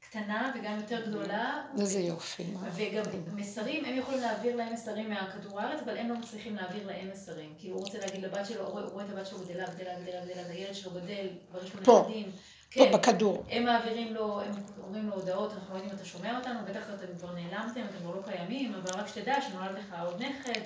[0.10, 1.64] קטנה וגם יותר גדולה.
[1.80, 2.44] איזה יופי.
[2.76, 3.04] וגם
[3.36, 7.54] מסרים, הם יכולים להעביר להם מסרים מהכדור הארץ, אבל הם לא מצליחים להעביר להם מסרים.
[7.58, 10.48] כי הוא רוצה להגיד לבת שלו, הוא רואה את הבת שלו גדלה, גדלה, גדלה, גדלה,
[10.50, 12.32] הילד שלו גדל, כבר יש לו נכדים.
[12.74, 13.46] פה, פה בכדור.
[13.50, 14.52] הם מעבירים לו, הם
[14.84, 17.98] אומרים לו הודעות, אנחנו לא יודעים אם אתה שומע אותנו, בטח אתם כבר נעלמתם, אתם
[18.02, 20.62] כבר לא קיימים, אבל רק שתדע שנולד לך עוד נכד,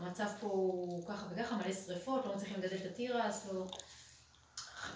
[0.00, 3.64] והמצב פה הוא ככה וככה, מלא שריפות, לא מצליחים לגדל את התירס, לא...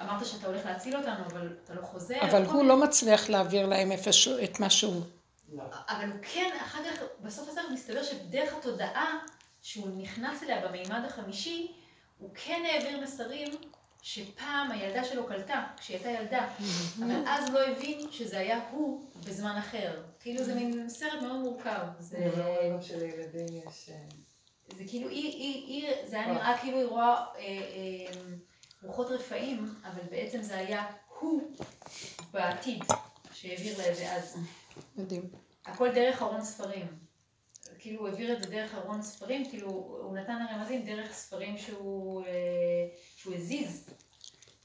[0.03, 2.21] אמרת שאתה הולך להציל אותנו, אבל אתה לא חוזר.
[2.21, 5.03] אבל הוא לא מצליח להעביר להם איפשהו את מה שהוא.
[5.53, 5.63] לא.
[5.89, 9.19] אבל הוא כן, אחר כך, בסוף הסרט מסתבר שדרך התודעה
[9.63, 11.73] שהוא נכנס אליה במימד החמישי,
[12.19, 13.49] הוא כן העביר מסרים
[14.03, 16.49] שפעם הילדה שלו קלטה, כשהיא הייתה ילדה,
[16.99, 20.03] אבל אז לא הבין שזה היה הוא בזמן אחר.
[20.21, 21.87] כאילו זה מין סרט מאוד מורכב.
[21.99, 22.31] זה...
[22.73, 23.89] לא שלילדים יש...
[23.89, 23.95] אה,
[24.77, 28.13] זה כאילו, היא, היא, היא, זה היה נראה כאילו היא רואה אה, אה,
[28.83, 30.87] רוחות רפאים, אבל בעצם זה היה
[31.19, 31.53] הוא
[32.33, 32.85] בעתיד
[33.33, 34.37] שהעביר לה את זה אז.
[34.97, 35.23] מדהים.
[35.67, 36.87] הכל דרך ארון ספרים.
[37.79, 42.25] כאילו הוא העביר את זה דרך ארון ספרים, כאילו הוא נתן הרמזים דרך ספרים שהוא,
[42.27, 43.89] אה, שהוא הזיז.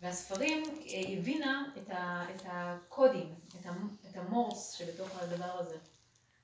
[0.01, 5.77] והספרים אה, הבינה את, ה, את הקודים, את, המ, את המורס שבתוך הדבר הזה.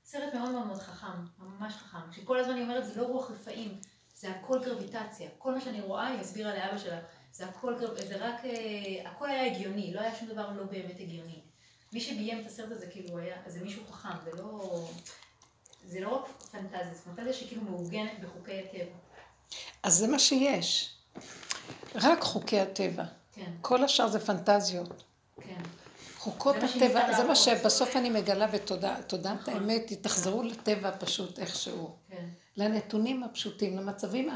[0.06, 2.12] סרט מאוד מאוד מאוד חכם, ממש חכם.
[2.12, 3.80] שכל הזמן היא אומרת, זה לא רוח רפאים,
[4.16, 5.30] זה הכל גרביטציה.
[5.38, 7.00] כל מה שאני רואה, היא הסבירה לאבא שלה,
[7.32, 7.76] זה הכל.
[8.08, 11.42] זה רק, אה, הכל היה הגיוני, לא היה שום דבר לא באמת הגיוני.
[11.94, 14.90] מי שביים את הסרט הזה, כאילו, היה, זה מישהו חכם, זה לא...
[15.86, 18.96] זה לא רק פנטזיה, זה פנטזיה שכאילו מעוגנת בחוקי הטבע.
[19.84, 20.96] אז זה מה שיש.
[21.96, 23.04] רק חוקי הטבע.
[23.34, 25.04] כן, כל השאר זה פנטזיות.
[25.42, 25.62] כן.
[26.18, 27.36] חוקות זה הטבע, זה מה.
[27.36, 29.54] שבסוף אני מגלה בתודעת נכון.
[29.54, 31.96] האמת, תחזרו לטבע פשוט איכשהו.
[32.10, 32.30] כן.
[32.58, 34.30] לנתונים הפשוטים, למצבים,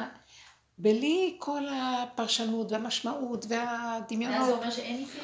[0.78, 4.50] בלי כל הפרשנות והמשמעות ואז זה והדמיונות.
[4.50, 5.24] אומר שאין ניסים?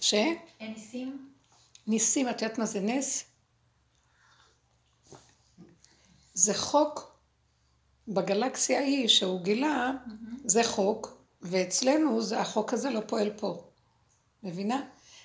[0.00, 0.14] ש?
[0.14, 1.28] אין ניסים?
[1.86, 3.24] ניסים, את יודעת מה זה נס?
[6.34, 7.12] זה חוק
[8.08, 9.90] בגלקסיה ההיא שהוא גילה,
[10.44, 13.64] זה חוק, ואצלנו זה, החוק הזה לא פועל פה.
[14.42, 14.80] מבינה?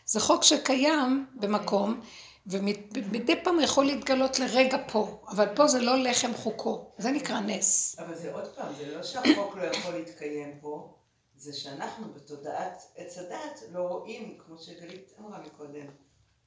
[0.05, 2.01] זה חוק שקיים במקום,
[2.47, 7.99] ומדי פעם יכול להתגלות לרגע פה, אבל פה זה לא לחם חוקו, זה נקרא נס.
[7.99, 10.93] אבל זה עוד פעם, זה לא שהחוק לא יכול להתקיים פה,
[11.35, 15.85] זה שאנחנו בתודעת עץ הדת לא רואים, כמו שגלית אמרה מקודם.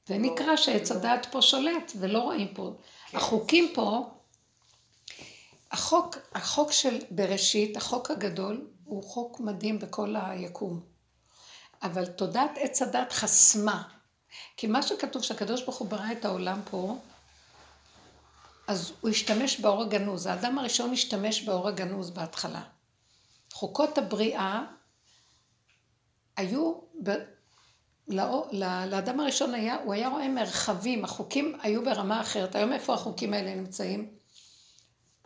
[0.07, 2.73] זה נקרא שעץ הדעת פה שולט, ולא רואים פה.
[3.13, 4.09] החוקים פה,
[5.71, 10.79] החוק, החוק של בראשית, החוק הגדול, הוא חוק מדהים בכל היקום.
[11.83, 13.83] אבל תודעת עץ הדת חסמה.
[14.57, 16.97] כי מה שכתוב שהקדוש ברוך הוא ברא את העולם פה,
[18.67, 20.25] אז הוא השתמש באור הגנוז.
[20.25, 22.61] האדם הראשון השתמש באור הגנוז בהתחלה.
[23.53, 24.63] חוקות הבריאה
[26.37, 26.73] היו,
[27.03, 27.11] ב...
[28.07, 32.55] לאור, ל- לאדם הראשון היה, הוא היה רואה מרחבים, החוקים היו ברמה אחרת.
[32.55, 34.09] היום איפה החוקים האלה נמצאים?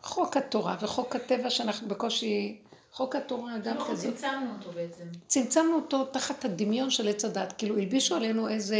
[0.02, 2.62] חוק התורה וחוק הטבע שאנחנו בקושי,
[2.96, 4.08] חוק התורה גם אנחנו כזה.
[4.08, 5.04] צמצמנו אותו בעצם.
[5.26, 8.76] צמצמנו אותו תחת הדמיון של עץ הדת, כאילו הלבישו עלינו איזה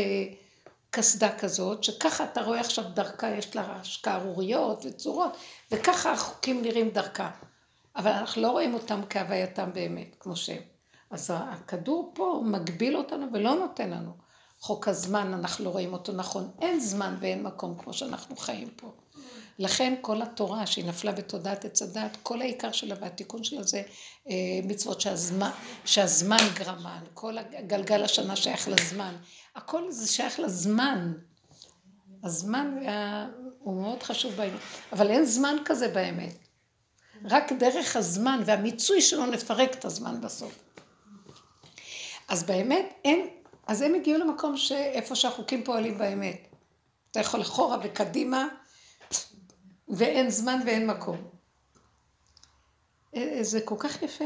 [0.91, 5.37] קסדה כזאת, שככה אתה רואה עכשיו דרכה, יש לה שערוריות וצורות,
[5.71, 7.31] וככה החוקים נראים דרכה.
[7.97, 10.63] אבל אנחנו לא רואים אותם כהווייתם באמת, כמו שהם.
[11.11, 14.11] אז הכדור פה מגביל אותנו ולא נותן לנו.
[14.61, 16.51] חוק הזמן, אנחנו לא רואים אותו נכון.
[16.61, 18.93] אין זמן ואין מקום כמו שאנחנו חיים פה.
[19.59, 23.83] לכן כל התורה שהיא נפלה בתודעת עץ הדת, כל העיקר שלה והתיקון שלה זה
[24.31, 24.35] אה,
[24.65, 25.51] מצוות שהזמן,
[25.85, 29.17] שהזמן גרמן, כל הגלגל השנה שייך לזמן,
[29.57, 31.13] הכל זה שייך לזמן.
[32.25, 33.27] הזמן וה...
[33.59, 34.59] הוא מאוד חשוב בעניין,
[34.93, 36.39] אבל אין זמן כזה באמת.
[37.25, 40.59] רק דרך הזמן והמיצוי שלו נפרק את הזמן בסוף.
[42.29, 43.29] אז באמת אין,
[43.67, 46.49] אז הם הגיעו למקום שאיפה שהחוקים פועלים באמת.
[47.11, 48.49] אתה יכול אחורה וקדימה,
[49.89, 51.17] ואין זמן ואין מקום.
[53.15, 54.25] אה, זה כל כך יפה.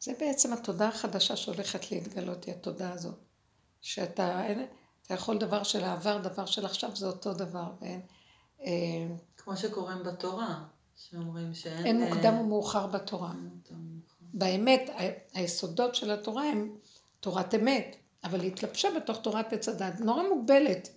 [0.00, 3.18] זה בעצם התודעה החדשה שהולכת להתגלות, היא התודעה הזאת.
[3.80, 4.66] שאתה אין,
[5.06, 7.72] אתה יכול דבר של העבר, דבר של עכשיו, זה אותו דבר.
[7.80, 8.00] ואין,
[8.64, 8.70] אה,
[9.36, 10.64] כמו שקוראים בתורה,
[10.96, 11.86] שאומרים שאין...
[11.86, 13.32] אין אה, מוקדם ומאוחר בתורה.
[14.20, 16.76] באמת, ה- היסודות של התורה הם
[17.20, 20.88] תורת אמת, אבל היא התלבשה בתוך תורת עץ הדת, נורא מוגבלת.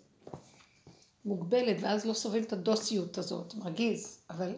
[1.25, 4.55] מוגבלת, ואז לא סובלים את הדוסיות הזאת, מרגיז, אבל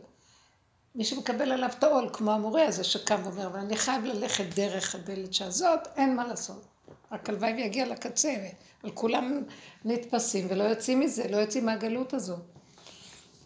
[0.95, 4.95] מי שמקבל עליו את העול, כמו המורה הזה שקם ואומר, אבל אני חייב ללכת דרך
[4.95, 6.65] הדלת שהזאת, אין מה לעשות.
[7.11, 8.35] רק הלוואי ויגיע לקצה,
[8.83, 9.43] אבל כולם
[9.85, 12.39] נתפסים ולא יוצאים מזה, לא יוצאים מהגלות הזאת.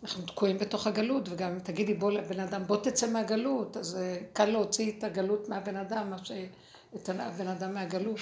[0.04, 4.18] אנחנו תקועים בתוך הגלות, וגם אם תגידי בוא לבן אדם, בוא תצא מהגלות, אז אה,
[4.34, 8.20] קל להוציא את הגלות מהבן אדם, מה שאת הבן אדם מהגלות.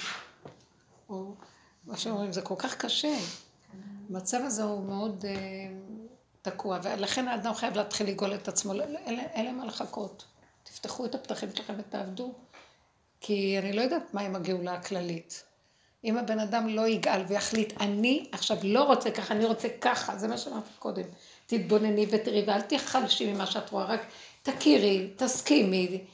[1.08, 1.34] או
[1.84, 3.14] מה שאומרים, זה כל כך קשה.
[4.10, 5.34] המצב הזה הוא מאוד אה,
[6.42, 10.24] תקוע, ולכן האדם חייב להתחיל לגאול את עצמו, לא- לא- אין להם מה לחכות.
[10.62, 12.32] תפתחו את הפתחים שלכם ותעבדו,
[13.20, 15.44] כי אני לא יודעת מה עם הגאולה הכללית.
[16.04, 20.28] אם הבן אדם לא יגאל ויחליט, אני עכשיו לא רוצה ככה, אני רוצה ככה, זה
[20.28, 21.02] מה שאמרתי קודם.
[21.46, 24.00] תתבונני ותראי, ואל תחלשי ממה שאת רואה, רק
[24.42, 26.04] תכירי, תסכימי,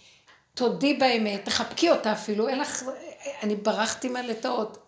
[0.55, 2.83] תודי באמת, תחבקי אותה אפילו, אין לך,
[3.43, 4.79] אני ברחתי מהלטאות.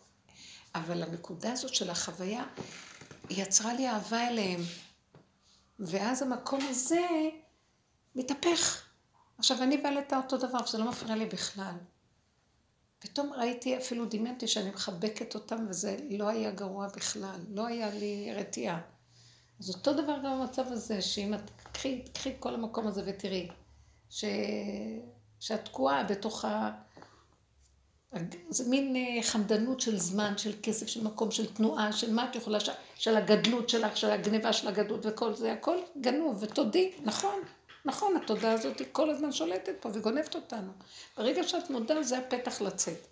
[0.75, 2.45] אבל הנקודה הזאת של החוויה,
[3.31, 4.61] יצרה לי אהבה אליהם.
[5.79, 7.07] ואז המקום הזה
[8.15, 8.87] מתהפך.
[9.39, 11.75] עכשיו, אני בעלתה אותו דבר, וזה לא מפריע לי בכלל.
[12.99, 18.35] פתאום ראיתי, אפילו דמיינתי שאני מחבקת אותם, וזה לא היה גרוע בכלל, לא היה לי
[18.35, 18.81] רתיעה.
[19.61, 23.49] אז אותו דבר גם במצב הזה, שאם את קחי, קחי את כל המקום הזה ותראי,
[24.11, 24.25] ש...
[25.41, 26.71] שאת תקועה בתוך ה...
[28.49, 32.37] זה מין אה, חמדנות של זמן, של כסף, של מקום, של תנועה, של מה את
[32.37, 32.59] יכולה,
[32.95, 37.41] של, הגדלות שלך, של הגניבה של הגדלות וכל זה, הכל גנוב, ותודי, נכון,
[37.85, 40.73] נכון, התודעה הזאת היא כל הזמן שולטת פה וגונבת אותנו.
[41.17, 43.07] ברגע שאת מודה זה הפתח לצאת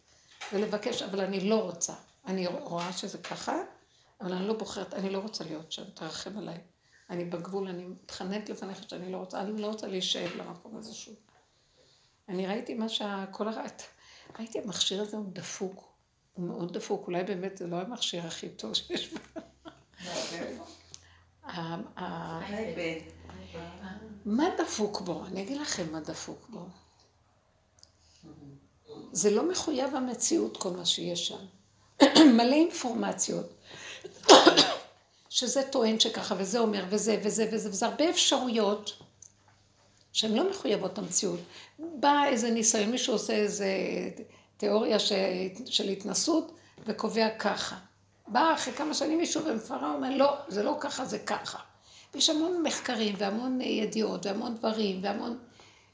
[0.53, 1.93] ולבקש, אבל אני לא רוצה.
[2.27, 3.57] אני רואה שזה ככה,
[4.21, 6.59] אבל אני לא בוחרת, אני לא רוצה להיות שם, תרחם עליי.
[7.11, 11.15] אני בגבול, אני מתחננת לפניך שאני לא רוצה, אני לא רוצה להישאב למקום הזה שוב.
[12.29, 13.83] אני ראיתי מה שהכל הרעת.
[14.39, 15.95] ראיתי, המכשיר הזה הוא דפוק.
[16.35, 19.15] הוא מאוד דפוק, אולי באמת זה לא המכשיר הכי טוב שיש.
[24.25, 25.25] מה דפוק בו?
[25.27, 26.67] אני אגיד לכם מה דפוק בו.
[29.13, 31.47] זה לא מחויב המציאות כל מה שיש שם.
[32.37, 33.47] מלא אינפורמציות.
[35.31, 39.04] שזה טוען שככה, וזה אומר, וזה, וזה, וזה, וזה הרבה אפשרויות
[40.15, 41.41] שהן לא מחויבות המציאות.
[41.79, 43.69] בא איזה ניסיון, מישהו עושה איזה
[44.57, 45.13] תיאוריה ש...
[45.67, 46.53] של התנסות
[46.87, 47.77] וקובע ככה.
[48.29, 51.59] בא אחרי כמה שנים מישהו ומפרה אומר, לא, זה לא ככה, זה ככה.
[52.15, 55.39] ויש המון מחקרים והמון ידיעות והמון דברים והמון,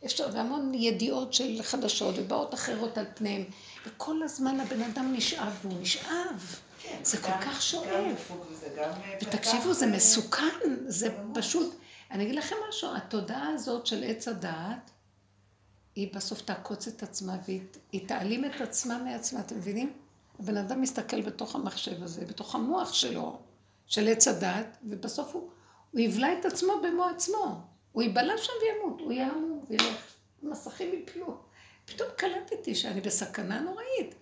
[0.04, 3.44] אפשר, והמון ידיעות של חדשות ובאות אחרות על פניהם.
[3.86, 6.56] וכל הזמן הבן אדם נשאב והוא נשאב.
[6.82, 8.16] כן, זה כל כך שואב.
[8.78, 8.92] אה,
[9.22, 11.74] ותקשיבו, זה מסוכן, זה פשוט...
[12.10, 14.90] אני אגיד לכם משהו, התודעה הזאת של עץ הדעת,
[15.94, 19.92] היא בסוף תעקוץ את עצמה והיא תעלים את עצמה מעצמה, אתם מבינים?
[20.38, 23.38] הבן אדם מסתכל בתוך המחשב הזה, בתוך המוח שלו,
[23.86, 25.50] של עץ הדעת, ובסוף הוא,
[25.90, 27.60] הוא יבלע את עצמו במו עצמו.
[27.92, 31.36] הוא ייבלע שם וימות, הוא יעמוד וילך, מסכים יפלו.
[31.84, 34.14] פתאום קלטתי שאני בסכנה נוראית.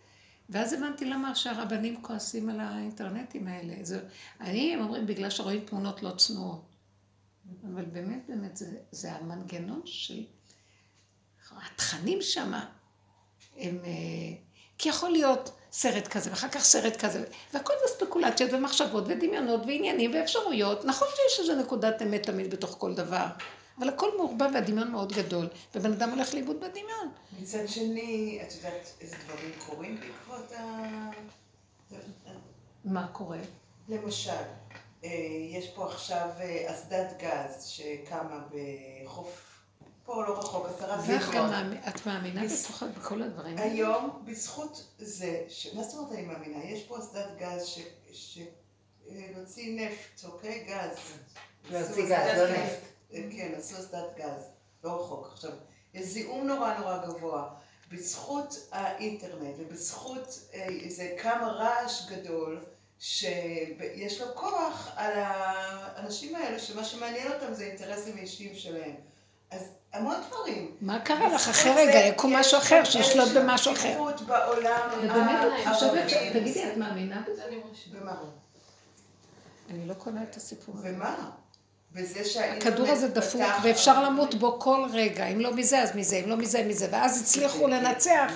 [0.48, 3.74] ואז הבנתי למה שהרבנים כועסים על האינטרנטים האלה.
[3.82, 4.00] זה,
[4.40, 6.77] אני, הם אומרים, בגלל שרואים תמונות לא צנועות.
[7.74, 10.24] אבל באמת, באמת, זה, זה המנגנון של...
[11.66, 12.52] התכנים שם,
[13.56, 13.78] הם...
[13.84, 13.90] אה,
[14.78, 20.14] כי יכול להיות סרט כזה, ואחר כך סרט כזה, והכל זה ספקולציות ומחשבות ודמיונות ועניינים
[20.14, 20.84] ואפשרויות.
[20.84, 23.26] נכון שיש איזו נקודת אמת תמיד בתוך כל דבר,
[23.78, 27.08] אבל הכל מעורבב והדמיון מאוד גדול, ובן אדם הולך לאיבוד בדמיון.
[27.40, 31.10] מצד שני, את יודעת איזה דברים קורים בעקבות ה...
[32.84, 33.38] מה קורה?
[33.88, 34.32] למשל,
[35.02, 39.60] יש פה עכשיו אה, אסדת גז שקמה בחוף,
[40.04, 41.76] פה לא רחוק, עשרה סילבון.
[41.88, 43.72] את מאמינה בתוך בכל הדברים האלה?
[43.72, 45.44] היום, בזכות זה,
[45.74, 46.64] מה זאת אומרת אני מאמינה?
[46.64, 47.66] יש פה אסדת גז
[48.12, 50.64] שנוציא נפט, אוקיי?
[50.68, 50.98] גז.
[51.70, 52.82] להוציא גז, לא נפט.
[53.12, 54.50] אה, כן, עשו אסדת גז,
[54.84, 55.30] לא רחוק.
[55.32, 55.50] עכשיו,
[55.94, 57.48] יש זיהום נורא נורא גבוה.
[57.92, 62.64] בזכות האינטרנט ובזכות איזה כמה רעש גדול,
[62.98, 68.94] שיש לו כוח על האנשים האלה, שמה שמעניין אותם זה אינטרסים אישיים שלהם.
[69.50, 69.62] אז
[69.92, 70.76] המון דברים.
[70.80, 71.48] מה קרה לך?
[71.48, 73.88] אחרי רגע יקום משהו אחר, שישלוט במשהו אחר.
[73.88, 76.00] יש שקיפות בעולם הערבי.
[76.32, 77.42] תגידי, את מאמינה בזה?
[77.92, 78.16] במה?
[79.70, 80.88] אני לא קונה את הסיפור הזה.
[80.94, 81.30] ומה?
[81.92, 86.16] בזה שהאינטרנט הכדור הזה דפוק, ואפשר למות בו כל רגע, אם לא מזה אז מזה,
[86.16, 88.32] אם לא מזה מזה, ואז הצליחו לנצח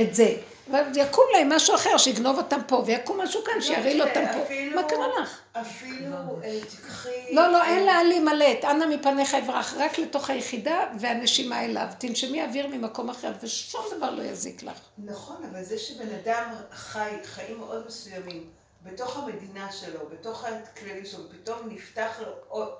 [0.00, 0.36] את זה.
[0.70, 4.54] ויקום להם משהו אחר, שיגנוב אותם פה, ויקום משהו כאן, שירעיל אותם פה.
[4.74, 5.40] מה קרה לך?
[5.52, 7.34] אפילו אה, תקחי...
[7.34, 11.86] לא, לא, אין להעלים מלט, אנא מפניך אברח, רק לתוך היחידה והנשימה אליו.
[11.98, 14.78] תנשמי אוויר ממקום אחר, ושום דבר לא יזיק לך.
[14.98, 18.44] נכון, אבל זה שבן אדם חי חיים מאוד מסוימים,
[18.84, 22.32] בתוך המדינה שלו, בתוך הכללים שלו, פתאום נפתח לו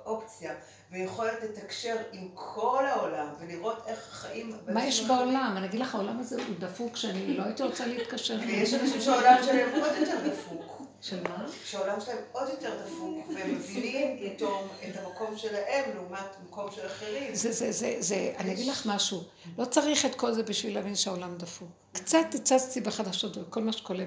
[0.05, 0.53] אופציה
[0.91, 4.57] ויכולת לתקשר עם כל העולם ולראות איך החיים...
[4.67, 5.53] מה יש בעולם?
[5.57, 8.37] אני אגיד לך, העולם הזה הוא דפוק שאני לא הייתי רוצה להתקשר.
[8.47, 10.74] ויש אנשים שהעולם שלהם עוד יותר דפוק.
[11.01, 11.45] של מה?
[11.65, 17.35] שהעולם שלהם עוד יותר דפוק, והם מבינים פתאום את המקום שלהם לעומת מקום של אחרים.
[17.35, 19.23] זה, זה, זה, זה, אני אגיד לך משהו,
[19.57, 21.69] לא צריך את כל זה בשביל להבין שהעולם דפוק.
[21.93, 24.05] קצת הצצתי בחדשות וכל מה שקורה,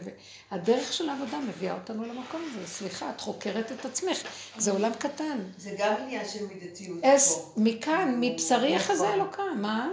[0.51, 2.67] והדרך של העבודה מביאה אותנו למקום הזה.
[2.67, 4.23] סליחה, את חוקרת את עצמך,
[4.59, 5.39] זה עולם קטן.
[5.59, 7.53] זה גם עניין של מידתיות פה.
[7.57, 9.89] מכאן, מבשרי יחזה אלוקם, מה?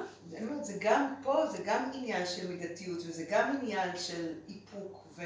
[0.62, 5.22] זה גם פה, זה גם עניין של מידתיות, וזה גם עניין של איפוק ו...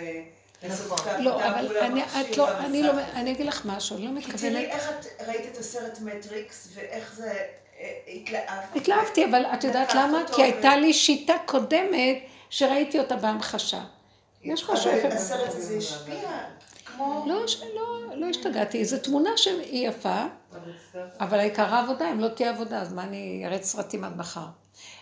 [0.63, 1.23] נכון.
[1.23, 2.01] לא, אבל אני,
[2.37, 4.39] לא, אני לא, אני אגיד לך משהו, אני לא מתכוונת...
[4.39, 7.37] תראי איך את ראית את הסרט מטריקס, ואיך זה
[7.79, 8.75] אה, התלהבת.
[8.75, 10.21] התלהבתי, אבל את יודעת למה?
[10.35, 12.17] כי הייתה לי שיטה קודמת
[12.49, 13.81] שראיתי אותה בהמחשה.
[14.43, 15.07] יש משהו יפה.
[15.07, 16.29] הסרט הזה השפיע.
[16.85, 17.25] כמו...
[17.27, 20.25] לא, שלא, לא השתגעתי, זו תמונה שהיא יפה,
[21.19, 24.45] אבל העיקר העבודה, אם לא תהיה עבודה, אז מה אני אראה סרטים עד מחר?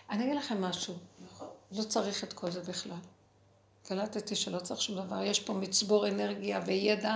[0.09, 0.93] אני אגיד לכם משהו,
[1.71, 2.97] לא צריך את כל זה בכלל.
[3.87, 7.15] קלטתי שלא צריך שום דבר, יש פה מצבור אנרגיה וידע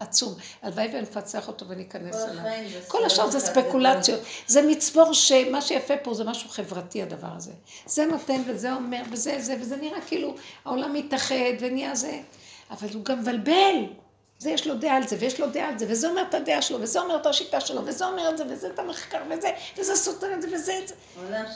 [0.00, 0.34] עצום.
[0.62, 2.44] הלוואי ונפצח אותו וניכנס אליו.
[2.88, 4.20] כל השאר זה ספקולציות.
[4.46, 7.52] זה מצבור שמה שיפה פה זה משהו חברתי הדבר הזה.
[7.86, 12.20] זה נותן וזה אומר וזה זה, וזה נראה כאילו העולם מתאחד ונהיה זה.
[12.70, 13.84] אבל הוא גם מבלבל.
[14.38, 16.62] זה יש לו דעה על זה, ויש לו דעה על זה, וזה אומר את הדעה
[16.62, 19.96] שלו, וזה אומר את השיטה שלו, וזה אומר את זה, וזה את המחקר, וזה, וזה
[19.96, 20.94] סותר את זה, וזה את זה.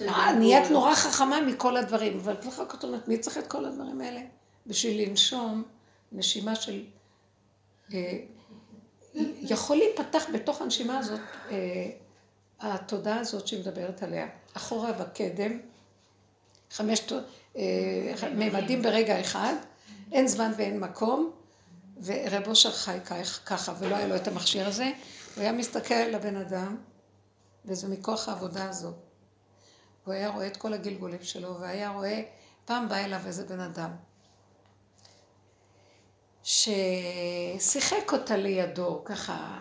[0.09, 0.33] אה.
[0.33, 4.21] נהיית נורא חכמה מכל הדברים, אבל ככה את אומרת, מי צריך את כל הדברים האלה?
[4.67, 5.63] בשביל לנשום
[6.13, 6.85] נשימה של...
[7.95, 8.19] אה,
[9.41, 11.21] יכול להיפתח בתוך הנשימה הזאת,
[11.51, 11.91] אה,
[12.61, 15.59] התודעה הזאת שהיא מדברת עליה, אחורה וקדם,
[16.71, 17.13] חמש
[17.57, 19.55] אה, מימדים ברגע אחד,
[20.13, 21.31] אין זמן ואין מקום,
[22.05, 22.99] ורב אושר חי
[23.47, 24.93] ככה, ולא היה לו את המכשיר הזה,
[25.35, 26.77] הוא היה מסתכל על הבן אדם,
[27.65, 28.95] וזה מכוח העבודה הזאת.
[30.05, 32.23] הוא היה רואה את כל הגלגולים שלו, והיה רואה,
[32.65, 33.91] פעם בא אליו איזה בן אדם,
[36.43, 39.59] ששיחק אותה לידו, ככה.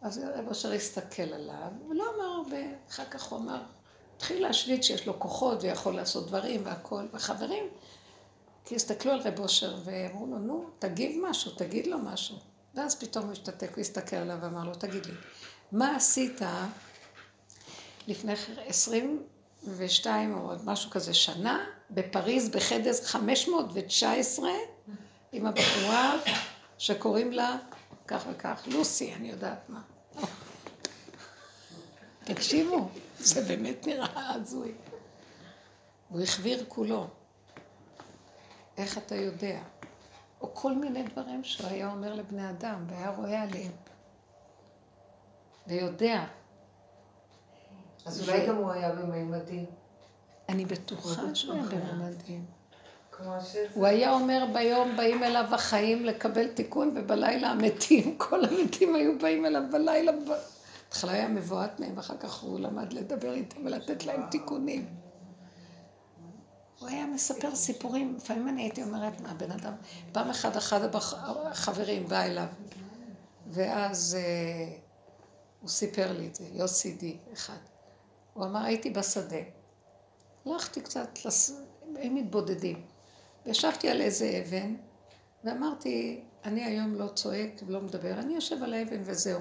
[0.00, 2.56] אז רב אשר הסתכל עליו, ולא אמר הרבה,
[2.90, 3.62] אחר כך הוא אמר,
[4.16, 7.64] התחיל להשוויץ שיש לו כוחות ויכול לעשות דברים והכול, וחברים,
[8.64, 12.36] כי הסתכלו על רב אושר ואמרו לו, נו, תגיב משהו, תגיד לו משהו.
[12.74, 15.12] ואז פתאום הוא השתתק, הוא הסתכל עליו ואמר לו, תגיד לי,
[15.72, 16.40] מה עשית
[18.06, 18.32] לפני
[18.66, 24.48] 22 או עוד משהו כזה שנה, בפריז בחדר 519,
[25.34, 26.16] עם הבחורה
[26.78, 27.56] שקוראים לה
[28.06, 29.82] כך וכך, לוסי, אני יודעת מה.
[32.24, 32.88] תקשיבו,
[33.18, 34.72] זה באמת נראה הזוי.
[36.08, 37.06] הוא החביר כולו.
[38.76, 39.62] איך אתה יודע?
[40.40, 43.72] או כל מיני דברים שהוא היה אומר לבני אדם, והיה רואה עליהם.
[45.66, 46.24] ויודע.
[48.04, 49.66] אז אולי גם הוא היה במימדים.
[50.48, 52.44] אני בטוחה שהוא היה בממדים.
[53.74, 59.46] הוא היה אומר ביום באים אליו החיים לקבל תיקון, ובלילה המתים, כל המתים היו באים
[59.46, 60.12] אליו בלילה.
[60.12, 64.86] בהתחלה היה מבועת מהם, ואחר כך הוא למד לדבר איתם ולתת להם תיקונים.
[66.78, 69.72] הוא היה מספר סיפורים, לפעמים אני הייתי אומרת, מה בן אדם,
[70.12, 72.46] פעם אחת אחד החברים בא אליו,
[73.46, 74.76] ואז אה,
[75.60, 77.58] הוא סיפר לי את זה, יוסי די אחד.
[78.34, 79.36] הוא אמר, הייתי בשדה,
[80.46, 81.60] הלכתי קצת, לס...
[81.96, 82.93] הם מתבודדים.
[83.46, 84.74] וישבתי על איזה אבן,
[85.44, 89.40] ואמרתי, אני היום לא צועק ולא מדבר, אני יושב על האבן וזהו.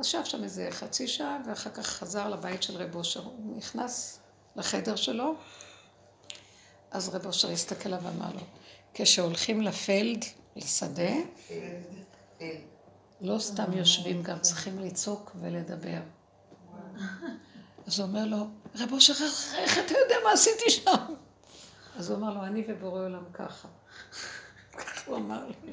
[0.00, 3.22] ישב שם איזה חצי שעה, ואחר כך חזר לבית של רב אושר.
[3.22, 4.20] הוא נכנס
[4.56, 5.34] לחדר שלו,
[6.90, 8.40] אז רב אושר הסתכל עליו ואמר לו,
[8.94, 10.24] כשהולכים לפלד,
[10.56, 11.12] לשדה,
[13.20, 16.00] לא סתם יושבים, גם צריכים לצעוק ולדבר.
[17.86, 19.12] אז הוא אומר לו, רב אושר,
[19.54, 21.14] איך אתה יודע מה עשיתי שם?
[21.96, 23.68] אז הוא אמר לו, אני ובורא עולם ככה.
[24.72, 25.72] ככה הוא אמר לי.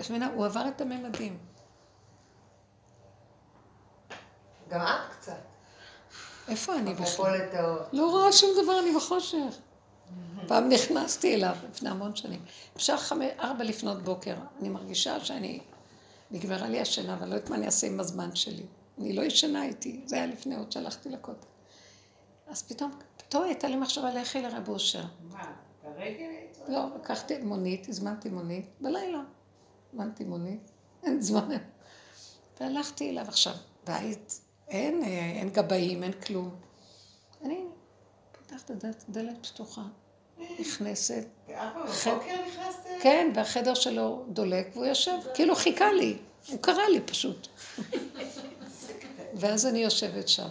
[0.00, 1.38] את מבינה, הוא עבר את הממדים.
[4.68, 5.32] גם את קצת.
[6.48, 7.40] איפה אני בכלל?
[7.92, 9.58] לא רואה שום דבר, אני בחושך.
[10.46, 12.44] פעם נכנסתי אליו, לפני המון שנים.
[12.76, 12.96] בשעה
[13.40, 15.60] ארבע לפנות בוקר, אני מרגישה שאני,
[16.30, 18.66] נגמרה לי השינה, אבל לא יודעת מה אני אעשה עם הזמן שלי.
[18.98, 21.46] אני לא ישנה איתי, זה היה לפני עוד שהלכתי לכותל.
[22.48, 22.98] אז פתאום,
[23.28, 25.04] פתאום הייתה לי מחשבה לכי לרב אושר.
[25.30, 25.52] מה,
[25.84, 26.30] ברגל?
[26.68, 29.20] לא, לקחתי מונית, הזמנתי מונית, בלילה.
[29.92, 30.70] הזמנתי מונית,
[31.02, 31.48] אין זמן.
[32.60, 33.52] והלכתי אליו עכשיו,
[33.86, 36.54] בית, אין, אה, אין גבאים, אין כלום.
[37.44, 37.64] אני
[38.32, 39.82] פותחת את הדלת, דלת פתוחה,
[40.60, 42.88] נכנסת, בבוקר נכנסת?
[43.02, 47.48] כן, והחדר שלו דולק, והוא יושב, כאילו חיכה לי, הוא קרא לי פשוט.
[49.40, 50.48] ואז אני יושבת שם.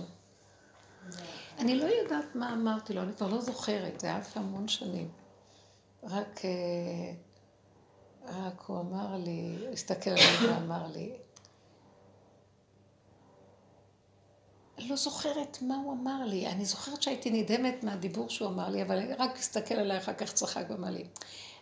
[1.59, 5.09] אני לא יודעת מה אמרתי לו, אני כבר לא זוכרת, זה היה לפני המון שנים.
[6.03, 7.13] רק, אה,
[8.25, 11.13] רק הוא אמר לי, הסתכל עליי ואמר לי,
[14.77, 16.47] לא זוכרת מה הוא אמר לי.
[16.47, 20.63] אני זוכרת שהייתי נדהמת מהדיבור שהוא אמר לי, אבל רק הסתכל עליי, אחר כך צחק
[20.69, 21.05] ואמר לי,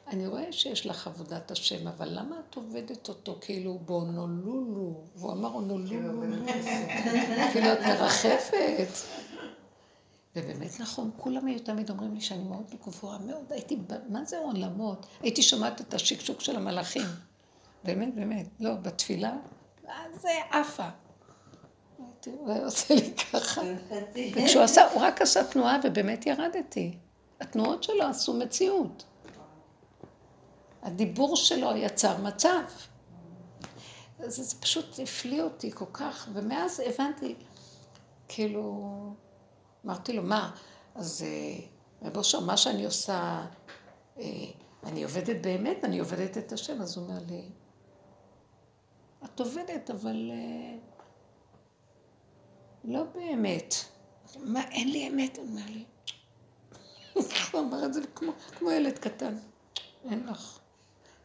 [0.07, 5.03] אני רואה שיש לך עבודת השם, אבל למה את עובדת אותו כאילו באונולולו?
[5.15, 6.21] והוא אמר אונולולו.
[7.51, 8.87] כאילו את מרחפת.
[10.35, 13.77] ובאמת נכון, כולם היו תמיד אומרים לי שאני מאוד גבוהה מאוד, הייתי,
[14.10, 15.05] מה זה עולמות?
[15.22, 17.05] הייתי שומעת את השקשוק של המלאכים.
[17.84, 19.35] באמת, באמת, לא, בתפילה,
[20.22, 20.89] זה עפה.
[22.26, 23.61] הוא היה עושה לי ככה.
[24.35, 26.97] וכשהוא עשה, הוא רק עשה תנועה ובאמת ירדתי.
[27.41, 29.03] התנועות שלו עשו מציאות.
[30.81, 32.61] הדיבור שלו יצר מצב.
[34.19, 37.35] זה, זה פשוט הפליא אותי כל כך, ומאז הבנתי,
[38.27, 38.89] כאילו,
[39.85, 40.55] אמרתי לו, מה,
[40.95, 41.65] אז אה,
[42.07, 43.45] רב אושר, מה שאני עושה,
[44.19, 44.23] אה,
[44.84, 47.49] אני עובדת באמת, אני עובדת את השם, אז הוא אומר לי,
[49.26, 50.77] את עובדת, אבל אה,
[52.84, 53.76] לא באמת.
[54.39, 55.38] מה, אין לי אמת?
[55.38, 55.84] הוא אומר לי.
[57.51, 59.38] הוא אמר את זה כמו, כמו ילד קטן.
[60.10, 60.60] אין לך.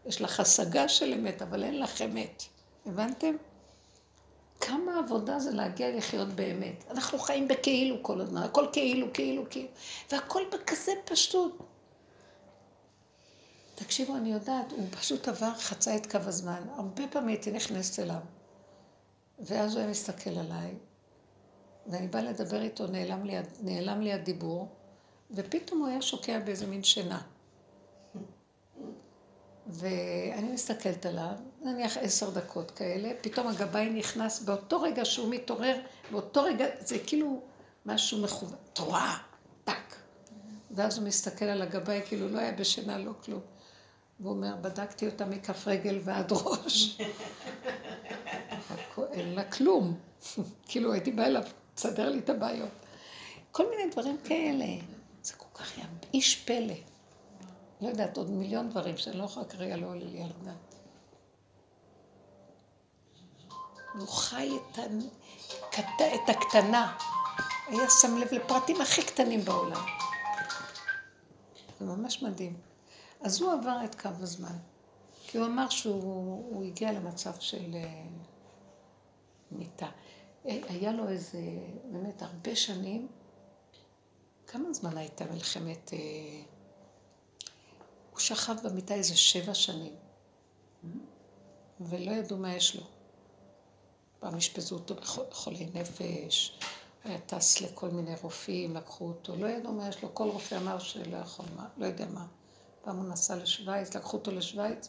[0.07, 2.43] יש לך השגה של אמת, אבל אין לך אמת.
[2.87, 3.37] הבנתם?
[4.61, 6.85] כמה עבודה זה להגיע לחיות באמת.
[6.91, 9.69] אנחנו חיים בכאילו כל הזמן, הכל כאילו, כאילו, כאילו,
[10.13, 11.59] והכל בכזה פשטות.
[13.75, 16.63] תקשיבו, אני יודעת, הוא פשוט עבר, חצה את קו הזמן.
[16.77, 18.21] הרבה פעמים הייתי נכנסת אליו.
[19.39, 20.75] ואז הוא היה מסתכל עליי,
[21.87, 24.69] ואני באה לדבר איתו, נעלם לי, נעלם לי הדיבור,
[25.31, 27.21] ופתאום הוא היה שוקע באיזה מין שינה.
[29.69, 31.33] ואני מסתכלת עליו,
[31.63, 35.77] נניח עשר דקות כאלה, פתאום הגבאי נכנס, באותו רגע שהוא מתעורר,
[36.11, 37.43] באותו רגע, זה כאילו
[37.87, 39.19] משהו מכוון, תורה,
[39.65, 39.97] טאק.
[40.71, 43.41] ואז הוא מסתכל על הגבאי, כאילו לא היה בשינה, לא כלום.
[44.21, 46.99] והוא אומר, בדקתי אותה מכף רגל ועד ראש.
[49.13, 49.99] אין לה כלום.
[50.69, 51.43] כאילו הייתי באה אליו,
[51.75, 52.69] תסדר לי את הבעיות.
[53.53, 54.67] כל מיני דברים כאלה.
[55.23, 56.75] זה כל כך היה איש פלא.
[57.81, 60.75] לא יודעת, עוד מיליון דברים שאני לא יכולה כרגע לא עולה לי על הדעת.
[63.99, 66.15] הוא חי את, ה...
[66.15, 66.97] את הקטנה.
[67.67, 69.85] היה שם לב לפרטים הכי קטנים בעולם.
[71.81, 72.57] זה ממש מדהים.
[73.21, 74.57] אז הוא עבר את קו הזמן.
[75.27, 78.03] כי הוא אמר שהוא הגיע למצב של אה,
[79.51, 79.89] מיטה.
[80.47, 81.41] אה, היה לו איזה,
[81.85, 83.09] באמת, הרבה שנים,
[84.47, 85.91] כמה זמן הייתה מלחמת...
[88.19, 89.95] הוא שכב במיטה איזה שבע שנים,
[91.81, 92.83] ולא ידעו מה יש לו.
[94.21, 96.59] פעם אשפזו אותו בחולי נפש,
[97.05, 100.79] היה טס לכל מיני רופאים, לקחו אותו, לא ידעו מה יש לו, כל רופא אמר
[100.79, 102.27] שלא יכול, מה, לא יודע מה.
[102.83, 104.89] פעם הוא נסע לשוויץ, לקחו אותו לשוויץ,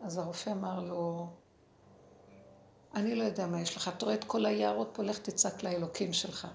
[0.00, 1.28] אז הרופא אמר לו,
[2.94, 6.12] אני לא יודע מה יש לך, אתה רואה את כל היערות פה, לך תצעק לאלוקים
[6.12, 6.48] שלך.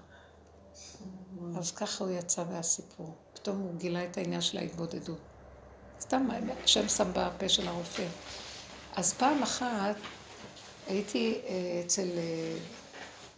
[1.58, 3.14] אז ככה הוא יצא מהסיפור.
[3.32, 5.18] פתאום הוא גילה את העניין של ההתבודדות.
[6.06, 6.28] סתם,
[6.64, 8.06] השם שם בפה של הרופא.
[8.96, 9.96] אז פעם אחת
[10.86, 12.58] הייתי אה, אצל אה,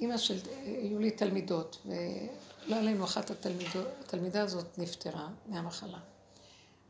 [0.00, 5.98] אימא של, היו לי תלמידות, ולא עלינו אחת התלמידות, התלמידה הזאת נפטרה מהמחלה.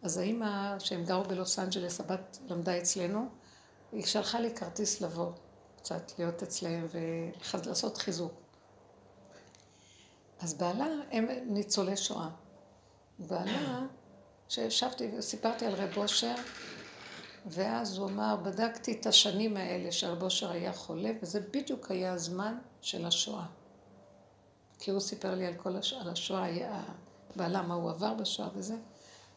[0.03, 3.29] אז האימא, שהם גרו בלוס אנג'לס, הבת למדה אצלנו,
[3.93, 5.33] היא שלחה לי כרטיס לבוא
[5.77, 6.87] קצת, להיות אצלהם
[7.55, 8.33] ולעשות חיזוק.
[10.41, 12.29] אז בעלה, הם ניצולי שואה.
[13.19, 13.81] בעלה,
[14.49, 16.35] כשישבתי וסיפרתי על רב אושר,
[17.47, 22.59] ואז הוא אמר, בדקתי את השנים האלה שרב אושר היה חולה, וזה בדיוק היה הזמן
[22.81, 23.47] של השואה.
[24.79, 25.93] כי הוא סיפר לי על כל הש...
[25.93, 26.83] על השואה, היה...
[27.37, 28.77] בעלה, מה הוא עבר בשואה וזה.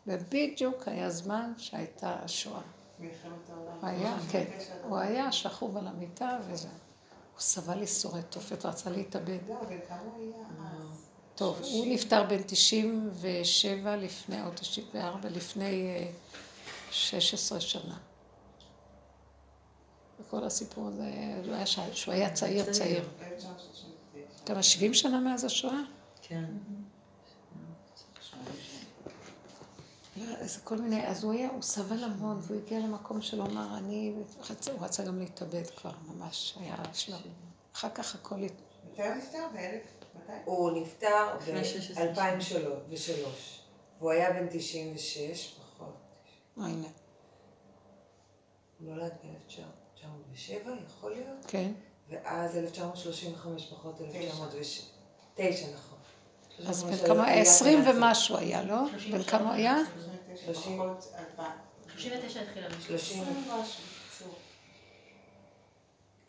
[0.08, 2.62] ובדיוק היה זמן שהייתה השואה.
[3.00, 3.78] מלחמת העולם.
[3.82, 4.46] היה, כן.
[4.84, 6.68] הוא היה שכוב על המיטה וזה.
[6.68, 9.38] הוא סבל ייסורי תופת, רצה להתאבד.
[9.48, 10.46] לא, אבל כמה הוא היה
[10.92, 11.01] אז?
[11.42, 16.08] טוב, הוא נפטר בן 97 לפני, או 94, לפני
[16.92, 17.98] 16 שנה.
[20.20, 21.12] וכל הסיפור הזה,
[21.46, 23.10] הוא היה שהוא היה צעיר צעיר.
[24.46, 25.82] כמה, 70 שנה מאז השואה?
[26.22, 26.46] כן.
[30.18, 34.14] איזה כל מיני, אז הוא היה, הוא סבל המון, והוא הגיע למקום שלו, אמר, אני,
[34.16, 34.26] הוא
[34.80, 37.22] רצה גם להתאבד כבר, ממש, היה שלב.
[37.76, 38.36] אחר כך הכל...
[38.36, 39.48] מתי הוא נפטר?
[39.54, 40.01] באלף?
[40.46, 43.18] הוא נפטר ב-2003,
[44.00, 45.96] והוא היה בן 96, פחות.
[46.58, 46.88] הנה.
[48.80, 51.46] הוא נולד ב-1907, יכול להיות?
[51.48, 51.72] כן.
[52.10, 55.98] ואז 1935 פחות 1909, נכון.
[56.68, 58.82] אז בן כמה, עשרים ומשהו היה, לא?
[59.12, 59.78] בן כמה היה?
[61.96, 62.68] 39 התחילה.
[62.88, 63.24] 30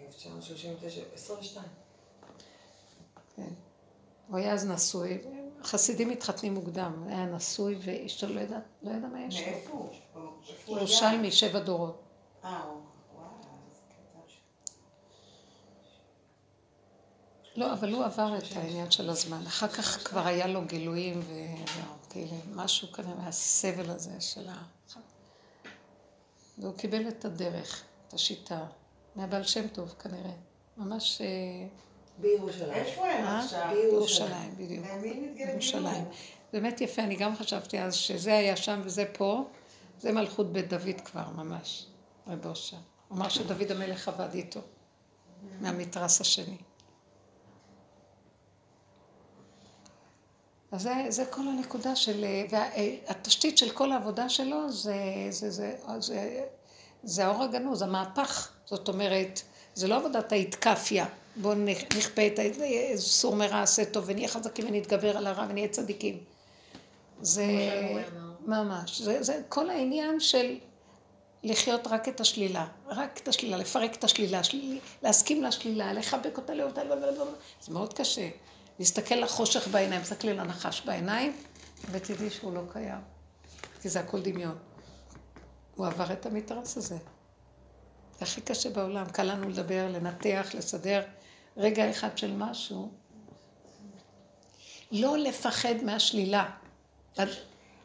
[0.00, 1.66] 1939, 22.
[3.36, 3.48] כן.
[4.32, 5.18] הוא היה אז נשוי,
[5.64, 9.46] חסידים מתחתנים מוקדם, היה נשוי ואשתו לא ידע, לא ידע מה יש לו.
[9.46, 10.76] מאיפה הוא?
[10.76, 12.02] ירושלמי, שבע דורות.
[12.44, 12.64] אה.
[17.56, 19.46] לא, אבל הוא עבר את העניין של הזמן.
[19.46, 24.62] אחר כך כבר היה לו גילויים וכאילו, משהו כזה מהסבל הזה של ה...
[26.58, 28.64] והוא קיבל את הדרך, את השיטה,
[29.16, 30.34] מהבעל שם טוב כנראה.
[30.76, 31.26] ממש אה,
[32.18, 32.72] בירושלים.
[32.72, 33.40] איפה הם אה?
[33.40, 33.68] עכשיו?
[33.72, 34.86] בירושלים, בדיוק.
[35.02, 35.52] מי מתגלגלו?
[35.52, 36.04] ירושלים.
[36.52, 39.44] באמת יפה, אני גם חשבתי אז שזה היה שם וזה פה,
[39.98, 41.86] זה מלכות בית דוד כבר, ממש,
[42.26, 42.76] רב אושר.
[43.12, 44.60] אמר שדוד המלך עבד איתו,
[45.60, 46.56] מהמתרס השני.
[50.72, 52.24] אז זה, זה כל הנקודה של...
[52.50, 54.94] והתשתית של כל העבודה שלו זה,
[55.30, 56.44] זה, זה, זה,
[57.02, 58.52] זה האור הגנוז, המהפך.
[58.64, 59.42] זאת אומרת,
[59.74, 61.06] זה לא עבודת ההתקפיה.
[61.36, 61.54] בואו
[61.96, 62.38] נכפה את
[62.96, 66.18] סור מרע עשה טוב ונהיה חזקים ונתגבר על הרע ונהיה צדיקים.
[67.22, 67.46] זה
[68.46, 70.58] ממש, זה, זה כל העניין של
[71.42, 76.54] לחיות רק את השלילה, רק את השלילה, לפרק את השלילה, שלילי, להסכים לשלילה, לחבק אותה,
[76.54, 76.82] לאותה,
[77.60, 78.28] זה מאוד קשה.
[78.78, 81.36] להסתכל לחושך בעיניים, תסתכלי לנחש בעיניים,
[81.90, 83.00] ותדעי שהוא לא קיים.
[83.82, 84.58] כי זה הכל דמיון.
[85.74, 86.96] הוא עבר את המתרס הזה.
[88.18, 89.06] זה הכי קשה בעולם.
[89.06, 91.02] קל לנו לדבר, לנתח, לסדר
[91.56, 92.90] רגע אחד של משהו.
[94.92, 96.50] לא לפחד מהשלילה.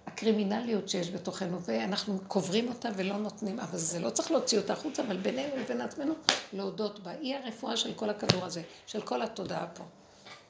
[0.08, 5.04] הקרימינליות שיש בתוכנו, ואנחנו קוברים אותה ולא נותנים, אבל זה לא צריך להוציא אותה החוצה,
[5.04, 6.14] אבל בינינו לבין עצמנו
[6.54, 7.12] להודות בה.
[7.12, 9.84] היא הרפואה של כל הכדור הזה, של כל התודעה פה.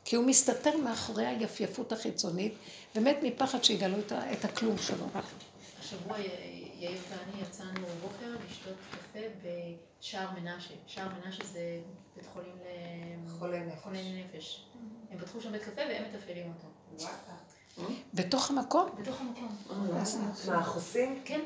[0.06, 2.54] כי הוא מסתתר מאחורי היפייפות החיצונית,
[2.96, 3.98] באמת מפחד שיגלו
[4.32, 5.06] את הכלום שלו.
[5.80, 10.74] השבוע יאיר ואני יצאנו בבוקר לשתות קפה בשער מנשה.
[10.88, 11.80] שער מנשה זה
[12.18, 12.26] בית
[13.40, 14.66] חולים לחולי נפש.
[15.12, 16.68] הם פתחו שם בית קפה והם מתפעלים אותו.
[18.14, 18.90] בתוך המקום?
[19.00, 19.58] בתוך המקום.
[20.48, 21.22] מה, החוסים?
[21.26, 21.42] כן.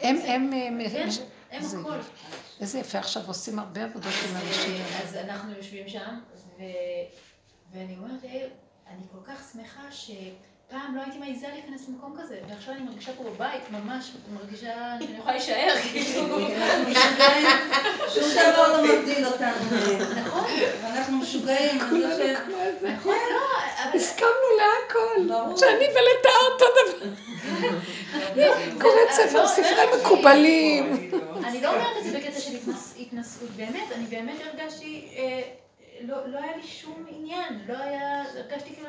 [0.00, 0.50] הם, הם,
[0.92, 1.08] כן,
[1.50, 1.98] הם הכל.
[2.60, 4.84] איזה יפה, עכשיו עושים הרבה עבודות עם אנשים.
[5.02, 6.18] אז אנחנו יושבים שם,
[7.72, 8.24] ואני אומרת,
[8.86, 9.92] אני כל כך שמחה
[10.68, 15.18] שפעם לא הייתי מעיזה להיכנס למקום כזה, ועכשיו אני מרגישה פה בבית, ממש מרגישה שאני
[15.18, 16.38] יכולה להישאר, כאילו.
[18.14, 19.96] שום דבר לא מבדיל אותנו.
[20.16, 20.44] נכון,
[20.82, 21.78] ואנחנו משוגעים.
[22.82, 23.16] נכון,
[23.94, 25.56] הסכמנו להכל.
[25.56, 27.06] שאני ולטאה אותו דבר.
[28.80, 31.10] קוראת ספר, ספרי מקובלים.
[31.44, 32.56] אני לא אומרת את זה בקטע של
[32.98, 35.08] התנשאות, באמת, אני באמת הרגשתי...
[36.00, 38.88] לא, לא היה לי שום עניין, לא היה, הרגשתי כאילו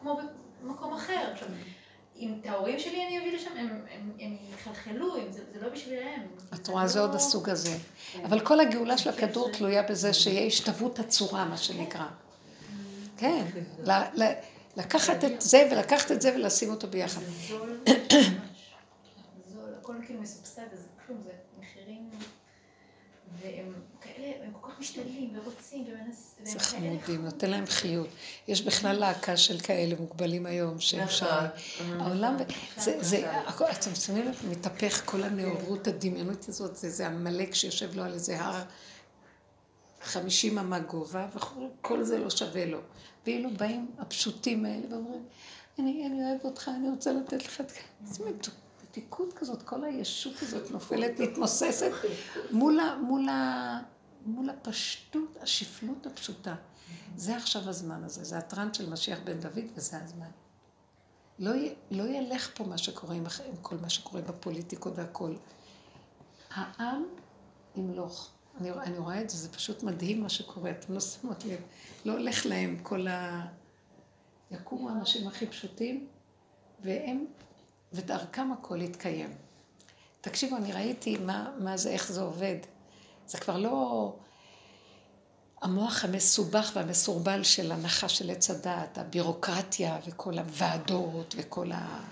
[0.00, 0.20] כמו
[0.62, 1.30] במקום אחר.
[1.32, 1.48] עכשיו,
[2.16, 6.22] אם את ההורים שלי אני אביא לשם, הם, הם, הם יחלחלו, זה, זה לא בשבילם.
[6.54, 7.76] את רואה, זה עוד הסוג הזה.
[8.24, 12.06] אבל כל הגאולה של הכדור תלויה בזה שיהיה השתוות הצורה, מה שנקרא.
[13.16, 13.44] כן,
[14.76, 17.20] לקחת את זה ולקחת את זה ולשים אותו ביחד.
[17.20, 17.54] זה.
[19.52, 22.10] זול, הכל כאילו מסובסד, אז כלום, זה מחירים...
[23.42, 23.72] והם
[24.50, 26.46] כאלה, הם כל כך משתדלים ורוצים ומנסים.
[26.46, 28.08] זה חמודים, נותן להם חיות.
[28.48, 31.14] יש בכלל להקה של כאלה מוגבלים היום, שהם נכון.
[31.14, 32.00] שרים.
[32.00, 32.36] העולם,
[32.76, 33.32] זה, זה,
[33.70, 38.40] אתם שמים לב, מתהפך כל הנאורות הדמיונות הזאת, זה, זה עמלק שיושב לו על איזה
[38.40, 38.62] הר
[40.02, 42.78] חמישים אמה גובה, וכל זה לא שווה לו.
[43.26, 45.24] ואילו באים הפשוטים האלה ואומרים,
[45.78, 47.72] אני, אני אוהב אותך, אני רוצה לתת לך את
[48.04, 48.24] זה.
[48.90, 51.90] מתיקות כזאת, כל הישות הזאת נופלת, מתמוססת
[52.50, 52.80] מול,
[53.28, 53.80] ה,
[54.26, 56.54] מול, הפשטות, השפלות הפשוטה.
[57.16, 60.30] זה עכשיו הזמן הזה, זה הטרנד של משיח בן דוד וזה הזמן.
[61.38, 61.52] לא,
[61.90, 65.34] לא ילך פה מה שקורה עם, עם כל מה שקורה בפוליטיקות והכל.
[66.50, 67.02] העם
[67.76, 68.30] ימלוך.
[68.60, 71.60] אני, אני רואה את זה, זה פשוט מדהים מה שקורה, אתם לא שמות לב.
[72.04, 73.46] לא הולך להם כל ה...
[74.50, 76.08] יקומו האנשים הכי פשוטים,
[76.82, 77.26] והם
[77.92, 79.30] ודרכם הכל יתקיים.
[80.20, 82.56] תקשיבו, אני ראיתי מה, מה זה, איך זה עובד.
[83.30, 84.12] זה כבר לא
[85.62, 92.04] המוח המסובך והמסורבל של הנחה של עץ הדעת, הבירוקרטיה וכל הוועדות וכל ה...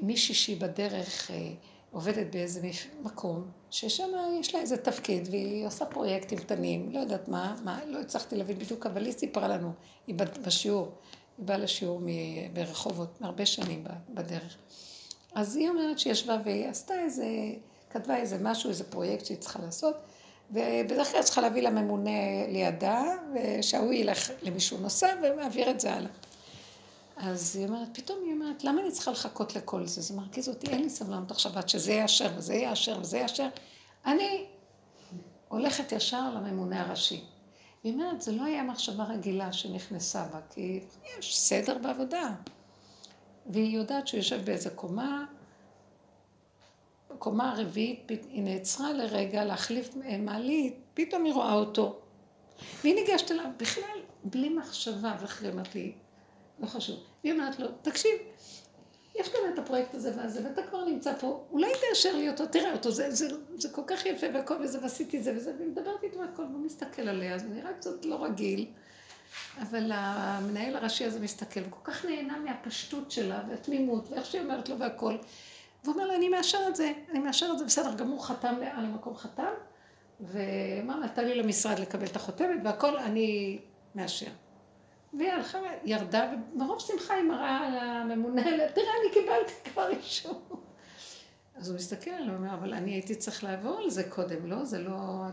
[0.00, 1.52] מישהי שהיא בדרך אה,
[1.90, 2.70] עובדת באיזה
[3.02, 4.08] מקום, ששם
[4.40, 8.58] יש לה איזה תפקיד והיא עושה פרויקטים קטנים, לא יודעת מה, מה, לא הצלחתי להבין
[8.58, 9.72] בדיוק, אבל היא סיפרה לנו,
[10.06, 10.92] היא בשיעור.
[11.38, 12.00] היא באה לשיעור
[12.52, 14.56] ברחובות, מהרבה שנים בדרך.
[15.34, 17.26] אז היא אומרת שהיא ישבה והיא עשתה איזה,
[17.92, 19.96] כתבה איזה משהו, איזה פרויקט שהיא צריכה לעשות,
[20.50, 22.10] ובדרך כלל צריכה להביא לממונה
[22.48, 23.04] לידה,
[23.34, 26.10] ושהוא ילך למישהו נוסף ומעביר את זה הלאה.
[27.16, 30.00] אז היא אומרת, פתאום היא אומרת, למה אני צריכה לחכות לכל זה?
[30.00, 33.48] זה מרגיז אותי, אין לי סבלנות עכשיו עד שזה יאשר וזה יאשר וזה יאשר.
[34.06, 34.46] אני
[35.48, 37.24] הולכת ישר לממונה הראשי.
[37.84, 40.80] היא אומרת, זה לא היה מחשבה רגילה שנכנסה בה, כי
[41.18, 42.34] יש סדר בעבודה.
[43.46, 45.24] והיא יודעת שהוא יושב באיזה קומה,
[47.22, 49.88] קומה הרביעית, היא נעצרה לרגע להחליף
[50.18, 52.00] מעלית, פתאום היא רואה אותו.
[52.82, 55.92] והיא ניגשת אליו בכלל בלי מחשבה, ואחרי אמרת לי,
[56.60, 56.96] לא חשוב.
[57.24, 58.12] והיא אומרת לו, תקשיב,
[59.20, 62.72] יש כאן את הפרויקט הזה והזה, ואתה כבר נמצא פה, אולי תאשר לי אותו, תראה
[62.72, 66.42] אותו, זה, זה, זה כל כך יפה והכל וזה, ועשיתי זה וזה, ומדברת איתו הכל,
[66.42, 68.66] והוא מסתכל עליה, זה נראה קצת לא רגיל,
[69.60, 74.68] אבל המנהל הראשי הזה מסתכל, הוא כל כך נהנה מהפשטות שלה, והתמימות, ואיך שהיא אומרת
[74.68, 75.16] לו והכל,
[75.84, 78.84] והוא אומר לה, אני מאשר את זה, אני מאשר את זה, בסדר גמור, חתם על
[78.84, 79.52] המקום חתם,
[81.00, 83.58] לה, תן לי למשרד לקבל את החותמת, והכל אני
[83.94, 84.30] מאשר.
[85.18, 88.42] והיא הלכה, ירדה, ומרוב שמחה היא מראה לממונה,
[88.74, 90.42] תראה, אני קיבלתי כבר אישור.
[91.56, 94.64] אז הוא מסתכל עליו, אומר, אבל אני הייתי צריך לעבור על זה קודם, לא?
[94.64, 95.24] זה לא...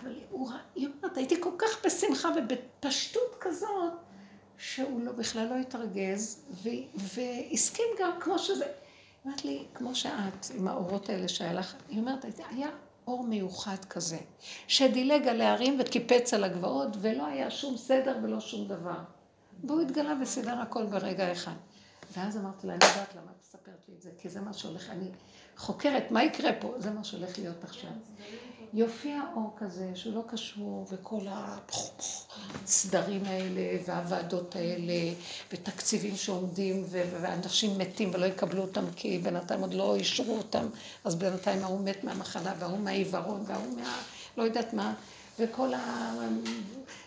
[0.00, 3.92] אבל הוא, היא אומרת, הייתי כל כך בשמחה ובפשטות כזאת,
[4.58, 6.44] שהוא לא, בכלל לא התרגז,
[6.94, 8.66] והסכים גם כמו שזה.
[9.24, 12.68] היא אומרת לי, כמו שאת, עם האורות האלה שהיה לך, היא אומרת, היה
[13.06, 14.18] אור מיוחד כזה,
[14.66, 18.98] שדילג על ההרים וקיפץ על הגבעות, ולא היה שום סדר ולא שום דבר.
[19.64, 21.54] והוא התגלה וסידר הכל ברגע אחד.
[22.12, 24.90] ואז אמרתי לה, אני יודעת למה את מספרת לי את זה, כי זה מה שהולך,
[24.90, 25.10] אני
[25.56, 26.74] חוקרת, מה יקרה פה?
[26.76, 27.90] זה מה שהולך להיות עכשיו.
[28.74, 31.20] יופיע אור כזה שהוא לא קשור, וכל
[32.64, 35.12] הסדרים האלה, והוועדות האלה,
[35.52, 40.66] ותקציבים שעומדים, ואנשים מתים ולא יקבלו אותם כי בינתיים עוד לא אישרו אותם,
[41.04, 44.02] אז בינתיים ההוא מת מהמחלה, וההוא מהעיוורון, וההוא מה...
[44.36, 44.94] לא יודעת מה,
[45.38, 45.70] וכל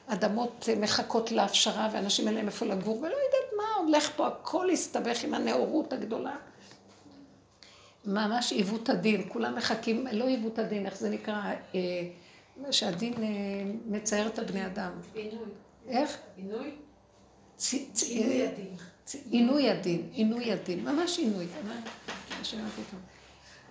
[0.08, 5.24] האדמות מחכות להפשרה, ואנשים אין להם איפה לגור, ולא יודעת מה הולך פה, הכל הסתבך
[5.24, 6.36] עם הנאורות הגדולה.
[8.06, 11.54] ממש עיוות הדין, כולם מחכים, לא עיוות הדין, איך זה נקרא?
[11.76, 13.30] אה, שהדין אה,
[13.86, 14.92] מצייר את הבני אדם.
[15.14, 15.46] עינוי.
[15.88, 16.18] איך?
[16.38, 16.72] עינוי?
[18.10, 18.76] עינוי הדין.
[19.30, 21.48] עינוי הדין, עינוי הדין, ממש עינוי.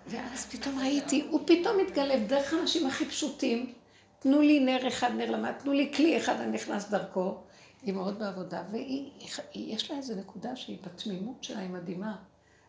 [0.07, 3.73] ואז פתאום ראיתי, הוא פתאום מתגלב דרך האנשים הכי פשוטים,
[4.19, 7.37] תנו לי נר אחד, נר למד, תנו לי כלי אחד, אני נכנס דרכו.
[7.83, 12.17] היא מאוד בעבודה, ויש לה איזו נקודה שהיא בתמימות שלה, היא מדהימה.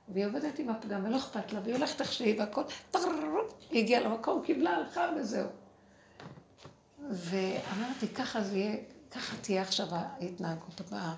[0.09, 2.63] והיא עובדת עם הפגם, ולא אכפת לה, והיא הולכת איך שהיא, והכל,
[3.69, 5.47] היא הגיעה למקום, קיבלה, הלכה וזהו.
[7.09, 8.75] ואמרתי, ככה זה יהיה,
[9.11, 11.13] ככה תהיה עכשיו ההתנהגות הבאה.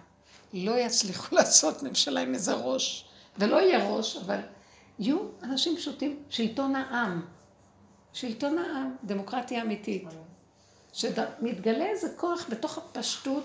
[0.54, 3.06] לא יצליחו לעשות ממשלה עם איזה ראש,
[3.38, 4.40] ולא יהיה ראש, אבל
[5.00, 7.26] יהיו אנשים פשוטים, שלטון העם.
[8.14, 10.04] שלטון העם, דמוקרטיה אמיתית.
[10.94, 13.44] שמתגלה איזה כוח בתוך הפשטות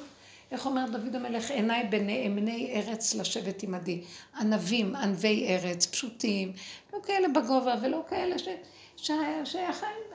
[0.51, 4.05] איך אומר דוד המלך, עיניי בנאמני ארץ לשבת עמדי.
[4.41, 6.53] ענבים, ענבי ארץ, פשוטים,
[6.93, 8.49] לא כאלה בגובה ולא כאלה ש...
[8.97, 9.11] ש...
[9.45, 10.11] שהחיים...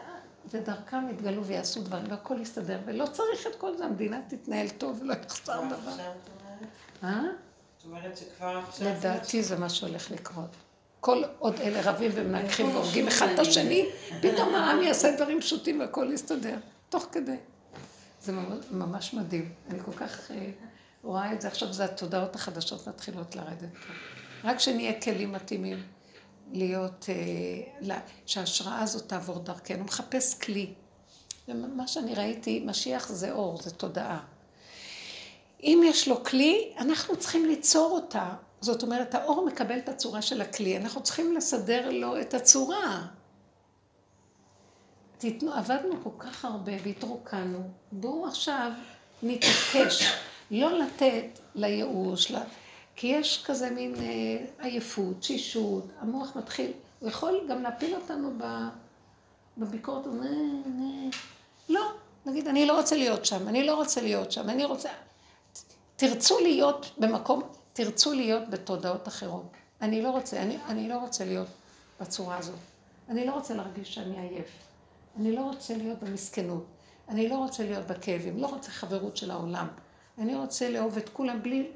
[0.52, 5.14] ודרכם יתגלו ויעשו דברים, והכל יסתדר, ולא צריך את כל זה, המדינה תתנהל טוב ולא
[5.14, 5.92] יחסר דבר.
[7.04, 7.22] אה?
[7.78, 8.88] זאת אומרת שכבר עכשיו...
[8.88, 10.50] לדעתי זה מה שהולך לקרות.
[11.00, 13.86] כל עוד אלה רבים ומנגחים והורגים אחד את השני,
[14.22, 16.58] פתאום העם יעשה דברים פשוטים והכל יסתדר,
[16.90, 17.36] תוך כדי.
[18.26, 18.32] זה
[18.72, 19.54] ממש מדהים.
[19.70, 20.52] אני כל כך אה,
[21.04, 21.48] רואה את זה.
[21.48, 23.94] עכשיו זה התודעות החדשות מתחילות לרדת פה.
[24.50, 25.84] רק שנהיה כלים מתאימים
[26.52, 29.84] להיות, אה, שההשראה הזאת תעבור דרכנו.
[29.84, 30.74] מחפש כלי.
[31.48, 34.20] ומה שאני ראיתי, משיח זה אור, זה תודעה.
[35.64, 38.30] אם יש לו כלי, אנחנו צריכים ליצור אותה.
[38.62, 43.08] זאת אומרת, האור מקבל את הצורה של הכלי, אנחנו צריכים לסדר לו את הצורה.
[45.18, 47.60] תתנו, עבדנו כל כך הרבה והתרוקנו,
[47.92, 48.72] בואו עכשיו
[49.24, 50.14] נתעקש
[50.52, 52.32] לא לתת לייאוש.
[52.96, 58.32] כי יש כזה מין אה, עייפות, שישות, המוח מתחיל, הוא יכול גם להפיל אותנו.
[59.58, 60.30] בביקורת, נה,
[60.66, 61.10] נה.
[61.70, 61.92] לא,
[62.26, 64.90] נגיד, אני לא רוצה להיות שם, אני לא רוצה להיות שם, אני רוצה...
[65.96, 67.44] תרצו להיות במקום,
[67.74, 69.46] תרצו להיות בתודעות אחרות.
[69.82, 71.48] אני לא רוצה, אני, אני לא רוצה להיות
[72.02, 72.56] בצורה הזאת.
[73.10, 74.65] אני לא רוצה להרגיש שאני עייף.
[75.18, 76.66] אני לא רוצה להיות במסכנות,
[77.10, 79.68] אני לא רוצה להיות בכאבים, לא רוצה חברות של העולם.
[80.18, 81.72] אני רוצה לאהוב את כולם בלי...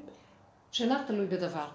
[0.72, 1.68] שאינה תלוי בדבר.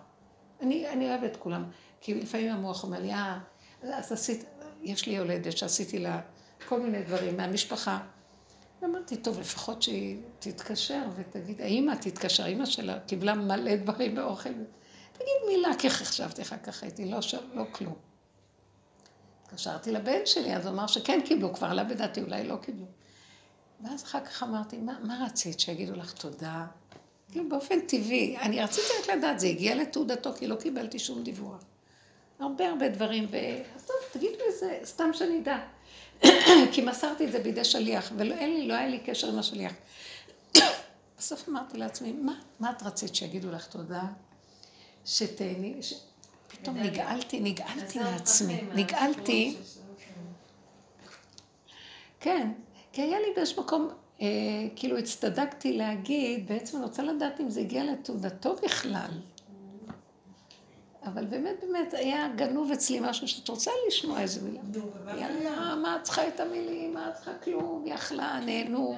[0.62, 1.64] אני, אני אוהבת את כולם.
[2.02, 3.40] כי לפעמים המוח אומר לי, אה,
[3.84, 4.46] אז עשית,
[4.82, 6.22] יש לי יולדת שעשיתי לה
[6.68, 8.00] כל מיני דברים מהמשפחה.
[8.82, 14.50] ואמרתי, טוב, לפחות שהיא תתקשר ותגיד, האמא תתקשר, האמא שלה קיבלה מלא דברים באוכל.
[15.14, 17.20] תגיד מילה, כי חשבתי אחר כך הייתי, לא,
[17.54, 17.96] לא כלום.
[19.56, 22.86] התקשרתי לבן שלי, אז הוא אמר שכן קיבלו, כבר עלה בדעתי, אולי לא קיבלו.
[23.84, 26.66] ואז אחר כך אמרתי, מה, מה רצית, שיגידו לך תודה?
[27.32, 31.64] כאילו באופן טבעי, אני רציתי רק לדעת, זה הגיע לתעודתו, כי לא קיבלתי שום דיווח.
[32.40, 33.38] הרבה הרבה דברים, ו...
[33.76, 35.58] אז טוב, תגידו לי זה, סתם שאני אדע.
[36.74, 39.74] כי מסרתי את זה בידי שליח, ואין לי, לא היה לי קשר עם השליח.
[41.18, 44.04] בסוף אמרתי לעצמי, מה, מה את רצית שיגידו לך תודה?
[45.06, 45.94] שתהני, ש...
[46.48, 49.58] פתאום נגעלתי, נגעלתי מעצמי, נגעלתי.
[52.20, 52.52] כן,
[52.92, 53.90] כי היה לי באיזשהו מקום,
[54.22, 54.28] אה,
[54.76, 59.10] כאילו הצטדקתי להגיד, בעצם אני רוצה לדעת אם זה הגיע לתעודתו בכלל.
[61.06, 64.62] אבל באמת, באמת, היה גנוב אצלי משהו שאת רוצה לשמוע איזה מילה.
[65.08, 66.94] יאללה, מה את צריכה את המילים?
[66.94, 67.84] מה את צריכה כלום?
[67.86, 68.96] יכלה, נהנו.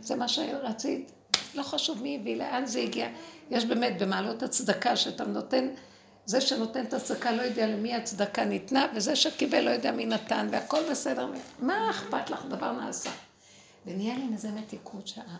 [0.00, 1.12] זה מה שרצית.
[1.54, 3.08] לא חשוב מי הביא, לאן זה הגיע.
[3.50, 5.68] יש באמת במעלות הצדקה שאתה נותן
[6.26, 10.48] זה שנותן את הצדקה לא יודע למי הצדקה ניתנה, וזה שקיבל לא יודע מי נתן,
[10.52, 11.28] והכל בסדר.
[11.58, 12.44] מה אכפת לך?
[12.44, 13.10] דבר נעשה.
[13.86, 15.38] ונהיה לי מזה מתיקות שעה.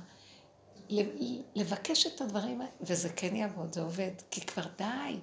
[1.54, 5.16] לבקש את הדברים וזה כן יעבוד, זה עובד, כי כבר די.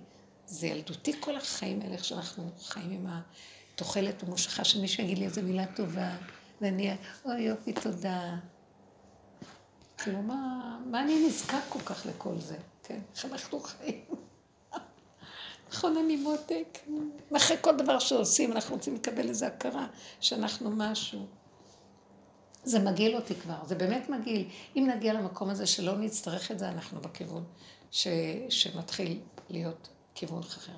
[0.45, 3.07] זה ילדותי כל החיים האלה, איך שאנחנו חיים עם
[3.75, 6.15] התוחלת המושכה, שמישהו יגיד לי איזה מילה טובה,
[6.61, 6.95] ואני,
[7.25, 8.35] אוי יופי, תודה.
[9.97, 12.57] כאילו, מה, מה אני נזקק כל כך לכל זה?
[12.83, 14.05] כן, איך אנחנו חיים?
[15.71, 16.79] נכון, אני מותק.
[17.37, 19.87] אחרי כל דבר שעושים, אנחנו רוצים לקבל איזו הכרה
[20.19, 21.25] שאנחנו משהו.
[22.63, 24.49] זה מגעיל אותי כבר, זה באמת מגעיל.
[24.75, 27.43] אם נגיע למקום הזה שלא נצטרך את זה, אנחנו בכיוון
[27.91, 28.07] ש...
[28.49, 29.19] שמתחיל
[29.49, 30.73] להיות כיוון אחר.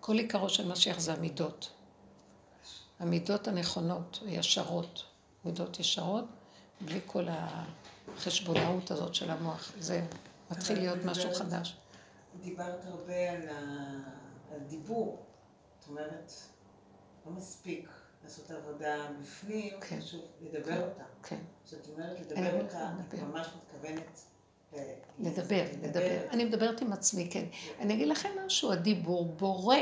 [0.00, 1.70] כל עיקרו של משיח זה המידות.
[2.98, 5.04] המידות הנכונות, הישרות,
[5.44, 6.24] מידות ישרות,
[6.80, 9.72] בלי כל החשבונאות הזאת של המוח.
[9.80, 10.06] זה
[10.50, 11.76] מתחיל להיות משהו חדש.
[12.42, 13.48] דיברת הרבה על
[14.56, 15.22] הדיבור.
[15.80, 16.32] זאת אומרת,
[17.26, 17.88] לא מספיק
[18.24, 20.00] לעשות עבודה בפנים, כן.
[20.00, 20.82] חשוב לדבר כן.
[20.82, 21.04] אותה.
[21.22, 21.38] כן.
[21.64, 24.20] זאת אומרת, לדבר אותה, את ממש מתכוונת...
[25.18, 26.20] לדבר, לדבר.
[26.30, 27.44] אני מדברת עם עצמי, כן.
[27.78, 29.76] אני אגיד לכם משהו, הדיבור בורא.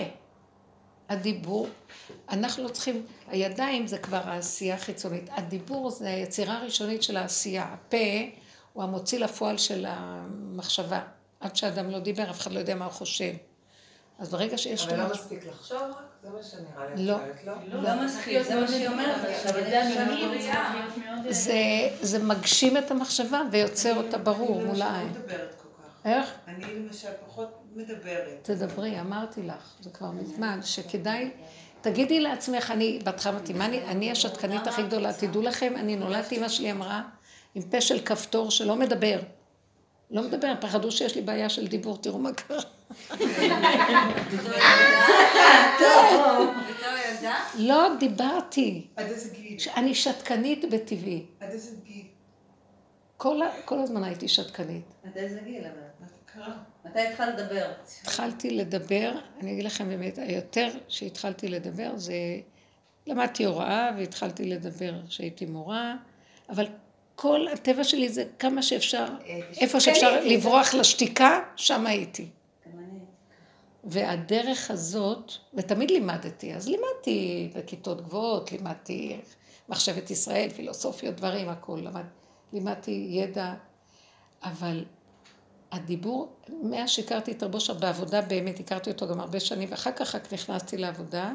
[1.09, 1.69] הדיבור,
[2.29, 5.31] אנחנו לא צריכים, הידיים זה כבר העשייה החיצונית.
[5.31, 7.65] הדיבור זה היצירה הראשונית של העשייה.
[7.65, 7.97] הפה
[8.73, 11.01] הוא המוציא לפועל של המחשבה.
[11.41, 13.33] עד שאדם לא דיבר, אף אחד לא יודע מה הוא חושב.
[14.23, 14.87] אז ברגע שיש...
[14.87, 15.97] אבל לא מספיק לחשוב רק?
[16.23, 17.07] זה מה שנראה לי.
[17.07, 17.17] לא.
[17.45, 19.21] לא, לא מספיק, זה מה שהיא אומרת
[22.03, 25.13] זה מגשים את המחשבה ויוצר אותה ברור מול העין.
[26.05, 26.33] איך?
[26.49, 28.39] אני למשל פחות מדברת.
[28.43, 31.31] תדברי, אמרתי לך, זה כבר מזמן, שכדאי...
[31.81, 33.53] תגידי לעצמך, אני בהתחלה אמרתי,
[33.89, 37.03] אני השתקנית הכי גדולה, תדעו לכם, אני נולדתי, אמא שלי אמרה,
[37.55, 39.19] עם פה של כפתור שלא מדבר.
[40.13, 42.61] לא מדבר, פחדו שיש לי בעיה של דיבור, תראו מה קרה.
[47.59, 48.87] לא דיברתי.
[48.97, 49.59] עד איזה גיל?
[49.77, 51.27] אני שתקנית בטבעי.
[51.41, 52.07] עד איזה גיל?
[53.65, 54.85] כל הזמן הייתי שתקנית.
[55.05, 55.93] עד איזה גיל אבל?
[56.85, 57.73] מתי התחלת לדבר?
[58.03, 62.15] התחלתי לדבר, אני אגיד לכם באמת, היותר שהתחלתי לדבר זה,
[63.07, 65.95] למדתי הוראה והתחלתי לדבר כשהייתי מורה,
[66.49, 66.67] אבל
[67.17, 72.27] כל הטבע שלי זה כמה שאפשר, אה, איפה שאפשר לברוח לשתיקה, שם הייתי.
[73.85, 79.21] והדרך הזאת, ותמיד לימדתי, אז לימדתי בכיתות גבוהות, לימדתי
[79.69, 82.05] מחשבת ישראל, פילוסופיות, דברים, הכול, למד,
[82.53, 83.55] לימדתי ידע,
[84.43, 84.85] אבל
[85.73, 90.15] הדיבור, מאז שהכרתי את רבו שר בעבודה באמת, הכרתי אותו גם הרבה שנים, ואחר כך
[90.15, 91.33] רק נכנסתי לעבודה,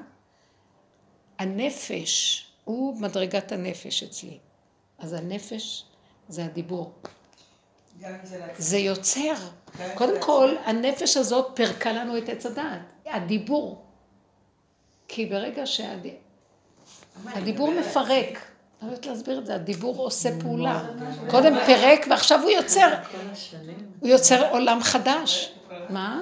[1.40, 4.38] הנפש הוא מדרגת הנפש אצלי.
[4.99, 5.86] אז הנפש
[6.30, 6.91] זה הדיבור.
[8.57, 9.34] זה יוצר.
[9.95, 12.80] קודם כל, הנפש הזאת פירקה לנו את עץ הדעת.
[13.06, 13.84] הדיבור.
[15.07, 18.40] כי ברגע שהדיבור מפרק,
[18.82, 20.84] אני לא יודעת להסביר את זה, הדיבור עושה פעולה.
[21.30, 22.94] קודם פירק ועכשיו הוא יוצר,
[23.99, 25.53] הוא יוצר עולם חדש.
[25.90, 26.22] מה?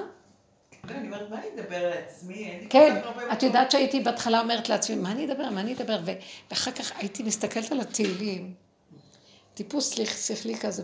[0.84, 2.66] לא, אני אומרת, מה אני אדבר לעצמי?
[2.70, 3.00] כן,
[3.32, 5.98] את יודעת שהייתי בהתחלה אומרת לעצמי, מה אני אדבר, מה אני אדבר,
[6.50, 8.65] ואחר כך הייתי מסתכלת על התהילים.
[9.56, 9.94] טיפוס
[10.26, 10.82] שכלי כזה,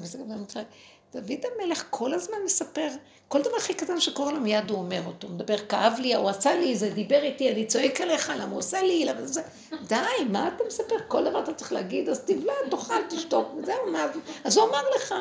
[1.12, 2.88] דוד המלך כל הזמן מספר,
[3.28, 6.28] כל דבר הכי קטן שקורה לו מיד הוא אומר אותו, הוא מדבר, כאב לי, הוא
[6.28, 9.42] עשה לי, זה דיבר איתי, אני צועק עליך, למה הוא עושה לי, למה זה,
[9.86, 9.96] די,
[10.30, 10.94] מה אתה מספר?
[11.08, 14.06] כל דבר אתה צריך להגיד, אז תבלע, תאכל, תשתוק, וזהו, מה,
[14.44, 15.14] אז הוא אמר לך,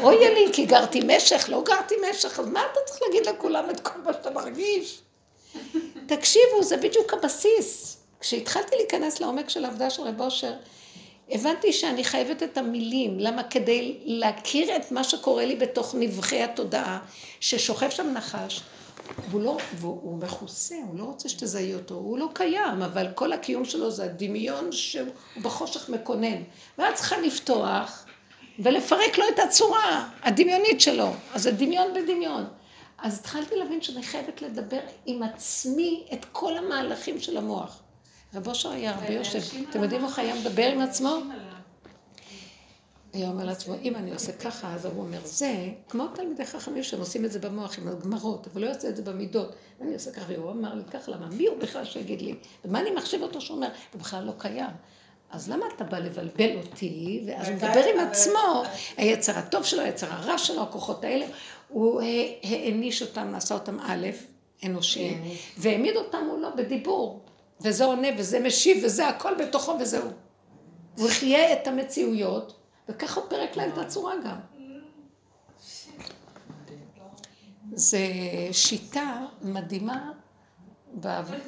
[0.00, 3.80] אוי לי, כי גרתי משך, לא גרתי משך, אז מה אתה צריך להגיד לכולם את
[3.80, 5.00] כל מה שאתה מרגיש?
[6.06, 7.96] תקשיבו, זה בדיוק הבסיס.
[8.20, 10.52] כשהתחלתי להיכנס לעומק של העבודה של רב אושר,
[11.30, 13.42] הבנתי שאני חייבת את המילים, למה?
[13.42, 16.98] כדי להכיר את מה שקורה לי בתוך נבחי התודעה,
[17.40, 18.62] ששוכב שם נחש,
[19.32, 23.64] הוא לא, והוא מכוסה, הוא לא רוצה שתזהי אותו, הוא לא קיים, אבל כל הקיום
[23.64, 25.08] שלו זה הדמיון שהוא
[25.42, 26.42] בחושך מקונן.
[26.78, 28.06] ואת צריכה לפתוח
[28.58, 31.12] ולפרק לו את הצורה הדמיונית שלו.
[31.34, 32.44] אז זה דמיון בדמיון.
[32.98, 37.82] אז התחלתי להבין שאני חייבת לדבר עם עצמי את כל המהלכים של המוח.
[38.34, 39.40] רב אושר היה הרבה יושב,
[39.70, 41.16] אתם יודעים איך היה מדבר עם עצמו?
[43.12, 47.00] היה אומר לעצמו, אם אני עושה ככה, אז הוא אומר, זה כמו תלמידי חכמים שהם
[47.00, 49.54] עושים את זה במוח עם הגמרות, אבל לא יוצא את זה במידות.
[49.80, 51.26] ואני עושה ככה, והוא אמר לי ככה, למה?
[51.26, 52.34] מי הוא בכלל שיגיד לי?
[52.64, 53.68] ומה אני מחשיב אותו שהוא אומר?
[53.92, 54.70] הוא בכלל לא קיים.
[55.30, 57.22] אז למה אתה בא לבלבל אותי?
[57.26, 58.62] ואז הוא מדבר עם עצמו,
[58.96, 61.26] היצר הטוב שלו, היצר הרע שלו, הכוחות האלה,
[61.68, 62.02] הוא
[62.42, 64.06] העניש אותם, עשה אותם א',
[64.64, 65.14] אנושי,
[65.58, 67.20] והעמיד אותם מולו בדיבור.
[67.62, 70.10] וזה עונה וזה משיב וזה הכל בתוכו וזהו.
[70.96, 74.36] הוא יחיה את המציאויות, וככה הוא פירק להם את הצורה גם.
[77.72, 77.98] זה
[78.52, 80.10] שיטה מדהימה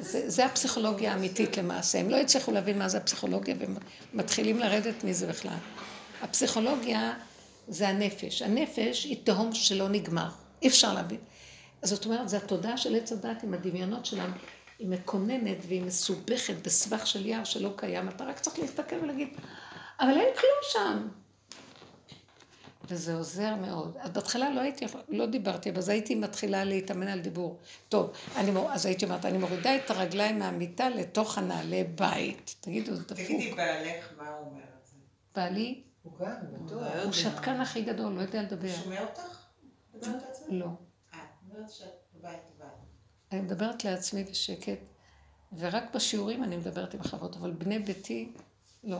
[0.01, 1.99] זה, הפסיכולוגיה האמיתית למעשה.
[1.99, 3.75] הם לא הצליחו להבין מה זה הפסיכולוגיה והם
[4.13, 5.57] מתחילים לרדת מזה בכלל.
[6.21, 7.13] הפסיכולוגיה
[7.67, 8.41] זה הנפש.
[8.41, 10.29] הנפש היא תהום שלא נגמר.
[10.61, 11.19] אי אפשר להבין.
[11.81, 14.33] זאת אומרת, זה התודעה של עץ הדת עם הדמיונות שלנו.
[14.83, 18.09] היא מקוננת והיא מסובכת בסבך של יער שלא קיים.
[18.09, 19.27] אתה רק צריך להסתכל ולהגיד,
[19.99, 21.07] אבל אין כלום שם.
[22.87, 23.97] וזה עוזר מאוד.
[23.99, 27.59] אז בהתחלה לא הייתי, לא דיברתי, אבל אז הייתי מתחילה להתאמן על דיבור.
[27.89, 32.55] טוב, אני, אז הייתי אומרת, אני מורידה את הרגליים מהמיטה לתוך הנעלי בית.
[32.61, 33.17] תגידו, זה דפוק.
[33.17, 34.97] תגידי, בעלך, מה הוא אומר על זה?
[35.35, 36.83] בעלי, הוא גם, בטוח.
[37.03, 38.67] הוא שתקן הכי גדול, לא יודע לדבר.
[38.67, 39.45] הוא שומע אותך?
[40.49, 40.67] לא.
[41.13, 41.19] אה,
[41.49, 42.52] אומרת שאת בבית.
[43.33, 44.79] אני מדברת לעצמי בשקט,
[45.57, 48.31] ורק בשיעורים אני מדברת עם חברות, אבל בני ביתי,
[48.83, 48.99] לא.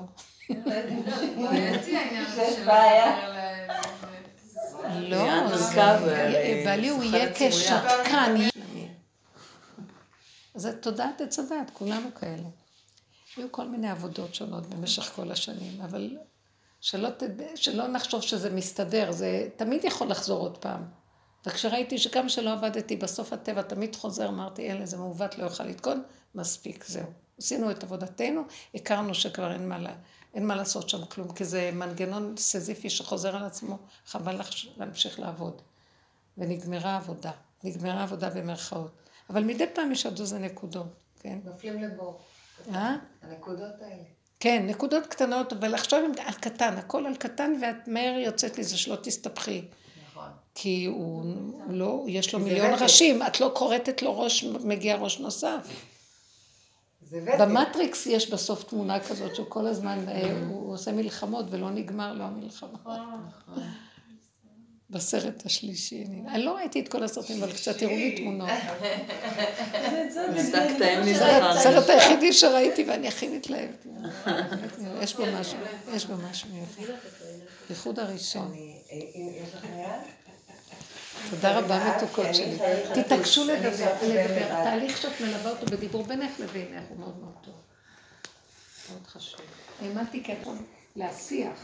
[5.00, 7.34] לא, undercover, בעלי הוא יהיה.
[7.34, 8.36] כשתקן.
[10.56, 12.50] זה תודעת עץ הדת, כולנו כאלה.
[13.38, 16.18] היו כל מיני עבודות שונות במשך כל השנים, אבל
[16.82, 17.10] שלא,
[17.56, 21.03] שלא נחשוב שזה מסתדר, זה תמיד יכול לחזור עוד פעם.
[21.46, 26.04] וכשראיתי שגם שלא עבדתי, בסוף הטבע תמיד חוזר, אמרתי, אין לזה מעוות, לא יוכל לתקון,
[26.36, 27.06] מספיק, זהו.
[27.38, 28.42] עשינו את עבודתנו,
[28.76, 29.96] הכרנו שכבר אין מה, לה,
[30.34, 34.40] אין מה לעשות שם כלום, כי זה מנגנון סזיפי שחוזר על עצמו, חבל
[34.78, 35.62] להמשיך לעבוד.
[36.38, 37.32] ונגמרה העבודה,
[37.64, 38.92] נגמרה העבודה במרכאות.
[39.30, 40.88] אבל מדי פעם יש עוד איזה נקודות,
[41.20, 41.40] כן?
[41.46, 42.20] נופלים לבור.
[42.74, 42.96] אה?
[43.22, 44.04] הנקודות האלה.
[44.40, 48.96] כן, נקודות קטנות, אבל לחשוב על קטן, הכל על קטן, ואת מהר יוצאת מזה שלא
[49.04, 49.68] תסתבכי.
[50.24, 50.44] נכון.
[50.56, 51.24] כי הוא,
[51.66, 52.74] הוא לא, יש לו מיליון.
[52.74, 55.68] ראשים, את לא כורתת לו ראש, מגיע ראש נוסף.
[57.40, 62.24] במטריקס יש בסוף תמונה כזאת שהוא כל הזמן, אה, הוא עושה מלחמות ולא נגמר לו
[62.24, 62.96] המלחמה.
[64.90, 66.04] בסרט השלישי.
[66.28, 68.50] אני, לא ראיתי את כל הסרטים, אבל קצת הראו לי תמונות.
[71.44, 73.86] הסרט היחידי שראיתי ואני הכי מתלהבת.
[75.02, 75.58] יש בו משהו,
[75.96, 76.50] יש בו משהו.
[77.70, 78.56] בייחוד הראשון.
[78.94, 80.12] אני- אם יש לך יד?
[81.30, 82.58] תודה רבה מתוקות שלי.
[82.94, 83.92] תתעקשו לדבר.
[84.52, 87.54] התהליך שאת מלווה אותו בדיבור בינך לבינך הוא מאוד מאוד טוב.
[88.92, 89.40] מאוד חשוב.
[89.82, 90.52] האמנתי ככה
[90.96, 91.58] להשיח.